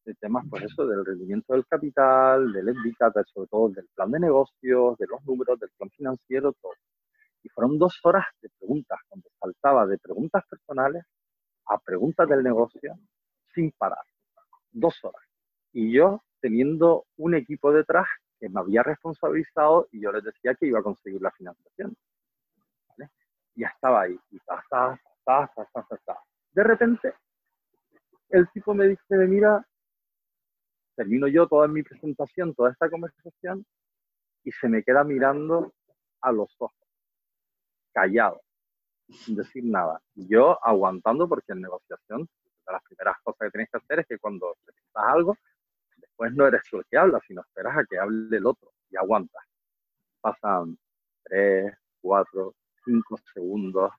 de 0.05 0.15
temas, 0.15 0.45
pues 0.49 0.65
eso, 0.65 0.87
del 0.87 1.05
rendimiento 1.05 1.53
del 1.53 1.67
capital, 1.67 2.53
del 2.53 2.69
indicator, 2.69 3.27
sobre 3.29 3.49
todo 3.49 3.69
del 3.71 3.87
plan 3.95 4.11
de 4.11 4.21
negocios, 4.21 4.97
de 4.99 5.07
los 5.07 5.25
números, 5.25 5.59
del 5.59 5.71
plan 5.77 5.91
financiero, 5.91 6.53
todo. 6.61 6.73
Y 7.43 7.49
fueron 7.49 7.79
dos 7.79 7.99
horas 8.03 8.27
de 8.43 8.51
preguntas, 8.59 8.99
donde 9.11 9.29
saltaba 9.41 9.87
de 9.87 9.99
preguntas 9.99 10.45
personales 10.49 11.05
a 11.67 11.79
preguntas 11.79 12.29
del 12.29 12.43
negocio 12.43 12.99
sin 13.55 13.73
parar. 13.73 14.05
Dos 14.71 15.03
horas. 15.05 15.23
Y 15.73 15.93
yo 15.93 16.23
teniendo 16.41 17.07
un 17.17 17.35
equipo 17.35 17.73
detrás 17.73 18.07
que 18.39 18.49
me 18.49 18.61
había 18.61 18.83
responsabilizado 18.83 19.89
y 19.93 20.01
yo 20.01 20.13
les 20.13 20.25
decía 20.25 20.55
que 20.55 20.67
iba 20.67 20.81
a 20.81 20.83
conseguir 20.83 21.21
la 21.21 21.31
financiación. 21.33 21.95
¿vale? 22.89 23.11
Y 23.55 23.65
estaba 23.65 24.03
ahí. 24.03 24.19
Y 24.31 24.39
ta, 24.41 24.65
ta, 24.69 25.01
ta, 25.25 25.51
De 26.53 26.65
repente, 26.65 27.15
el 28.31 28.49
tipo 28.51 28.75
me 28.75 28.89
dice, 28.89 29.17
mira, 29.29 29.65
termino 30.97 31.29
yo 31.29 31.47
toda 31.47 31.69
mi 31.69 31.83
presentación, 31.83 32.55
toda 32.55 32.71
esta 32.71 32.89
conversación, 32.89 33.65
y 34.45 34.51
se 34.53 34.69
me 34.69 34.83
queda 34.83 35.05
mirando 35.05 35.73
a 36.23 36.33
los 36.33 36.55
ojos 36.59 36.80
callado, 37.93 38.41
sin 39.09 39.37
decir 39.37 39.65
nada. 39.65 40.01
Yo 40.15 40.59
aguantando 40.65 41.29
porque 41.29 41.53
en 41.53 41.63
negociación, 41.63 42.29
de 42.67 42.73
las 42.73 42.83
primeras 42.85 43.17
cosas 43.23 43.47
que 43.47 43.51
tienes 43.51 43.71
que 43.71 43.79
hacer 43.79 44.01
es 44.01 44.07
que 44.07 44.19
cuando 44.19 44.57
presentas 44.65 45.05
algo, 45.07 45.37
después 45.97 46.33
no 46.35 46.47
eres 46.47 46.63
tú 46.71 46.79
el 46.79 46.85
que 46.91 46.99
habla, 46.99 47.21
sino 47.27 47.43
esperas 47.43 47.77
a 47.79 47.85
que 47.85 47.99
hable 47.99 48.37
el 48.37 48.47
otro 48.47 48.73
y 48.91 48.97
aguantas. 48.97 49.43
Pasan 50.21 50.79
3, 51.25 51.75
4, 52.03 52.55
5 52.85 53.19
segundos, 53.35 53.93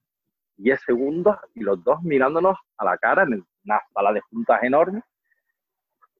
10 0.57 0.81
segundos 0.81 1.37
y 1.55 1.61
los 1.61 1.83
dos 1.83 2.01
mirándonos 2.03 2.57
a 2.77 2.85
la 2.85 2.97
cara 2.97 3.23
en 3.23 3.45
una 3.65 3.81
sala 3.93 4.13
de 4.13 4.21
juntas 4.21 4.63
enorme. 4.63 5.03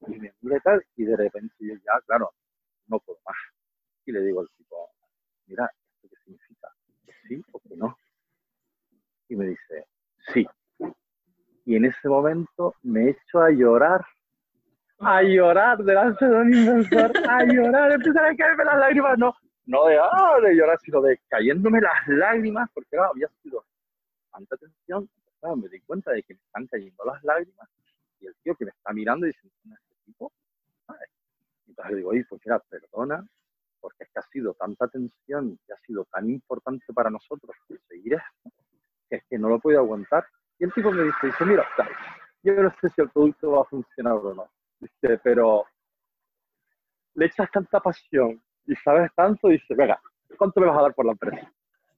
Y 0.08 0.18
me 0.20 0.34
mira 0.42 0.60
tal, 0.62 0.84
y 0.96 1.06
de 1.06 1.16
repente 1.16 1.54
yo 1.60 1.76
ya, 1.76 2.02
claro, 2.08 2.32
no 2.88 3.00
puedo 3.00 3.20
más. 3.26 3.38
Y 4.06 4.12
le 4.12 4.22
digo 4.22 4.42
al 4.42 4.50
tipo, 4.58 4.90
mira. 5.46 5.70
¿Sí 7.32 7.42
o 7.54 7.62
no? 7.78 7.98
Y 9.30 9.38
me 9.38 9.48
dice, 9.48 9.88
sí. 10.34 10.46
Y 11.64 11.78
en 11.78 11.86
ese 11.86 12.10
momento 12.10 12.76
me 12.84 13.12
echo 13.12 13.40
a 13.40 13.50
llorar, 13.50 14.06
a 15.00 15.22
llorar 15.22 15.78
delante 15.78 16.26
de 16.26 16.36
un 16.36 16.54
inversor, 16.54 17.14
a 17.30 17.46
llorar, 17.46 17.94
empiezan 17.94 18.26
a 18.26 18.36
caerme 18.36 18.66
las 18.66 18.80
lágrimas, 18.80 19.18
no, 19.18 19.34
no 19.66 19.86
de, 19.86 19.98
ah, 19.98 20.40
de 20.44 20.56
llorar, 20.56 20.78
sino 20.82 21.02
de 21.02 21.22
cayéndome 21.30 21.80
las 21.80 22.06
lágrimas, 22.08 22.70
porque 22.74 22.98
había 22.98 23.30
sido 23.42 23.64
tanta 24.30 24.58
tensión, 24.58 25.10
me 25.56 25.70
di 25.70 25.80
cuenta 25.82 26.12
de 26.12 26.24
que 26.24 26.34
me 26.34 26.42
están 26.42 26.68
cayendo 26.68 27.06
las 27.06 27.24
lágrimas, 27.24 27.70
y 28.20 28.28
el 28.28 28.36
tío 28.44 28.56
que 28.56 28.66
me 28.66 28.72
está 28.72 28.92
mirando 28.92 29.26
dice, 29.26 29.40
este 29.46 29.96
tipo? 30.06 30.34
Entonces 31.66 31.92
le 31.92 31.98
digo, 31.98 32.10
oye, 32.10 32.26
pues 32.28 32.42
mira, 32.44 32.60
perdona, 32.60 33.26
porque 33.82 34.04
es 34.04 34.10
que 34.14 34.20
ha 34.20 34.28
sido 34.32 34.54
tanta 34.54 34.88
tensión 34.88 35.60
y 35.68 35.72
ha 35.72 35.78
sido 35.86 36.06
tan 36.06 36.30
importante 36.30 36.86
para 36.94 37.10
nosotros 37.10 37.56
conseguir 37.68 38.14
esto, 38.14 38.56
que 39.10 39.18
es 39.18 39.24
que 39.30 39.38
no 39.38 39.50
lo 39.50 39.60
puedo 39.60 39.80
aguantar. 39.80 40.26
Y 40.60 40.66
el 40.66 40.74
tipo 40.74 40.92
me 40.92 41.04
dice, 41.04 41.28
dice, 41.28 41.46
mira, 41.46 41.68
yo 42.44 42.54
no 42.54 42.74
sé 42.80 42.90
si 42.90 43.02
el 43.02 43.10
producto 43.10 43.52
va 43.52 43.62
a 43.62 43.66
funcionar 43.66 44.14
o 44.14 44.34
no, 44.34 44.48
dice, 44.80 45.20
pero 45.24 45.66
le 47.16 47.26
echas 47.26 47.50
tanta 47.52 47.80
pasión 47.80 48.42
y 48.66 48.76
sabes 48.76 49.12
tanto, 49.16 49.48
dice, 49.48 49.74
venga, 49.76 50.00
¿cuánto 50.38 50.62
me 50.62 50.68
vas 50.68 50.78
a 50.78 50.84
dar 50.84 50.94
por 50.94 51.06
la 51.06 51.12
empresa? 51.14 51.52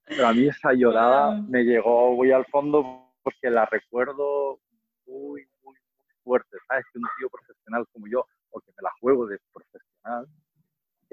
Pero 0.06 0.28
a 0.28 0.34
mí 0.34 0.48
esa 0.48 0.74
llorada 0.74 1.40
me 1.48 1.64
llegó 1.64 2.16
muy 2.16 2.32
al 2.32 2.46
fondo 2.46 3.12
porque 3.22 3.50
la 3.50 3.66
recuerdo 3.66 4.60
muy, 5.08 5.46
muy, 5.64 5.76
muy 5.96 6.06
fuerte, 6.24 6.58
¿sabes? 6.68 6.86
Que 6.92 7.00
un 7.00 7.06
tío 7.18 7.30
profesional 7.30 7.86
como 7.92 8.08
yo, 8.08 8.26
o 8.52 8.60
que 8.60 8.72
me 8.72 8.84
la 8.84 8.92
juego 9.00 9.28
de 9.28 9.40
profesional, 9.54 10.28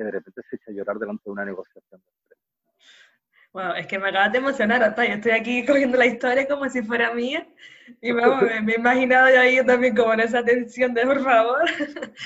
que 0.00 0.04
de 0.04 0.10
repente 0.12 0.40
se 0.48 0.56
echa 0.56 0.70
a 0.70 0.74
llorar 0.74 0.98
delante 0.98 1.22
de 1.26 1.30
una 1.30 1.44
negociación 1.44 2.00
de 2.00 2.10
empresa. 2.22 2.42
Wow, 3.52 3.72
es 3.74 3.86
que 3.86 3.98
me 3.98 4.08
acabas 4.08 4.32
de 4.32 4.38
emocionar, 4.38 4.82
hasta 4.82 5.04
yo 5.04 5.14
estoy 5.14 5.32
aquí 5.32 5.66
cogiendo 5.66 5.98
la 5.98 6.06
historia 6.06 6.48
como 6.48 6.68
si 6.70 6.82
fuera 6.82 7.12
mía, 7.12 7.46
y 8.00 8.12
vamos, 8.12 8.42
me, 8.62 8.72
he 8.72 8.76
imaginado 8.76 9.28
yo 9.28 9.40
ahí 9.40 9.64
también 9.66 9.94
como 9.94 10.14
en 10.14 10.20
esa 10.20 10.42
tensión 10.42 10.94
de 10.94 11.04
por 11.04 11.22
favor, 11.22 11.64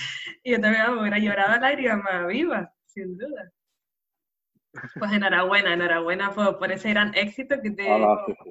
y 0.45 0.53
yo 0.53 0.61
también 0.61 0.85
vamos, 0.85 1.01
hubiera 1.01 1.19
llorado 1.19 1.53
a 1.53 1.59
lágrimas 1.59 2.27
viva 2.29 2.73
sin 2.87 3.19
duda. 3.19 3.51
Pues 4.99 5.13
enhorabuena, 5.13 5.73
enhorabuena 5.73 6.33
por, 6.33 6.73
ese 6.73 6.91
gran 6.91 7.15
éxito 7.15 7.61
que 7.63 7.71
te, 7.71 7.87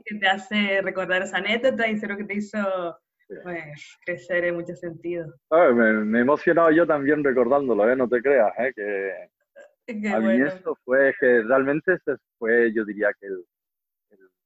que 0.05 0.19
te 0.19 0.27
hace 0.27 0.81
recordar 0.81 1.21
esa 1.21 1.37
anécdota 1.37 1.87
y 1.87 1.99
lo 1.99 2.17
que 2.17 2.23
te 2.23 2.35
hizo 2.35 2.97
pues, 3.27 3.97
crecer 4.05 4.45
en 4.45 4.55
muchos 4.55 4.79
sentidos. 4.79 5.33
me, 5.51 6.19
he 6.19 6.21
emocionado 6.21 6.71
yo 6.71 6.85
también 6.85 7.23
recordándolo, 7.23 7.89
¿eh? 7.89 7.95
no 7.95 8.07
te 8.07 8.21
creas, 8.21 8.51
¿eh? 8.59 8.73
que 8.75 10.09
a 10.09 10.19
mí 10.19 10.41
eso 10.41 10.77
fue 10.85 11.13
que 11.19 11.41
realmente 11.41 11.93
ese 11.93 12.15
fue, 12.37 12.71
yo 12.73 12.85
diría 12.85 13.11
que 13.19 13.27
el, 13.27 13.45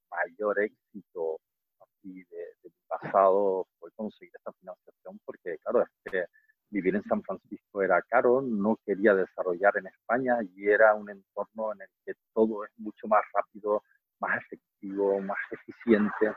mayor 0.10 0.58
éxito 0.62 1.38
así 1.82 2.24
de, 2.24 2.38
de, 2.64 2.70
mi 2.70 2.82
pasado 2.88 3.68
fue 3.78 3.92
conseguir 3.92 4.32
esa 4.34 4.54
financiación, 4.54 5.20
porque 5.26 5.58
claro, 5.60 5.84
es 5.84 6.12
que 6.12 6.26
vivir 6.70 6.96
en 6.96 7.04
San 7.04 7.22
Francisco 7.24 7.82
era 7.82 8.02
caro, 8.04 8.42
no 8.42 8.80
quería 8.86 9.14
desarrollar 9.14 9.78
en 9.78 9.88
España 9.88 10.38
y 10.56 10.70
era 10.70 10.96
un 10.96 11.10
entorno 11.10 11.74
en 11.74 11.82
el 11.82 11.90
que 12.06 12.14
todo 12.34 12.64
es 12.66 12.72
mucho 12.78 13.08
más 13.08 13.22
rápido, 13.34 13.84
más 14.20 14.42
efectivo, 14.44 15.20
más 15.22 15.38
eficiente 15.52 16.34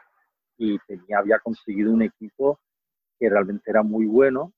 y 0.61 0.79
tenía, 0.81 1.19
había 1.19 1.39
conseguido 1.39 1.91
un 1.91 2.03
equipo 2.03 2.61
que 3.19 3.31
realmente 3.31 3.71
era 3.71 3.83
muy 3.83 4.05
bueno 4.05 4.53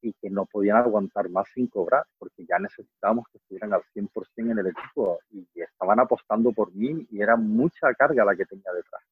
y 0.00 0.14
que 0.14 0.30
no 0.30 0.46
podían 0.46 0.78
aguantar 0.78 1.28
más 1.28 1.46
sin 1.54 1.66
cobrar, 1.66 2.06
porque 2.18 2.46
ya 2.48 2.58
necesitábamos 2.58 3.26
que 3.30 3.36
estuvieran 3.36 3.74
al 3.74 3.82
100% 3.94 4.50
en 4.50 4.58
el 4.58 4.66
equipo 4.68 5.20
y 5.30 5.46
estaban 5.54 6.00
apostando 6.00 6.52
por 6.52 6.74
mí 6.74 7.06
y 7.10 7.20
era 7.20 7.36
mucha 7.36 7.92
carga 7.92 8.24
la 8.24 8.34
que 8.34 8.46
tenía 8.46 8.72
detrás. 8.72 9.02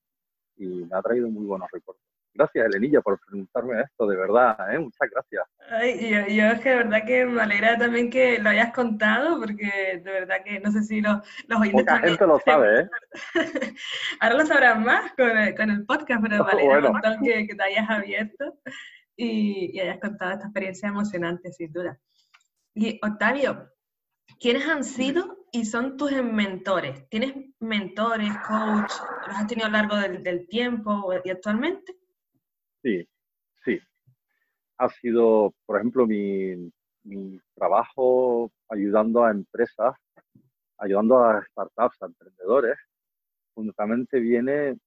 Y 0.57 0.66
me 0.66 0.97
ha 0.97 1.03
traído 1.03 1.28
muy 1.28 1.45
buenos 1.45 1.70
recuerdos. 1.70 2.09
Gracias, 2.33 2.66
Elenilla, 2.66 3.01
por 3.01 3.18
preguntarme 3.20 3.83
esto, 3.83 4.07
de 4.07 4.16
verdad, 4.16 4.57
¿eh? 4.72 4.78
muchas 4.78 5.11
gracias. 5.11 5.43
Ay, 5.68 6.11
yo, 6.11 6.26
yo, 6.28 6.45
es 6.53 6.61
que 6.61 6.68
de 6.70 6.76
verdad 6.76 7.05
que 7.05 7.26
me 7.26 7.43
alegra 7.43 7.76
también 7.76 8.09
que 8.09 8.39
lo 8.39 8.51
hayas 8.51 8.72
contado, 8.72 9.41
porque 9.41 10.01
de 10.03 10.11
verdad 10.11 10.37
que 10.45 10.61
no 10.61 10.70
sé 10.70 10.83
si 10.85 11.01
los, 11.01 11.16
los 11.49 11.61
oyentes 11.61 11.85
Poca 11.85 11.99
gente 11.99 12.26
lo 12.26 12.39
sabe, 12.41 12.83
¿eh? 12.83 12.89
Ahora 14.20 14.37
lo 14.37 14.47
sabrán 14.47 14.85
más 14.85 15.12
con 15.14 15.37
el, 15.37 15.55
con 15.57 15.70
el 15.70 15.85
podcast, 15.85 16.22
pero 16.22 16.45
me 16.45 16.53
alegra 16.53 16.78
un 16.78 16.93
montón 16.93 17.22
que, 17.22 17.47
que, 17.49 17.55
te 17.55 17.62
hayas 17.62 17.91
abierto 17.91 18.59
y, 19.16 19.76
y 19.76 19.81
hayas 19.81 19.99
contado 19.99 20.33
esta 20.33 20.45
experiencia 20.45 20.89
emocionante, 20.89 21.53
sin 21.53 21.72
duda. 21.72 21.99
Y 22.74 23.01
Octavio, 23.03 23.70
¿quiénes 24.39 24.68
han 24.68 24.85
sido 24.85 25.47
y 25.51 25.64
son 25.64 25.97
tus 25.97 26.12
mentores? 26.12 27.09
¿Tienes 27.09 27.35
mentores, 27.59 28.31
coach? 28.47 28.93
¿Los 29.26 29.37
has 29.37 29.49
tenido 29.49 29.66
a 29.66 29.70
lo 29.70 29.76
largo 29.78 29.97
del, 29.97 30.22
del 30.22 30.47
tiempo 30.47 31.12
y 31.24 31.31
actualmente? 31.31 31.99
Sí, 32.83 33.07
sí. 33.64 33.78
Ha 34.78 34.89
sido, 35.01 35.55
por 35.66 35.76
ejemplo, 35.78 36.07
mi, 36.07 36.72
trabajo 37.55 38.51
ayudando 38.68 39.24
a 39.24 39.31
empresas, 39.31 39.95
ayudando 40.78 41.18
a 41.24 41.45
startups, 41.47 42.03
a 42.03 42.07
emprendedores, 42.07 42.78
fundamentalmente 43.55 44.20
viene 44.20 44.78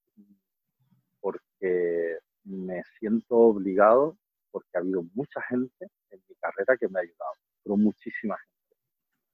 porque 1.20 2.18
me 2.44 2.82
siento 2.98 3.36
obligado, 3.36 4.16
porque 4.50 4.70
ha 4.74 4.80
habido 4.80 5.04
mucha 5.14 5.40
gente 5.42 5.86
en 6.10 6.20
mi 6.28 6.34
carrera 6.36 6.76
que 6.78 6.88
me 6.88 6.98
ha 7.00 7.02
ayudado, 7.02 7.32
pero 7.62 7.76
muchísima 7.76 8.36
gente, 8.36 8.76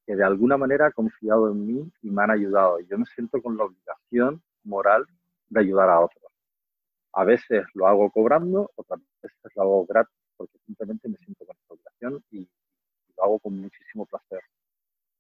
que 0.07 0.17
de 0.17 0.25
alguna 0.25 0.57
manera 0.59 0.87
ha 0.87 0.93
confiado 0.93 1.51
en 1.51 1.67
mí 1.67 1.93
y 2.03 2.11
me 2.11 2.23
han 2.23 2.31
ayudado. 2.33 2.81
Y 2.81 2.87
yo 2.87 2.99
me 2.99 3.07
siento 3.07 3.41
con 3.43 3.57
la 3.57 3.65
obligación 3.65 4.43
moral 4.65 5.07
de 5.49 5.61
ayudar 5.61 5.89
a 5.91 6.01
otros. 6.01 6.30
A 7.13 7.25
veces 7.25 7.65
lo 7.75 7.87
hago 7.87 8.11
cobrando, 8.11 8.71
otras 8.77 9.01
veces 9.23 9.53
lo 9.57 9.63
hago 9.63 9.87
gratis, 9.87 10.15
porque 10.37 10.59
simplemente 10.65 11.09
me 11.09 11.17
siento 11.19 11.45
con 11.45 11.57
esta 11.57 11.75
obligación 11.75 12.25
y, 12.31 12.49
lo 13.17 13.25
hago 13.25 13.39
con 13.41 13.61
muchísimo 13.61 14.07
placer. 14.07 14.41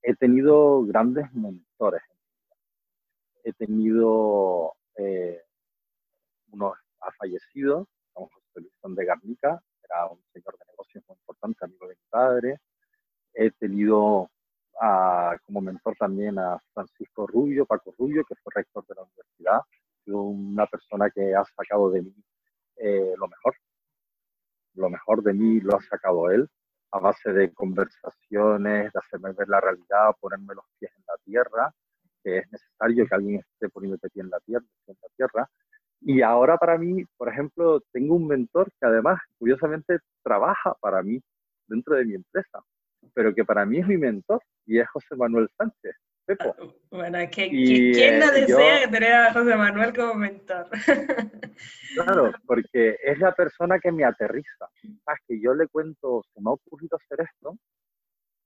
He 0.02 0.14
tenido 0.14 0.84
grandes 0.84 1.30
mentores. 1.34 2.02
He 3.44 3.52
tenido, 3.52 4.74
eh, 4.96 5.42
uno 6.52 6.74
ha 7.00 7.12
fallecido, 7.12 7.88
José 8.14 8.60
Luis 8.60 8.96
de 8.96 9.04
Garnica, 9.04 9.62
era 9.82 10.06
un 10.06 10.22
señor 10.32 10.56
de 10.58 10.64
negocios 10.66 11.04
muy 11.08 11.16
importante, 11.16 11.64
amigo 11.64 11.88
de 11.88 11.94
mi 11.94 12.06
padre. 12.08 12.58
He 13.34 13.50
tenido 13.50 14.30
como 15.44 15.60
mentor 15.60 15.94
también 15.98 16.38
a 16.38 16.58
Francisco 16.72 17.26
Rubio, 17.26 17.66
Paco 17.66 17.94
Rubio, 17.98 18.24
que 18.24 18.34
fue 18.36 18.52
rector 18.54 18.86
de 18.86 18.94
la 18.94 19.02
universidad, 19.02 19.60
una 20.06 20.66
persona 20.66 21.10
que 21.10 21.34
ha 21.34 21.44
sacado 21.56 21.90
de 21.90 22.02
mí 22.02 22.14
eh, 22.76 23.14
lo 23.16 23.28
mejor. 23.28 23.54
Lo 24.74 24.88
mejor 24.88 25.22
de 25.22 25.34
mí 25.34 25.60
lo 25.60 25.76
ha 25.76 25.82
sacado 25.82 26.30
él 26.30 26.48
a 26.92 26.98
base 26.98 27.32
de 27.32 27.52
conversaciones, 27.52 28.92
de 28.92 28.98
hacerme 28.98 29.32
ver 29.32 29.48
la 29.48 29.60
realidad, 29.60 30.14
ponerme 30.20 30.54
los 30.54 30.64
pies 30.78 30.90
en 30.96 31.04
la 31.06 31.14
tierra, 31.24 31.74
que 32.22 32.38
es 32.38 32.50
necesario 32.50 33.06
que 33.06 33.14
alguien 33.14 33.40
esté 33.40 33.68
poniéndote 33.68 34.10
pie 34.10 34.22
en 34.22 34.30
en 34.86 34.96
la 35.02 35.08
tierra. 35.16 35.50
Y 36.00 36.22
ahora 36.22 36.56
para 36.56 36.78
mí, 36.78 37.04
por 37.16 37.28
ejemplo, 37.28 37.82
tengo 37.92 38.16
un 38.16 38.26
mentor 38.26 38.70
que 38.80 38.86
además, 38.86 39.20
curiosamente, 39.38 39.98
trabaja 40.22 40.74
para 40.80 41.02
mí 41.02 41.20
dentro 41.66 41.96
de 41.96 42.04
mi 42.04 42.14
empresa, 42.14 42.60
pero 43.14 43.34
que 43.34 43.44
para 43.44 43.66
mí 43.66 43.78
es 43.78 43.86
mi 43.86 43.96
mentor 43.96 44.42
y 44.66 44.78
es 44.78 44.88
José 44.88 45.14
Manuel 45.16 45.48
Sánchez. 45.56 45.94
Bueno, 46.90 47.18
¿quién 47.30 48.18
no 48.18 48.26
eh, 48.26 48.40
desea 48.40 48.90
tener 48.90 49.12
a 49.12 49.32
José 49.32 49.56
Manuel 49.56 49.94
como 49.94 50.14
mentor? 50.14 50.68
claro, 51.94 52.32
porque 52.44 52.96
es 53.02 53.18
la 53.18 53.32
persona 53.32 53.78
que 53.78 53.92
me 53.92 54.04
aterriza. 54.04 54.68
¿Sabes? 55.04 55.20
Que 55.28 55.40
yo 55.40 55.54
le 55.54 55.68
cuento, 55.68 56.24
se 56.34 56.40
me 56.40 56.50
ha 56.50 56.54
ocurrido 56.54 56.96
hacer 56.96 57.26
esto, 57.26 57.56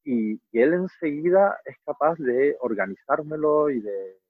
y, 0.05 0.39
él 0.53 0.75
enseguida 0.75 1.59
es 1.65 1.77
capaz 1.85 2.17
de 2.19 2.57
organizármelo 2.61 3.71
y 3.71 3.81
de, 3.81 4.21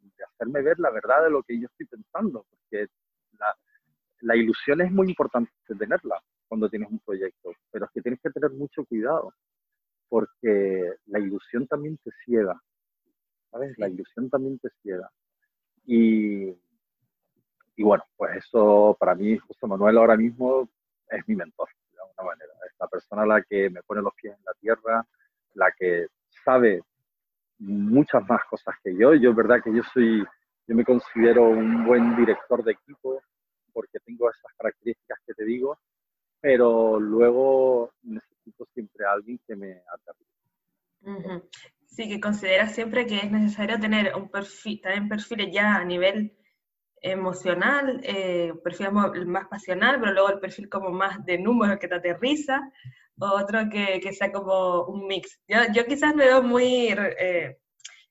de, 0.00 0.24
hacerme 0.24 0.62
ver 0.62 0.78
la 0.80 0.90
verdad 0.90 1.22
de 1.22 1.30
lo 1.30 1.42
que 1.44 1.60
yo 1.60 1.66
estoy 1.66 1.86
pensando, 1.86 2.44
porque 2.50 2.86
la, 3.38 3.56
la 4.20 4.36
ilusión 4.36 4.80
es 4.80 4.90
muy 4.90 5.08
importante 5.08 5.52
tenerla 5.78 6.20
cuando 6.48 6.68
tienes 6.68 6.90
un 6.90 6.98
proyecto, 6.98 7.52
pero 7.70 7.84
es 7.84 7.90
que 7.92 8.02
tienes 8.02 8.20
que 8.20 8.30
tener 8.30 8.50
mucho 8.50 8.84
cuidado 8.84 9.32
porque 10.08 10.94
la 11.06 11.18
ilusión 11.18 11.66
también 11.66 11.98
te 11.98 12.10
ciega, 12.24 12.60
¿sabes? 13.50 13.78
La 13.78 13.88
ilusión 13.88 14.30
también 14.30 14.58
te 14.58 14.68
ciega. 14.82 15.10
Y, 15.84 16.48
y 17.76 17.82
bueno, 17.82 18.04
pues 18.16 18.36
eso 18.36 18.96
para 18.98 19.14
mí, 19.14 19.36
José 19.38 19.66
Manuel 19.66 19.98
ahora 19.98 20.16
mismo 20.16 20.68
es 21.10 21.26
mi 21.28 21.36
mentor, 21.36 21.68
de 21.92 22.00
alguna 22.00 22.34
manera. 22.34 22.52
Es 22.66 22.74
la 22.78 22.88
persona 22.88 23.22
a 23.22 23.26
la 23.26 23.42
que 23.42 23.70
me 23.70 23.82
pone 23.82 24.02
los 24.02 24.14
pies 24.14 24.34
en 24.36 24.44
la 24.44 24.54
tierra, 24.54 25.06
la 25.54 25.72
que 25.72 26.08
sabe 26.44 26.82
muchas 27.58 28.26
más 28.28 28.44
cosas 28.50 28.74
que 28.82 28.94
yo. 28.94 29.14
Yo 29.14 29.30
es 29.30 29.36
verdad 29.36 29.62
que 29.62 29.74
yo 29.74 29.82
soy, 29.92 30.24
yo 30.66 30.74
me 30.74 30.84
considero 30.84 31.48
un 31.48 31.84
buen 31.86 32.16
director 32.16 32.62
de 32.62 32.72
equipo 32.72 33.20
porque 33.72 33.98
tengo 34.04 34.30
esas 34.30 34.52
características 34.56 35.18
que 35.26 35.34
te 35.34 35.44
digo, 35.44 35.78
pero 36.40 36.98
luego 36.98 37.92
necesito 38.48 38.66
siempre 38.74 39.06
a 39.06 39.12
alguien 39.12 39.40
que 39.46 39.56
me 39.56 39.82
aterrice. 39.92 41.48
Sí, 41.86 42.08
que 42.08 42.20
consideras 42.20 42.74
siempre 42.74 43.06
que 43.06 43.16
es 43.16 43.30
necesario 43.30 43.78
tener 43.78 44.14
un 44.14 44.30
perfil, 44.30 44.80
también 44.80 45.08
perfiles 45.08 45.48
ya 45.52 45.76
a 45.76 45.84
nivel 45.84 46.36
emocional, 47.00 48.00
eh, 48.02 48.52
perfil 48.62 48.90
más 48.92 49.46
pasional, 49.48 49.98
pero 50.00 50.12
luego 50.12 50.30
el 50.30 50.40
perfil 50.40 50.68
como 50.68 50.90
más 50.90 51.24
de 51.24 51.38
números 51.38 51.78
que 51.78 51.88
te 51.88 51.94
aterriza, 51.94 52.60
otro 53.18 53.68
que, 53.70 54.00
que 54.00 54.12
sea 54.12 54.32
como 54.32 54.84
un 54.84 55.06
mix. 55.06 55.40
Yo, 55.46 55.58
yo 55.72 55.86
quizás 55.86 56.14
me 56.14 56.24
veo 56.24 56.42
muy 56.42 56.88
eh, 56.92 57.58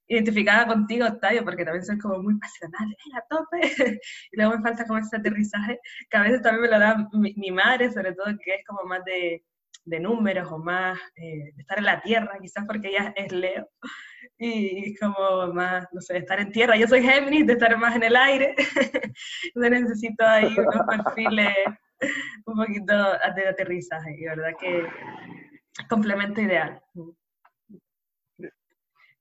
identificada 0.07 0.67
contigo, 0.67 1.05
Octavio, 1.05 1.43
porque 1.43 1.65
también 1.65 1.85
soy 1.85 1.97
como 1.97 2.21
muy 2.21 2.37
pasional, 2.39 2.89
¡eh, 2.91 3.17
a 3.17 3.21
tope! 3.29 3.59
y 4.31 4.37
luego 4.37 4.57
me 4.57 4.63
falta 4.63 4.85
como 4.85 4.99
ese 4.99 5.17
aterrizaje, 5.17 5.79
que 6.09 6.17
a 6.17 6.23
veces 6.23 6.41
también 6.41 6.63
me 6.63 6.69
lo 6.69 6.79
da 6.79 7.07
mi, 7.13 7.33
mi 7.35 7.51
madre, 7.51 7.91
sobre 7.91 8.13
todo 8.13 8.25
que 8.43 8.55
es 8.55 8.65
como 8.65 8.83
más 8.85 9.03
de, 9.05 9.43
de 9.87 9.99
números 9.99 10.51
o 10.51 10.57
más 10.57 10.99
eh, 11.15 11.51
de 11.53 11.61
estar 11.61 11.77
en 11.77 11.85
la 11.85 12.01
tierra, 12.01 12.37
quizás 12.41 12.65
porque 12.67 12.89
ella 12.89 13.13
es 13.15 13.31
Leo, 13.31 13.69
y 14.37 14.95
como 14.97 15.53
más, 15.53 15.87
no 15.93 16.01
sé, 16.01 16.17
estar 16.17 16.39
en 16.39 16.51
tierra. 16.51 16.75
Yo 16.75 16.87
soy 16.87 17.01
Géminis, 17.01 17.47
de 17.47 17.53
estar 17.53 17.75
más 17.77 17.95
en 17.95 18.03
el 18.03 18.15
aire, 18.15 18.53
entonces 19.55 19.81
necesito 19.81 20.25
ahí 20.25 20.53
unos 20.57 20.85
perfiles 20.87 21.53
un 22.45 22.55
poquito 22.55 22.93
de 23.35 23.47
aterrizaje, 23.47 24.15
y 24.19 24.25
verdad 24.25 24.51
que 24.59 24.85
complemento 25.89 26.41
ideal. 26.41 26.81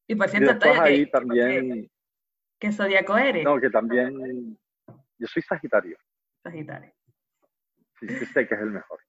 Y 0.09 0.15
por 0.15 0.29
cierto, 0.29 0.67
y 0.67 0.79
ahí 0.79 1.11
también... 1.11 1.91
¿Qué 2.59 2.73
zodiaco 2.73 3.17
eres? 3.19 3.45
No, 3.45 3.61
que 3.61 3.71
también... 3.71 4.59
Yo 5.19 5.27
soy 5.27 5.43
Sagitario. 5.43 5.99
Sagitario. 6.43 6.93
Sí, 8.01 8.09
sí 8.09 8.27
sé 8.27 8.47
que 8.47 8.55
es 8.55 8.61
el 8.61 8.71
mejor. 8.71 9.01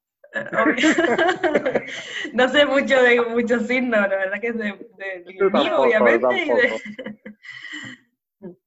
no 2.34 2.50
sé 2.50 2.66
mucho 2.66 3.02
de 3.02 3.22
muchos 3.30 3.68
signos, 3.68 4.02
la 4.02 4.08
verdad 4.08 4.40
que 4.42 4.48
es 4.48 4.58
de, 4.58 4.74
mío, 5.52 5.82
obviamente. 5.82 6.82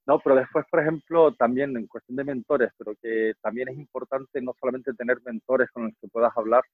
No, 0.06 0.18
pero 0.18 0.34
después, 0.34 0.66
por 0.68 0.80
ejemplo, 0.80 1.32
también 1.34 1.76
en 1.76 1.86
cuestión 1.86 2.16
de 2.16 2.24
mentores, 2.24 2.72
pero 2.76 2.96
que 3.00 3.34
también 3.40 3.68
es 3.68 3.76
importante 3.76 4.42
no 4.42 4.52
solamente 4.58 4.92
tener 4.94 5.18
mentores 5.24 5.70
con 5.70 5.84
los 5.84 5.92
que 6.00 6.08
puedas 6.08 6.36
hablar, 6.36 6.64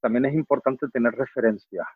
también 0.00 0.24
es 0.24 0.34
importante 0.34 0.86
tener 0.88 1.12
referencias, 1.12 1.86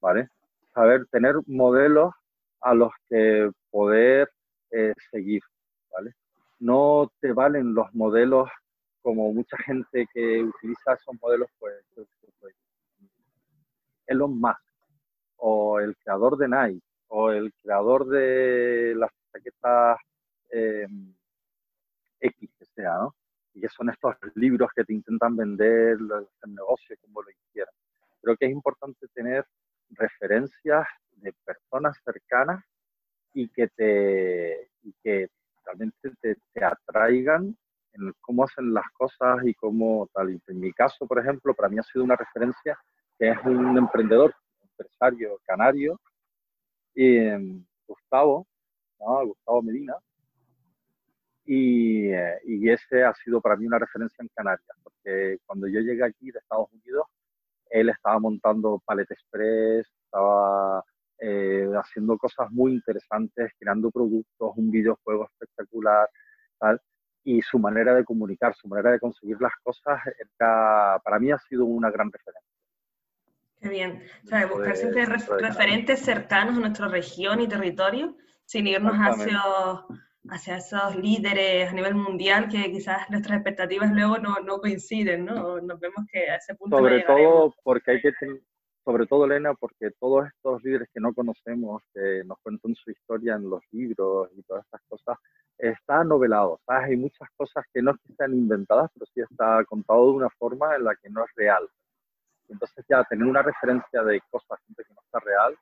¿vale? 0.00 0.28
Saber 0.74 1.06
tener 1.12 1.36
modelos 1.46 2.12
a 2.60 2.74
los 2.74 2.90
que 3.08 3.48
poder 3.70 4.28
eh, 4.72 4.94
seguir, 5.12 5.42
¿vale? 5.92 6.14
No 6.58 7.12
te 7.20 7.32
valen 7.32 7.72
los 7.72 7.94
modelos 7.94 8.50
como 9.02 9.32
mucha 9.32 9.56
gente 9.58 10.06
que 10.12 10.42
utiliza 10.42 10.94
esos 10.94 11.14
modelos, 11.20 11.48
pues, 11.58 11.74
pues, 12.38 12.54
Elon 14.06 14.38
Musk, 14.38 14.60
o 15.36 15.80
el 15.80 15.96
creador 15.96 16.36
de 16.36 16.48
Nike, 16.48 16.86
o 17.08 17.30
el 17.30 17.52
creador 17.62 18.06
de 18.06 18.94
las 18.96 19.10
chaquetas 19.32 19.98
eh, 20.50 20.86
X, 22.20 22.50
que 22.58 22.64
sea, 22.66 22.94
¿no? 22.98 23.14
Y 23.54 23.60
que 23.60 23.68
son 23.68 23.90
estos 23.90 24.16
libros 24.34 24.70
que 24.74 24.84
te 24.84 24.92
intentan 24.92 25.36
vender 25.36 25.98
el 25.98 26.54
negocio 26.54 26.96
como 27.02 27.22
lo 27.22 27.28
quieran. 27.52 27.72
Creo 28.20 28.36
que 28.36 28.46
es 28.46 28.52
importante 28.52 29.06
tener 29.14 29.44
referencias 29.90 30.86
de 31.12 31.32
personas 31.44 31.96
cercanas 32.04 32.64
y 33.32 33.48
que 33.48 33.68
te 33.68 34.70
y 34.82 34.92
que 35.02 35.28
realmente 35.64 36.10
te, 36.20 36.36
te 36.52 36.64
atraigan 36.64 37.56
en 37.94 38.12
cómo 38.20 38.44
hacen 38.44 38.72
las 38.72 38.88
cosas 38.92 39.38
y 39.44 39.54
cómo 39.54 40.08
tal. 40.12 40.40
En 40.46 40.60
mi 40.60 40.72
caso, 40.72 41.06
por 41.06 41.18
ejemplo, 41.18 41.54
para 41.54 41.68
mí 41.68 41.78
ha 41.78 41.82
sido 41.82 42.04
una 42.04 42.16
referencia 42.16 42.78
que 43.18 43.30
es 43.30 43.38
un 43.44 43.76
emprendedor, 43.76 44.34
empresario 44.62 45.38
canario, 45.44 46.00
y, 46.94 47.16
em, 47.18 47.64
Gustavo, 47.86 48.46
Gustavo 48.98 49.62
Medina, 49.62 49.94
y, 51.44 52.08
eh, 52.12 52.38
y, 52.44 52.70
ese 52.70 53.02
ha 53.04 53.14
sido 53.14 53.40
para 53.40 53.56
mí 53.56 53.66
una 53.66 53.78
referencia 53.78 54.22
en 54.22 54.28
Canarias, 54.34 54.76
porque 54.82 55.38
cuando 55.46 55.66
yo 55.66 55.80
llegué 55.80 56.04
aquí 56.04 56.30
de 56.30 56.38
Estados 56.38 56.68
Unidos, 56.72 57.06
él 57.70 57.88
estaba 57.88 58.18
montando 58.18 58.80
Palette 58.84 59.12
Express, 59.12 59.86
estaba 60.04 60.84
eh, 61.18 61.68
haciendo 61.74 62.16
cosas 62.18 62.50
muy 62.50 62.72
interesantes, 62.72 63.52
creando 63.58 63.90
productos, 63.90 64.52
un 64.56 64.70
videojuego 64.70 65.26
espectacular, 65.26 66.08
tal 66.58 66.80
y 67.24 67.42
su 67.42 67.58
manera 67.58 67.94
de 67.94 68.04
comunicar, 68.04 68.54
su 68.54 68.68
manera 68.68 68.92
de 68.92 69.00
conseguir 69.00 69.40
las 69.40 69.52
cosas, 69.62 70.00
para 70.38 71.18
mí 71.18 71.30
ha 71.30 71.38
sido 71.38 71.64
una 71.64 71.90
gran 71.90 72.10
referencia. 72.10 72.50
Qué 73.60 73.68
bien. 73.68 74.02
O 74.24 74.26
sea, 74.26 74.46
buscar 74.46 74.76
siempre 74.76 75.04
referentes 75.04 76.00
cercanos 76.00 76.56
a 76.56 76.60
nuestra 76.60 76.88
región 76.88 77.40
y 77.40 77.48
territorio, 77.48 78.16
sin 78.46 78.66
irnos 78.66 78.96
hacia, 78.96 79.42
hacia 80.30 80.56
esos 80.56 80.96
líderes 80.96 81.70
a 81.70 81.74
nivel 81.74 81.94
mundial 81.94 82.48
que 82.48 82.72
quizás 82.72 83.08
nuestras 83.10 83.36
expectativas 83.36 83.92
luego 83.92 84.18
no, 84.18 84.40
no 84.40 84.58
coinciden, 84.58 85.26
¿no? 85.26 85.60
Nos 85.60 85.78
vemos 85.78 86.06
que 86.10 86.30
a 86.30 86.36
ese 86.36 86.54
punto 86.54 86.78
Sobre 86.78 87.02
todo 87.02 87.54
porque 87.62 87.92
hay 87.92 88.00
que 88.00 88.12
sobre 88.90 89.06
todo 89.06 89.24
Elena, 89.24 89.54
porque 89.54 89.92
todos 90.00 90.26
estos 90.26 90.64
líderes 90.64 90.88
que 90.92 90.98
no 90.98 91.14
conocemos, 91.14 91.80
que 91.94 92.24
nos 92.24 92.38
cuentan 92.40 92.74
su 92.74 92.90
historia 92.90 93.36
en 93.36 93.48
los 93.48 93.62
libros 93.70 94.28
y 94.34 94.42
todas 94.42 94.64
estas 94.64 94.80
cosas, 94.88 95.16
está 95.56 96.02
novelado, 96.02 96.58
¿sabes? 96.66 96.88
Hay 96.88 96.96
muchas 96.96 97.28
cosas 97.36 97.64
que 97.72 97.82
no 97.82 97.92
están 98.08 98.34
inventadas, 98.34 98.90
pero 98.92 99.06
sí 99.14 99.20
está 99.20 99.64
contado 99.64 100.06
de 100.06 100.16
una 100.16 100.30
forma 100.30 100.74
en 100.74 100.82
la 100.82 100.96
que 100.96 101.08
no 101.08 101.22
es 101.22 101.30
real. 101.36 101.68
Entonces 102.48 102.84
ya 102.88 103.04
tener 103.04 103.28
una 103.28 103.42
referencia 103.42 104.02
de 104.02 104.20
cosas 104.28 104.58
que 104.66 104.82
no 104.92 105.00
está 105.04 105.20
real 105.20 105.56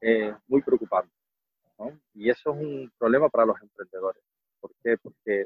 es 0.00 0.34
muy 0.48 0.62
preocupante. 0.62 1.12
¿no? 1.78 2.00
Y 2.14 2.30
eso 2.30 2.54
es 2.54 2.60
un 2.62 2.92
problema 2.96 3.28
para 3.28 3.44
los 3.44 3.60
emprendedores. 3.60 4.22
¿Por 4.58 4.70
qué? 4.82 4.96
Porque 4.96 5.44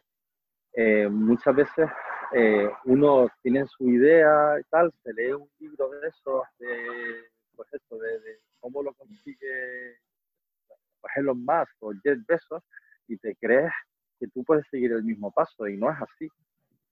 eh, 0.75 1.09
muchas 1.09 1.55
veces 1.55 1.89
eh, 2.33 2.71
uno 2.85 3.29
tiene 3.43 3.67
su 3.67 3.89
idea 3.89 4.59
y 4.61 4.65
tal, 4.71 4.93
se 5.03 5.13
lee 5.13 5.33
un 5.33 5.49
libro 5.59 5.89
de 5.91 6.09
esos, 6.09 6.43
de, 6.59 7.31
pues 7.57 7.69
eso, 7.73 7.99
de, 7.99 8.21
de 8.21 8.41
cómo 8.61 8.83
lo 8.83 8.93
consigue 8.95 9.99
pues 11.01 11.13
Elon 11.17 11.45
Musk 11.45 11.75
o 11.81 11.93
Jeff 12.03 12.19
Bezos, 12.27 12.63
y 13.07 13.17
te 13.17 13.35
crees 13.37 13.73
que 14.19 14.29
tú 14.29 14.45
puedes 14.45 14.67
seguir 14.71 14.93
el 14.93 15.05
mismo 15.05 15.31
paso 15.31 15.67
y 15.67 15.77
no 15.77 15.91
es 15.91 15.97
así, 16.01 16.29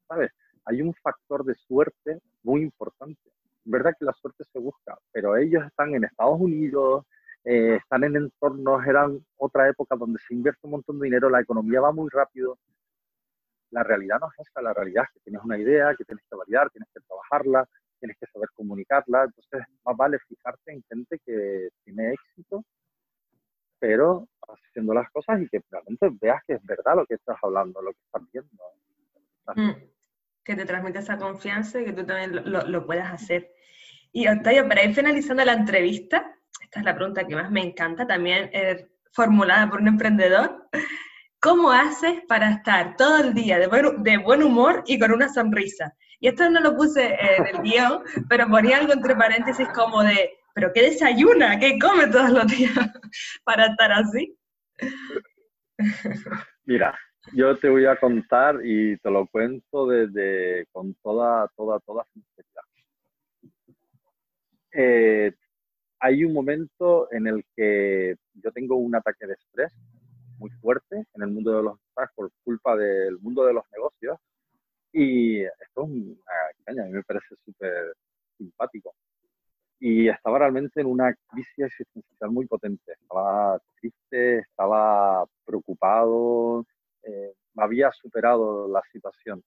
¿sabes? 0.09 0.31
Hay 0.65 0.83
un 0.83 0.95
factor 0.95 1.45
de 1.45 1.55
suerte 1.55 2.21
muy 2.43 2.63
importante. 2.63 3.21
Es 3.65 3.71
verdad 3.71 3.93
que 3.99 4.05
la 4.05 4.13
suerte 4.13 4.45
se 4.45 4.59
busca, 4.59 4.97
pero 5.13 5.37
ellos 5.37 5.65
están 5.67 5.95
en 5.95 6.05
Estados 6.05 6.41
Unidos, 6.41 7.05
eh, 7.45 7.77
están 7.77 8.05
en 8.05 8.17
entornos, 8.17 8.85
eran 8.87 9.25
otra 9.37 9.69
época 9.69 9.97
donde 9.97 10.19
se 10.27 10.35
invierte 10.35 10.61
un 10.63 10.73
montón 10.73 10.99
de 10.99 11.07
dinero, 11.07 11.29
la 11.29 11.41
economía 11.41 11.81
va 11.81 11.93
muy 11.93 12.09
rápido. 12.13 12.59
La 13.71 13.83
realidad 13.83 14.19
no 14.21 14.29
es 14.29 14.47
esa, 14.47 14.63
la 14.63 14.73
realidad 14.73 15.05
es 15.05 15.11
que 15.15 15.21
tienes 15.21 15.43
una 15.43 15.59
idea, 15.59 15.95
que 15.97 16.05
tienes 16.05 16.25
que 16.29 16.37
validar, 16.37 16.71
tienes 16.71 16.89
que 16.95 17.01
trabajarla, 17.01 17.69
tienes 17.99 18.17
que 18.19 18.27
saber 18.27 18.49
comunicarla. 18.55 19.25
Entonces, 19.25 19.63
más 19.85 19.97
vale 19.97 20.19
fijarte 20.29 20.73
en 20.73 20.83
gente 20.89 21.19
que 21.25 21.69
tiene 21.85 22.13
éxito 22.13 22.65
pero 23.79 24.29
haciendo 24.49 24.95
las 24.95 25.11
cosas 25.11 25.41
y 25.41 25.49
que 25.49 25.61
realmente 25.71 26.09
veas 26.21 26.43
que 26.47 26.55
es 26.55 26.65
verdad 26.65 26.97
lo 26.97 27.07
que 27.07 27.15
estás 27.15 27.37
hablando, 27.43 27.83
lo 27.83 27.93
que 27.93 27.99
estás 28.05 28.23
viendo. 28.33 28.65
Mm, 29.55 29.83
que 30.45 30.57
te 30.57 30.65
transmite 30.65 30.99
esa 30.99 31.19
confianza 31.19 31.81
y 31.81 31.85
que 31.85 31.93
tú 31.93 32.05
también 32.05 32.51
lo, 32.51 32.63
lo, 32.63 32.87
puedas 32.87 33.13
hacer. 33.13 33.53
Y 34.13 34.29
Octavio, 34.29 34.67
para 34.69 34.85
ir 34.85 34.95
finalizando 34.95 35.45
la 35.45 35.53
entrevista, 35.53 36.35
esta 36.61 36.81
es 36.81 36.85
la 36.85 36.95
pregunta 36.95 37.27
que 37.27 37.35
más 37.35 37.51
me 37.51 37.63
encanta, 37.63 38.07
también 38.07 38.51
eh, 38.53 38.89
formulada 39.13 39.69
por 39.69 39.81
un 39.81 39.89
emprendedor. 39.89 40.69
¿Cómo 41.47 41.71
haces 41.71 42.25
para 42.27 42.51
estar 42.51 42.97
todo 42.97 43.19
el 43.19 43.33
día 43.33 43.61
de 43.61 43.69
buen, 43.69 44.03
de 44.03 44.19
buen 44.19 44.43
humor 44.43 44.83
y 44.85 44.99
con 44.99 45.13
una 45.13 45.29
sonrisa? 45.29 45.95
Y 46.19 46.27
esto 46.27 46.51
no 46.51 46.59
lo 46.59 46.75
puse 46.75 47.07
en 47.07 47.47
el 47.47 47.63
guion, 47.63 48.03
pero 48.29 48.49
ponía 48.49 48.79
algo 48.79 48.93
entre 48.93 49.15
paréntesis 49.15 49.69
como 49.69 50.03
de 50.03 50.29
¿pero 50.57 50.73
qué 50.75 50.83
desayuna? 50.83 51.57
¿Qué 51.61 51.79
come 51.79 52.09
todos 52.09 52.31
los 52.31 52.49
días 52.49 52.73
para 53.45 53.67
estar 53.67 53.93
así? 53.93 54.37
Mira, 56.65 56.99
yo 57.33 57.57
te 57.57 57.69
voy 57.69 57.87
a 57.87 57.95
contar 57.95 58.59
y 58.65 58.97
te 58.97 59.09
lo 59.09 59.29
cuento 59.29 59.87
desde 59.87 60.67
con 60.73 60.95
toda, 60.95 61.47
toda, 61.57 61.79
toda 61.79 62.05
sinceridad. 62.13 62.63
Eh, 64.73 65.33
hay 66.01 66.25
un 66.25 66.33
momento 66.33 67.07
en 67.13 67.29
el 67.29 67.45
que 67.55 68.17
yo 68.35 68.51
tengo 68.51 68.75
un 68.75 68.97
ataque 68.97 69.29
de 69.29 69.35
estrés 69.35 69.73
muy 70.39 70.51
fuerte 70.61 71.05
en 71.15 71.23
el 71.23 71.31
mundo 71.31 71.57
de 71.57 71.63
los 71.63 71.79
por 72.15 72.31
culpa 72.45 72.77
del 72.77 73.19
mundo 73.21 73.45
de 73.45 73.55
los 73.55 73.65
negocios 73.73 74.19
y 74.93 75.43
esto 75.43 75.85
es 75.85 75.89
una 75.89 76.15
a 76.67 76.73
mí 76.87 76.93
me 76.93 77.03
parece 77.03 77.35
súper 77.45 77.95
simpático 78.37 78.95
y 79.79 80.09
estaba 80.09 80.39
realmente 80.39 80.81
en 80.81 80.87
una 80.87 81.15
crisis 81.29 81.67
existencial 81.67 82.31
muy 82.31 82.47
potente. 82.47 82.93
Estaba 82.93 83.61
triste, 83.79 84.39
estaba 84.39 85.27
preocupado, 85.45 86.65
eh, 87.03 87.35
había 87.57 87.91
superado 87.93 88.69
la 88.69 88.83
situación. 88.93 89.43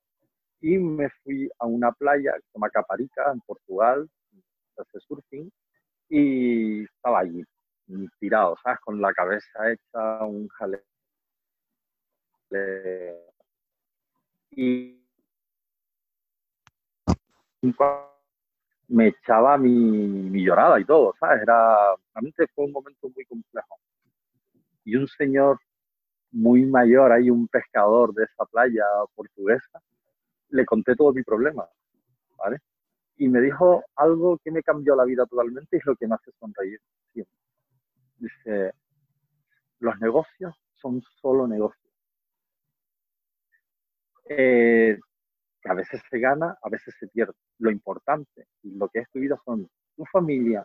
Y 0.61 0.77
me 0.77 1.09
fui 1.23 1.49
a 1.57 1.65
una 1.65 1.91
playa 1.91 2.33
que 2.33 2.41
se 2.41 2.51
llama 2.53 2.69
Caparica, 2.69 3.31
en 3.31 3.39
Portugal, 3.41 4.09
hace 4.77 4.99
surfing, 4.99 5.49
y 6.09 6.83
estaba 6.83 7.19
allí, 7.19 7.43
tirado, 8.19 8.55
¿sabes? 8.63 8.79
Con 8.81 9.01
la 9.01 9.13
cabeza 9.13 9.71
hecha 9.71 10.25
un 10.25 10.47
jaleo. 10.49 10.81
Y 14.51 14.99
me 18.87 19.07
echaba 19.07 19.57
mi, 19.57 19.69
mi, 19.69 20.43
llorada 20.43 20.79
y 20.79 20.85
todo, 20.85 21.13
¿sabes? 21.19 21.41
Era, 21.43 21.95
realmente 22.13 22.47
fue 22.55 22.65
un 22.65 22.71
momento 22.71 23.09
muy 23.15 23.25
complejo. 23.25 23.77
Y 24.83 24.95
un 24.95 25.07
señor 25.07 25.59
muy 26.31 26.65
mayor, 26.65 27.11
hay 27.11 27.29
un 27.29 27.47
pescador 27.47 28.13
de 28.13 28.23
esa 28.23 28.45
playa 28.45 28.83
portuguesa, 29.15 29.81
le 30.49 30.65
conté 30.65 30.95
todo 30.95 31.13
mi 31.13 31.23
problema, 31.23 31.67
¿vale? 32.37 32.57
Y 33.17 33.27
me 33.27 33.41
dijo 33.41 33.83
algo 33.95 34.39
que 34.43 34.51
me 34.51 34.63
cambió 34.63 34.95
la 34.95 35.05
vida 35.05 35.25
totalmente 35.25 35.75
y 35.75 35.79
es 35.79 35.85
lo 35.85 35.95
que 35.95 36.07
me 36.07 36.15
hace 36.15 36.31
sonreír 36.39 36.79
siempre. 37.11 37.35
Dice, 38.19 38.73
los 39.79 39.97
negocios 39.99 40.55
son 40.75 41.01
solo 41.21 41.47
negocios. 41.47 41.93
Eh, 44.25 44.99
que 45.61 45.69
a 45.69 45.73
veces 45.73 46.01
se 46.09 46.19
gana, 46.19 46.57
a 46.61 46.69
veces 46.69 46.95
se 46.99 47.07
pierde. 47.07 47.33
Lo 47.57 47.71
importante 47.71 48.47
y 48.63 48.75
lo 48.75 48.87
que 48.89 48.99
es 48.99 49.09
tu 49.09 49.19
vida 49.19 49.37
son 49.43 49.69
tu 49.95 50.05
familia, 50.05 50.63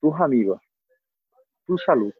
tus 0.00 0.18
amigos, 0.20 0.60
tu 1.66 1.78
salud. 1.78 2.12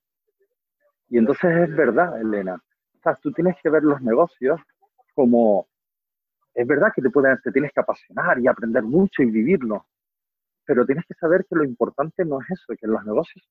Y 1.08 1.18
entonces 1.18 1.68
es 1.68 1.76
verdad, 1.76 2.20
Elena. 2.20 2.54
O 2.54 3.00
sea, 3.02 3.14
tú 3.16 3.32
tienes 3.32 3.56
que 3.62 3.70
ver 3.70 3.82
los 3.82 4.00
negocios 4.02 4.60
como, 5.14 5.68
es 6.54 6.66
verdad 6.66 6.92
que 6.94 7.02
te, 7.02 7.10
pueden, 7.10 7.38
te 7.42 7.52
tienes 7.52 7.72
que 7.72 7.80
apasionar 7.80 8.38
y 8.38 8.46
aprender 8.46 8.82
mucho 8.82 9.22
y 9.22 9.30
vivirlo, 9.30 9.86
pero 10.64 10.84
tienes 10.84 11.04
que 11.06 11.14
saber 11.14 11.46
que 11.48 11.56
lo 11.56 11.64
importante 11.64 12.24
no 12.24 12.40
es 12.40 12.50
eso, 12.50 12.74
que 12.78 12.86
los 12.86 13.04
negocios 13.04 13.46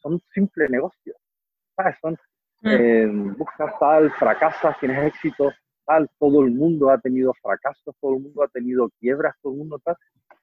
son 0.00 0.20
simples 0.32 0.70
negocios. 0.70 1.16
¿sabes? 1.76 1.96
Son, 2.00 2.14
mm. 2.62 2.68
eh, 2.68 3.06
buscas 3.36 3.78
tal, 3.78 4.10
fracasas, 4.12 4.78
tienes 4.80 5.06
éxito, 5.06 5.52
todo 6.18 6.42
el 6.42 6.50
mundo 6.50 6.90
ha 6.90 6.98
tenido 6.98 7.32
fracasos, 7.40 7.94
todo 8.00 8.16
el 8.16 8.22
mundo 8.22 8.42
ha 8.42 8.48
tenido 8.48 8.90
quiebras, 8.98 9.36
todo 9.40 9.52
el 9.52 9.58
mundo 9.60 9.78
tal, 9.84 9.96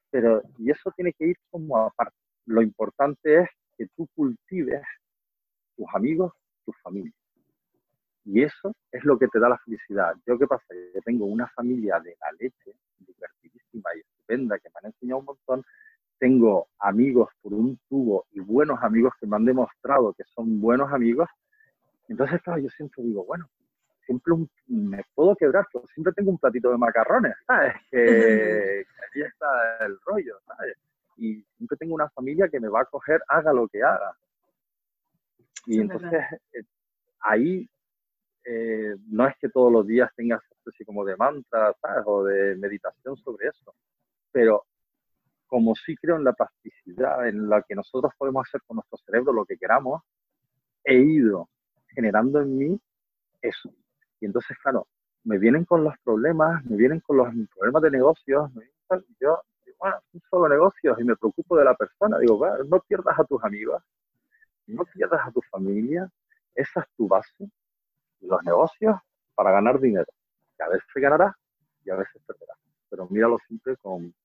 pero 0.10 0.42
y 0.58 0.72
eso 0.72 0.92
tiene 0.96 1.12
que 1.14 1.28
ir 1.28 1.36
como 1.50 1.78
aparte. 1.78 2.16
Lo 2.46 2.62
importante 2.62 3.42
es 3.42 3.50
que 3.78 3.88
tú 3.96 4.08
cultives 4.16 4.84
tus 5.76 5.86
amigos, 5.94 6.32
tu 6.66 6.72
familia. 6.84 7.12
Y 8.26 8.42
eso 8.42 8.74
es 8.92 9.04
lo 9.04 9.18
que 9.20 9.28
te 9.28 9.40
da 9.40 9.50
la 9.50 9.58
felicidad. 9.58 10.14
Yo 10.26 10.38
qué 10.40 10.48
pasa, 10.48 10.64
yo 10.94 11.02
tengo 11.02 11.26
una 11.26 11.48
familia 11.50 12.00
de 12.00 12.16
la 12.22 12.32
leche, 12.40 12.78
divertidísima 13.00 13.90
y 13.96 14.00
estupenda, 14.00 14.58
que 14.60 14.70
me 14.70 14.76
han 14.82 14.86
enseñado 14.94 15.20
un 15.20 15.26
montón. 15.26 15.64
Tengo 16.24 16.70
amigos 16.80 17.28
por 17.42 17.54
un 17.54 17.78
tubo 17.90 18.28
y 18.32 18.40
buenos 18.40 18.82
amigos 18.82 19.12
que 19.20 19.28
me 19.28 19.36
han 19.36 19.44
demostrado 19.44 20.14
que 20.14 20.24
son 20.34 20.62
buenos 20.62 20.90
amigos. 20.94 21.28
Entonces, 22.08 22.42
claro, 22.42 22.62
yo 22.62 22.70
siempre 22.70 23.04
digo, 23.04 23.26
bueno, 23.26 23.50
siempre 24.06 24.34
me 24.68 25.04
puedo 25.16 25.36
quebrar, 25.36 25.68
pero 25.74 25.86
siempre 25.88 26.14
tengo 26.14 26.32
un 26.32 26.38
platito 26.38 26.72
de 26.72 26.78
macarrones, 26.78 27.34
¿sabes? 27.46 27.74
Que, 27.92 28.86
ahí 28.88 29.22
está 29.22 29.86
el 29.86 30.00
rollo, 30.06 30.40
¿sabes? 30.48 30.78
Y 31.18 31.44
siempre 31.58 31.78
tengo 31.78 31.94
una 31.94 32.10
familia 32.12 32.48
que 32.48 32.62
me 32.62 32.70
va 32.70 32.84
a 32.84 32.86
coger, 32.86 33.22
haga 33.28 33.52
lo 33.52 33.68
que 33.68 33.84
haga. 33.84 34.16
Y 35.66 35.82
entonces 35.82 36.24
eh, 36.54 36.64
ahí 37.20 37.70
eh, 38.46 38.96
no 39.10 39.28
es 39.28 39.36
que 39.42 39.50
todos 39.50 39.74
los 39.74 39.86
días 39.86 40.10
tengas 40.16 40.42
así 40.66 40.86
como 40.86 41.04
de 41.04 41.18
mantra, 41.18 41.76
¿sabes? 41.82 42.04
O 42.06 42.24
de 42.24 42.56
meditación 42.56 43.18
sobre 43.18 43.50
eso, 43.50 43.76
pero 44.32 44.64
como 45.54 45.76
sí 45.76 45.96
creo 45.98 46.16
en 46.16 46.24
la 46.24 46.34
plasticidad, 46.34 47.28
en 47.28 47.48
la 47.48 47.62
que 47.62 47.76
nosotros 47.76 48.12
podemos 48.18 48.48
hacer 48.48 48.60
con 48.66 48.78
nuestro 48.78 48.98
cerebro 49.06 49.32
lo 49.32 49.46
que 49.46 49.56
queramos, 49.56 50.02
he 50.84 50.96
ido 50.96 51.48
generando 51.90 52.42
en 52.42 52.58
mí 52.58 52.82
eso. 53.40 53.72
Y 54.20 54.26
entonces, 54.26 54.58
claro, 54.64 54.88
me 55.24 55.38
vienen 55.38 55.64
con 55.64 55.84
los 55.84 55.94
problemas, 56.04 56.66
me 56.66 56.76
vienen 56.76 57.02
con 57.02 57.18
los 57.18 57.28
problemas 57.56 57.84
de 57.84 57.92
negocios, 57.92 58.50
yo, 59.22 59.44
bueno, 59.78 59.96
son 60.12 60.22
solo 60.28 60.50
negocios 60.50 61.00
y 61.00 61.04
me 61.04 61.16
preocupo 61.16 61.56
de 61.56 61.66
la 61.66 61.76
persona. 61.76 62.18
Digo, 62.18 62.36
bueno, 62.36 62.64
no 62.64 62.80
pierdas 62.80 63.20
a 63.20 63.24
tus 63.24 63.44
amigos, 63.44 63.80
no 64.66 64.86
pierdas 64.86 65.22
a 65.24 65.32
tu 65.32 65.42
familia, 65.52 66.10
esa 66.56 66.80
es 66.80 66.88
tu 66.98 67.08
base. 67.08 67.48
Los 68.22 68.44
negocios 68.44 68.96
para 69.36 69.52
ganar 69.52 69.80
dinero. 69.80 70.12
Que 70.58 70.64
a 70.64 70.70
veces 70.70 70.88
ganarás 70.96 71.36
y 71.86 71.92
a 71.92 71.96
veces 71.96 72.20
perderás. 72.26 72.58
Pero 72.90 73.08
míralo 73.08 73.38
siempre 73.48 73.78
con, 73.78 74.16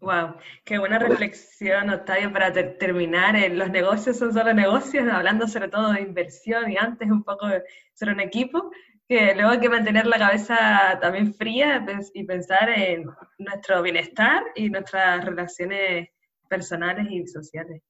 Wow, 0.00 0.36
qué 0.64 0.78
buena 0.78 0.98
reflexión, 0.98 1.90
Octavio, 1.90 2.32
para 2.32 2.52
terminar. 2.52 3.34
Eh, 3.36 3.48
los 3.48 3.70
negocios 3.70 4.16
son 4.16 4.32
solo 4.32 4.54
negocios, 4.54 5.08
hablando 5.08 5.48
sobre 5.48 5.68
todo 5.68 5.92
de 5.92 6.02
inversión 6.02 6.70
y 6.70 6.76
antes 6.76 7.10
un 7.10 7.24
poco 7.24 7.48
de 7.48 7.64
ser 7.94 8.10
un 8.10 8.20
equipo, 8.20 8.70
que 9.08 9.34
luego 9.34 9.50
hay 9.50 9.60
que 9.60 9.68
mantener 9.68 10.06
la 10.06 10.18
cabeza 10.18 10.98
también 11.00 11.34
fría 11.34 11.84
y 12.14 12.24
pensar 12.24 12.68
en 12.70 13.06
nuestro 13.38 13.82
bienestar 13.82 14.44
y 14.54 14.70
nuestras 14.70 15.24
relaciones 15.24 16.08
personales 16.48 17.06
y 17.10 17.26
sociales. 17.26 17.82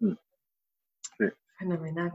Mm. 0.00 0.14
Fenomenal. 1.58 2.12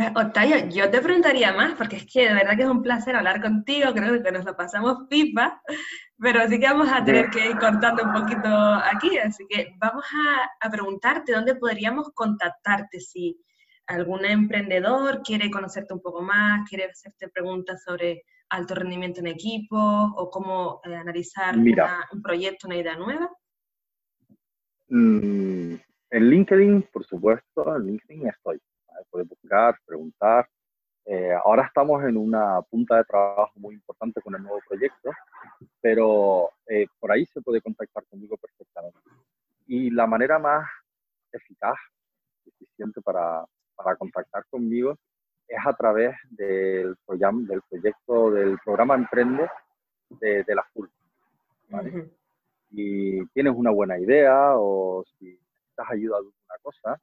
Pues, 0.00 0.12
Octavio, 0.16 0.56
yo 0.70 0.90
te 0.90 1.02
preguntaría 1.02 1.52
más, 1.52 1.74
porque 1.74 1.96
es 1.96 2.06
que 2.10 2.26
de 2.26 2.32
verdad 2.32 2.56
que 2.56 2.62
es 2.62 2.68
un 2.70 2.80
placer 2.80 3.14
hablar 3.14 3.42
contigo, 3.42 3.92
creo 3.92 4.22
que 4.22 4.32
nos 4.32 4.46
lo 4.46 4.56
pasamos 4.56 5.06
pipa, 5.10 5.60
pero 6.18 6.48
sí 6.48 6.58
que 6.58 6.64
vamos 6.64 6.88
a 6.90 7.04
tener 7.04 7.28
que 7.28 7.50
ir 7.50 7.58
cortando 7.58 8.04
un 8.04 8.14
poquito 8.14 8.48
aquí, 8.48 9.18
así 9.18 9.44
que 9.46 9.74
vamos 9.76 10.02
a, 10.62 10.70
preguntarte 10.70 11.32
dónde 11.32 11.54
podríamos 11.54 12.12
contactarte 12.14 12.98
si 12.98 13.44
algún 13.88 14.24
emprendedor 14.24 15.20
quiere 15.22 15.50
conocerte 15.50 15.92
un 15.92 16.00
poco 16.00 16.22
más, 16.22 16.66
quiere 16.66 16.86
hacerte 16.86 17.28
preguntas 17.28 17.82
sobre 17.84 18.22
alto 18.48 18.74
rendimiento 18.74 19.20
en 19.20 19.26
equipo 19.26 19.76
o 19.76 20.30
cómo 20.30 20.80
eh, 20.82 20.94
analizar 20.94 21.58
un 21.58 22.22
proyecto, 22.22 22.68
una 22.68 22.76
idea 22.76 22.96
nueva. 22.96 23.30
Mm, 24.88 25.74
en 26.10 26.30
LinkedIn, 26.30 26.88
por 26.90 27.04
supuesto, 27.04 27.76
en 27.76 27.86
LinkedIn 27.86 28.28
estoy 28.28 28.62
puede 29.10 29.24
buscar, 29.24 29.78
preguntar. 29.84 30.48
Eh, 31.04 31.32
ahora 31.44 31.64
estamos 31.64 32.02
en 32.04 32.16
una 32.16 32.60
punta 32.62 32.96
de 32.96 33.04
trabajo 33.04 33.52
muy 33.56 33.74
importante 33.74 34.20
con 34.20 34.34
el 34.34 34.42
nuevo 34.42 34.60
proyecto, 34.68 35.10
pero 35.80 36.50
eh, 36.66 36.86
por 36.98 37.10
ahí 37.10 37.26
se 37.26 37.40
puede 37.40 37.60
contactar 37.60 38.04
conmigo 38.06 38.36
perfectamente. 38.36 38.98
Y 39.66 39.90
la 39.90 40.06
manera 40.06 40.38
más 40.38 40.68
eficaz, 41.32 41.76
eficiente 42.46 43.00
para, 43.00 43.44
para 43.74 43.96
contactar 43.96 44.44
conmigo 44.50 44.96
es 45.48 45.58
a 45.64 45.72
través 45.72 46.16
del, 46.30 46.96
del 47.06 47.62
proyecto, 47.68 48.30
del 48.30 48.58
programa 48.64 48.94
Emprende 48.94 49.48
de, 50.10 50.44
de 50.44 50.54
la 50.54 50.62
FUL. 50.72 50.90
Y 52.70 53.26
tienes 53.28 53.52
una 53.56 53.70
buena 53.70 53.98
idea 53.98 54.52
o 54.56 55.04
si 55.18 55.24
necesitas 55.24 55.90
ayuda 55.90 56.20
de 56.20 56.26
una 56.26 56.58
cosa, 56.62 57.00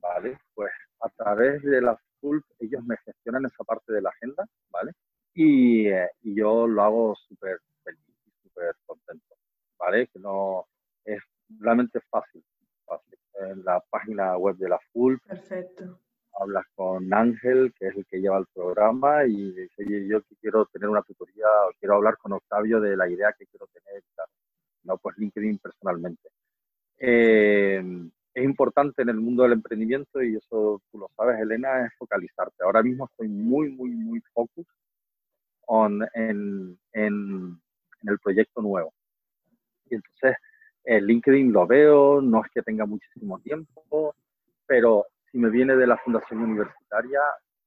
¿vale? 0.00 0.38
Pues 0.54 0.70
a 1.00 1.08
través 1.10 1.62
de 1.62 1.80
la 1.80 1.98
FULP 2.20 2.44
ellos 2.58 2.84
me 2.84 2.96
gestionan 2.98 3.46
esa 3.46 3.64
parte 3.64 3.92
de 3.92 4.02
la 4.02 4.10
agenda, 4.10 4.46
¿vale? 4.70 4.92
Y, 5.34 5.88
eh, 5.88 6.10
y 6.22 6.34
yo 6.34 6.66
lo 6.66 6.82
hago 6.82 7.14
súper 7.28 7.60
feliz 7.84 8.00
y 8.26 8.30
súper 8.42 8.74
contento, 8.86 9.36
¿vale? 9.78 10.08
Que 10.08 10.18
no 10.18 10.66
es 11.04 11.22
realmente 11.58 12.00
fácil, 12.10 12.44
fácil. 12.84 13.18
En 13.34 13.64
la 13.64 13.80
página 13.90 14.36
web 14.36 14.56
de 14.56 14.68
la 14.68 14.78
FULP. 14.92 15.22
Perfecto. 15.26 15.98
Hablas 16.34 16.66
con 16.74 17.12
Ángel, 17.12 17.72
que 17.78 17.88
es 17.88 17.96
el 17.96 18.06
que 18.06 18.20
lleva 18.20 18.38
el 18.38 18.46
programa, 18.54 19.24
y 19.24 19.52
dice, 19.52 19.82
oye, 19.82 20.06
yo 20.06 20.22
quiero 20.40 20.66
tener 20.66 20.88
una 20.88 21.02
tutoría 21.02 21.46
o 21.68 21.72
quiero 21.78 21.96
hablar 21.96 22.16
con 22.18 22.32
Octavio 22.32 22.80
de 22.80 22.96
la 22.96 23.08
idea 23.08 23.34
que 23.38 23.46
quiero 23.46 23.66
tener. 23.68 24.02
No, 24.84 24.96
pues 24.96 25.16
LinkedIn 25.18 25.58
personalmente. 25.58 26.30
Eh, 26.98 27.82
es 28.34 28.44
importante 28.44 29.02
en 29.02 29.08
el 29.08 29.16
mundo 29.16 29.42
del 29.42 29.52
emprendimiento, 29.52 30.22
y 30.22 30.36
eso 30.36 30.80
tú 30.90 30.98
lo 30.98 31.10
sabes, 31.16 31.40
Elena, 31.40 31.86
es 31.86 31.92
focalizarte. 31.98 32.62
Ahora 32.62 32.82
mismo 32.82 33.06
estoy 33.06 33.28
muy, 33.28 33.70
muy, 33.70 33.90
muy 33.90 34.20
focus 34.32 34.66
on, 35.66 36.02
en, 36.14 36.78
en, 36.92 37.60
el 38.02 38.18
proyecto 38.20 38.62
nuevo. 38.62 38.92
Y 39.90 39.96
entonces, 39.96 40.36
el 40.84 41.06
LinkedIn 41.06 41.52
lo 41.52 41.66
veo, 41.66 42.20
no 42.22 42.42
es 42.44 42.50
que 42.52 42.62
tenga 42.62 42.86
muchísimo 42.86 43.38
tiempo, 43.40 44.14
pero 44.66 45.06
si 45.30 45.38
me 45.38 45.50
viene 45.50 45.76
de 45.76 45.86
la 45.86 45.98
fundación 45.98 46.40
universitaria, 46.40 47.20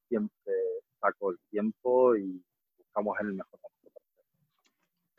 siempre 0.08 0.54
saco 1.00 1.32
el 1.32 1.38
tiempo 1.50 2.16
y 2.16 2.42
buscamos 2.78 3.18
el 3.22 3.34
mejor 3.34 3.60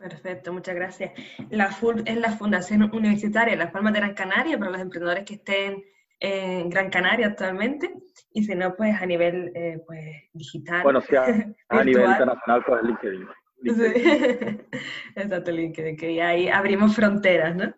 Perfecto, 0.05 0.53
muchas 0.53 0.75
gracias. 0.75 1.13
La 1.49 1.71
FUL 1.71 2.03
es 2.05 2.19
la 2.19 2.33
Fundación 2.33 2.83
Universitaria 2.93 3.57
Las 3.57 3.71
Palmas 3.71 3.95
de 3.95 4.01
Gran 4.01 4.13
Canaria 4.13 4.59
para 4.59 4.71
los 4.71 4.81
emprendedores 4.83 5.25
que 5.25 5.37
estén 5.37 5.83
en 6.21 6.69
Gran 6.69 6.91
Canaria 6.91 7.29
actualmente 7.29 7.91
y 8.35 8.45
si 8.45 8.55
no, 8.55 8.77
pues 8.77 9.01
a 9.01 9.07
nivel 9.07 9.51
eh, 9.55 9.81
pues, 9.87 10.05
digital. 10.35 10.83
Bueno, 10.83 11.01
sí, 11.01 11.17
a, 11.17 11.25
nivel 11.85 12.11
internacional, 12.11 12.63
pues 12.67 12.83
LinkedIn. 12.83 13.29
LinkedIn. 13.63 14.67
Exacto, 15.17 15.51
LinkedIn, 15.51 15.97
que 15.97 16.23
ahí 16.23 16.51
abrimos 16.51 16.95
fronteras, 16.95 17.57
¿no? 17.57 17.75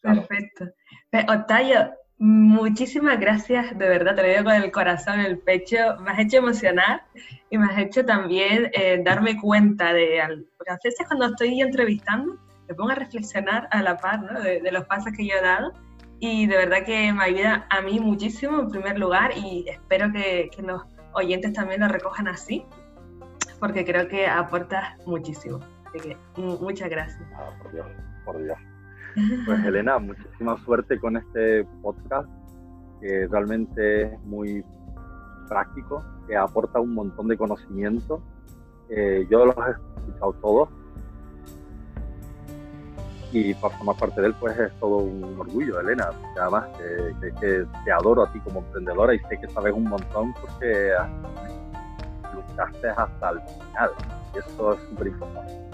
Perfecto. 0.00 0.64
Pues, 1.10 1.26
Octavio, 1.28 1.92
muchísimas 2.18 3.20
gracias, 3.20 3.78
de 3.78 3.88
verdad, 3.88 4.16
te 4.16 4.22
lo 4.22 4.28
digo 4.28 4.44
con 4.44 4.54
el 4.54 4.72
corazón 4.72 5.20
el 5.20 5.38
pecho, 5.38 5.76
me 6.00 6.10
has 6.10 6.18
hecho 6.18 6.38
emocionar 6.38 7.04
y 7.50 7.58
me 7.58 7.66
has 7.66 7.78
hecho 7.78 8.04
también 8.04 8.70
eh, 8.74 9.00
darme 9.04 9.40
cuenta 9.40 9.92
de, 9.92 10.20
porque 10.56 10.72
a 10.72 10.78
veces 10.82 11.06
cuando 11.06 11.26
estoy 11.26 11.60
entrevistando, 11.60 12.36
me 12.68 12.74
pongo 12.74 12.90
a 12.90 12.96
reflexionar 12.96 13.68
a 13.70 13.82
la 13.82 13.96
par 13.96 14.42
de, 14.42 14.70
los 14.70 14.84
pasos 14.84 15.12
que 15.16 15.26
yo 15.26 15.34
he 15.36 15.42
dado 15.42 15.72
y 16.20 16.46
de 16.46 16.56
verdad 16.56 16.84
que 16.84 17.12
me 17.12 17.24
ayuda 17.24 17.66
a 17.70 17.80
mí 17.80 18.00
muchísimo 18.00 18.60
en 18.60 18.68
primer 18.68 18.98
lugar 18.98 19.30
y 19.36 19.64
espero 19.68 20.12
que, 20.12 20.50
los 20.58 20.82
oyentes 21.14 21.52
también 21.52 21.80
lo 21.80 21.88
recojan 21.88 22.28
así, 22.28 22.64
porque 23.60 23.84
creo 23.84 24.08
que 24.08 24.26
aporta 24.26 24.96
muchísimo. 25.06 25.60
Así 25.86 26.00
que 26.00 26.16
muchas 26.36 26.90
gracias. 26.90 27.22
Ah, 27.34 27.50
por 27.62 27.72
Dios, 27.72 27.86
por 28.24 28.42
Dios. 28.42 28.58
Pues 29.44 29.64
Elena, 29.64 29.98
muchísima 29.98 30.56
suerte 30.64 30.98
con 31.00 31.16
este 31.16 31.64
podcast, 31.82 32.28
que 33.00 33.26
realmente 33.28 34.02
es 34.02 34.20
muy 34.24 34.64
práctico, 35.48 36.04
que 36.26 36.36
aporta 36.36 36.78
un 36.80 36.94
montón 36.94 37.28
de 37.28 37.36
conocimiento. 37.36 38.22
Yo 39.30 39.46
los 39.46 39.56
he 39.56 39.70
escuchado 40.00 40.32
todos 40.34 40.68
y 43.32 43.52
por 43.54 43.70
formar 43.72 43.96
parte 43.96 44.20
de 44.22 44.28
él 44.28 44.34
pues 44.40 44.58
es 44.58 44.72
todo 44.80 44.98
un 44.98 45.38
orgullo, 45.38 45.80
Elena. 45.80 46.10
Además 46.40 46.68
te 47.40 47.92
adoro 47.92 48.22
a 48.22 48.32
ti 48.32 48.40
como 48.40 48.60
emprendedora 48.60 49.14
y 49.14 49.18
sé 49.20 49.38
que 49.40 49.48
sabes 49.48 49.72
un 49.72 49.84
montón 49.84 50.32
porque 50.34 50.92
luchaste 52.34 52.88
hasta 52.88 53.30
el 53.30 53.40
final 53.40 53.90
y 54.34 54.38
eso 54.38 54.74
es 54.74 54.80
súper 54.88 55.08
importante. 55.08 55.67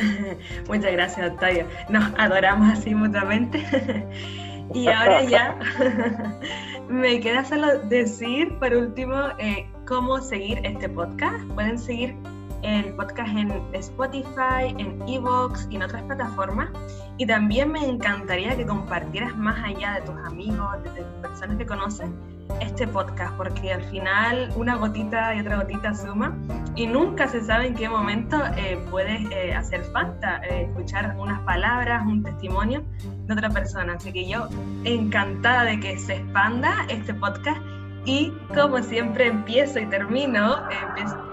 Muchas 0.68 0.92
gracias, 0.92 1.32
Octavio. 1.32 1.66
Nos 1.88 2.04
adoramos 2.18 2.70
así 2.72 2.94
mutuamente. 2.94 3.64
y 4.74 4.88
ahora 4.88 5.24
ya 5.24 5.58
me 6.88 7.20
queda 7.20 7.44
solo 7.44 7.78
decir, 7.88 8.58
por 8.58 8.74
último, 8.74 9.16
eh, 9.38 9.66
cómo 9.86 10.20
seguir 10.20 10.60
este 10.64 10.88
podcast. 10.88 11.44
Pueden 11.54 11.78
seguir 11.78 12.14
el 12.62 12.94
podcast 12.94 13.36
en 13.36 13.50
Spotify, 13.74 14.74
en 14.78 15.02
Evox 15.08 15.66
y 15.70 15.76
en 15.76 15.82
otras 15.82 16.02
plataformas. 16.02 16.70
Y 17.18 17.26
también 17.26 17.72
me 17.72 17.84
encantaría 17.84 18.56
que 18.56 18.66
compartieras 18.66 19.36
más 19.36 19.62
allá 19.64 19.94
de 19.94 20.02
tus 20.02 20.16
amigos, 20.24 20.82
de 20.82 21.02
las 21.02 21.12
personas 21.22 21.56
que 21.58 21.66
conoces, 21.66 22.08
este 22.60 22.86
podcast, 22.88 23.36
porque 23.36 23.72
al 23.72 23.82
final 23.84 24.52
una 24.56 24.76
gotita 24.76 25.34
y 25.34 25.40
otra 25.40 25.56
gotita 25.56 25.94
suma 25.94 26.36
y 26.74 26.86
nunca 26.86 27.28
se 27.28 27.40
sabe 27.42 27.68
en 27.68 27.74
qué 27.74 27.88
momento 27.88 28.42
eh, 28.56 28.78
puede 28.90 29.26
eh, 29.30 29.54
hacer 29.54 29.84
falta 29.84 30.40
eh, 30.44 30.64
escuchar 30.68 31.16
unas 31.18 31.40
palabras, 31.42 32.04
un 32.06 32.22
testimonio 32.22 32.82
de 33.26 33.32
otra 33.32 33.50
persona. 33.50 33.94
Así 33.94 34.12
que 34.12 34.28
yo 34.28 34.48
encantada 34.84 35.64
de 35.64 35.78
que 35.78 35.98
se 35.98 36.16
expanda 36.16 36.86
este 36.88 37.14
podcast 37.14 37.60
y 38.04 38.32
como 38.54 38.82
siempre 38.82 39.26
empiezo 39.26 39.78
y 39.78 39.86
termino, 39.86 40.62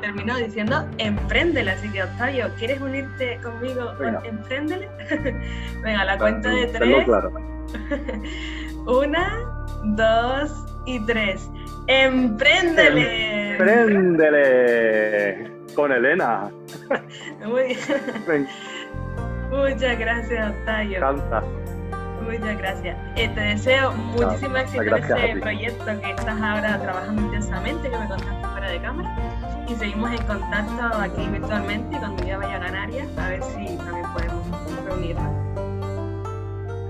termino 0.01 0.37
diciendo, 0.37 0.85
empréndele. 0.97 1.71
Así 1.71 1.89
que 1.91 2.03
Octavio, 2.03 2.49
¿quieres 2.57 2.81
unirte 2.81 3.39
conmigo? 3.41 3.93
Venga. 3.99 4.21
Empréndele. 4.25 4.89
Venga, 5.83 6.05
la 6.05 6.17
cuenta 6.17 6.49
de 6.49 6.67
tres. 6.67 7.07
Una, 8.85 9.39
dos 9.83 10.65
y 10.85 11.05
tres. 11.05 11.49
¡Empréndele! 11.87 13.51
¡Empréndele! 13.51 15.51
Con 15.73 15.91
Elena. 15.91 16.49
Muy 17.45 17.77
bien. 18.27 18.47
Muchas 19.49 19.99
gracias, 19.99 20.51
Octavio. 20.51 20.99
Canta. 20.99 21.43
Muchas 22.27 22.57
gracias. 22.57 22.97
Eh, 23.15 23.29
te 23.33 23.39
deseo 23.39 23.93
muchísimo 23.93 24.57
éxito 24.57 24.83
en 24.83 24.93
este 24.95 25.39
proyecto 25.39 25.85
que 25.85 26.11
estás 26.11 26.41
ahora 26.41 26.77
trabajando 26.79 27.21
intensamente, 27.21 27.89
que 27.89 27.97
me 27.97 28.07
contaste 28.07 28.47
fuera 28.47 28.69
de 28.69 28.81
cámara. 28.81 29.65
Y 29.67 29.75
seguimos 29.75 30.11
en 30.11 30.25
contacto 30.27 30.97
aquí 30.97 31.27
virtualmente 31.29 31.97
cuando 31.97 32.25
ya 32.25 32.37
vaya 32.37 32.57
a 32.57 32.59
Canarias, 32.59 33.17
a 33.17 33.29
ver 33.29 33.43
si 33.43 33.77
también 33.77 34.05
podemos 34.13 34.85
reunirnos. 34.85 35.47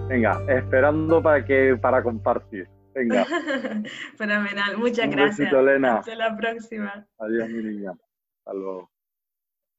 Venga, 0.07 0.41
esperando 0.47 1.21
para 1.21 1.45
que 1.45 1.77
para 1.79 2.01
compartir. 2.01 2.67
Venga. 2.95 3.25
Fenomenal, 4.17 4.77
muchas 4.77 5.09
gracias. 5.09 5.53
Elena. 5.53 5.97
Hasta 5.97 6.15
la 6.15 6.35
próxima. 6.35 7.05
Adiós, 7.19 7.49
mi 7.49 7.63
niña. 7.63 7.91
Hasta 7.91 8.53
luego. 8.53 8.89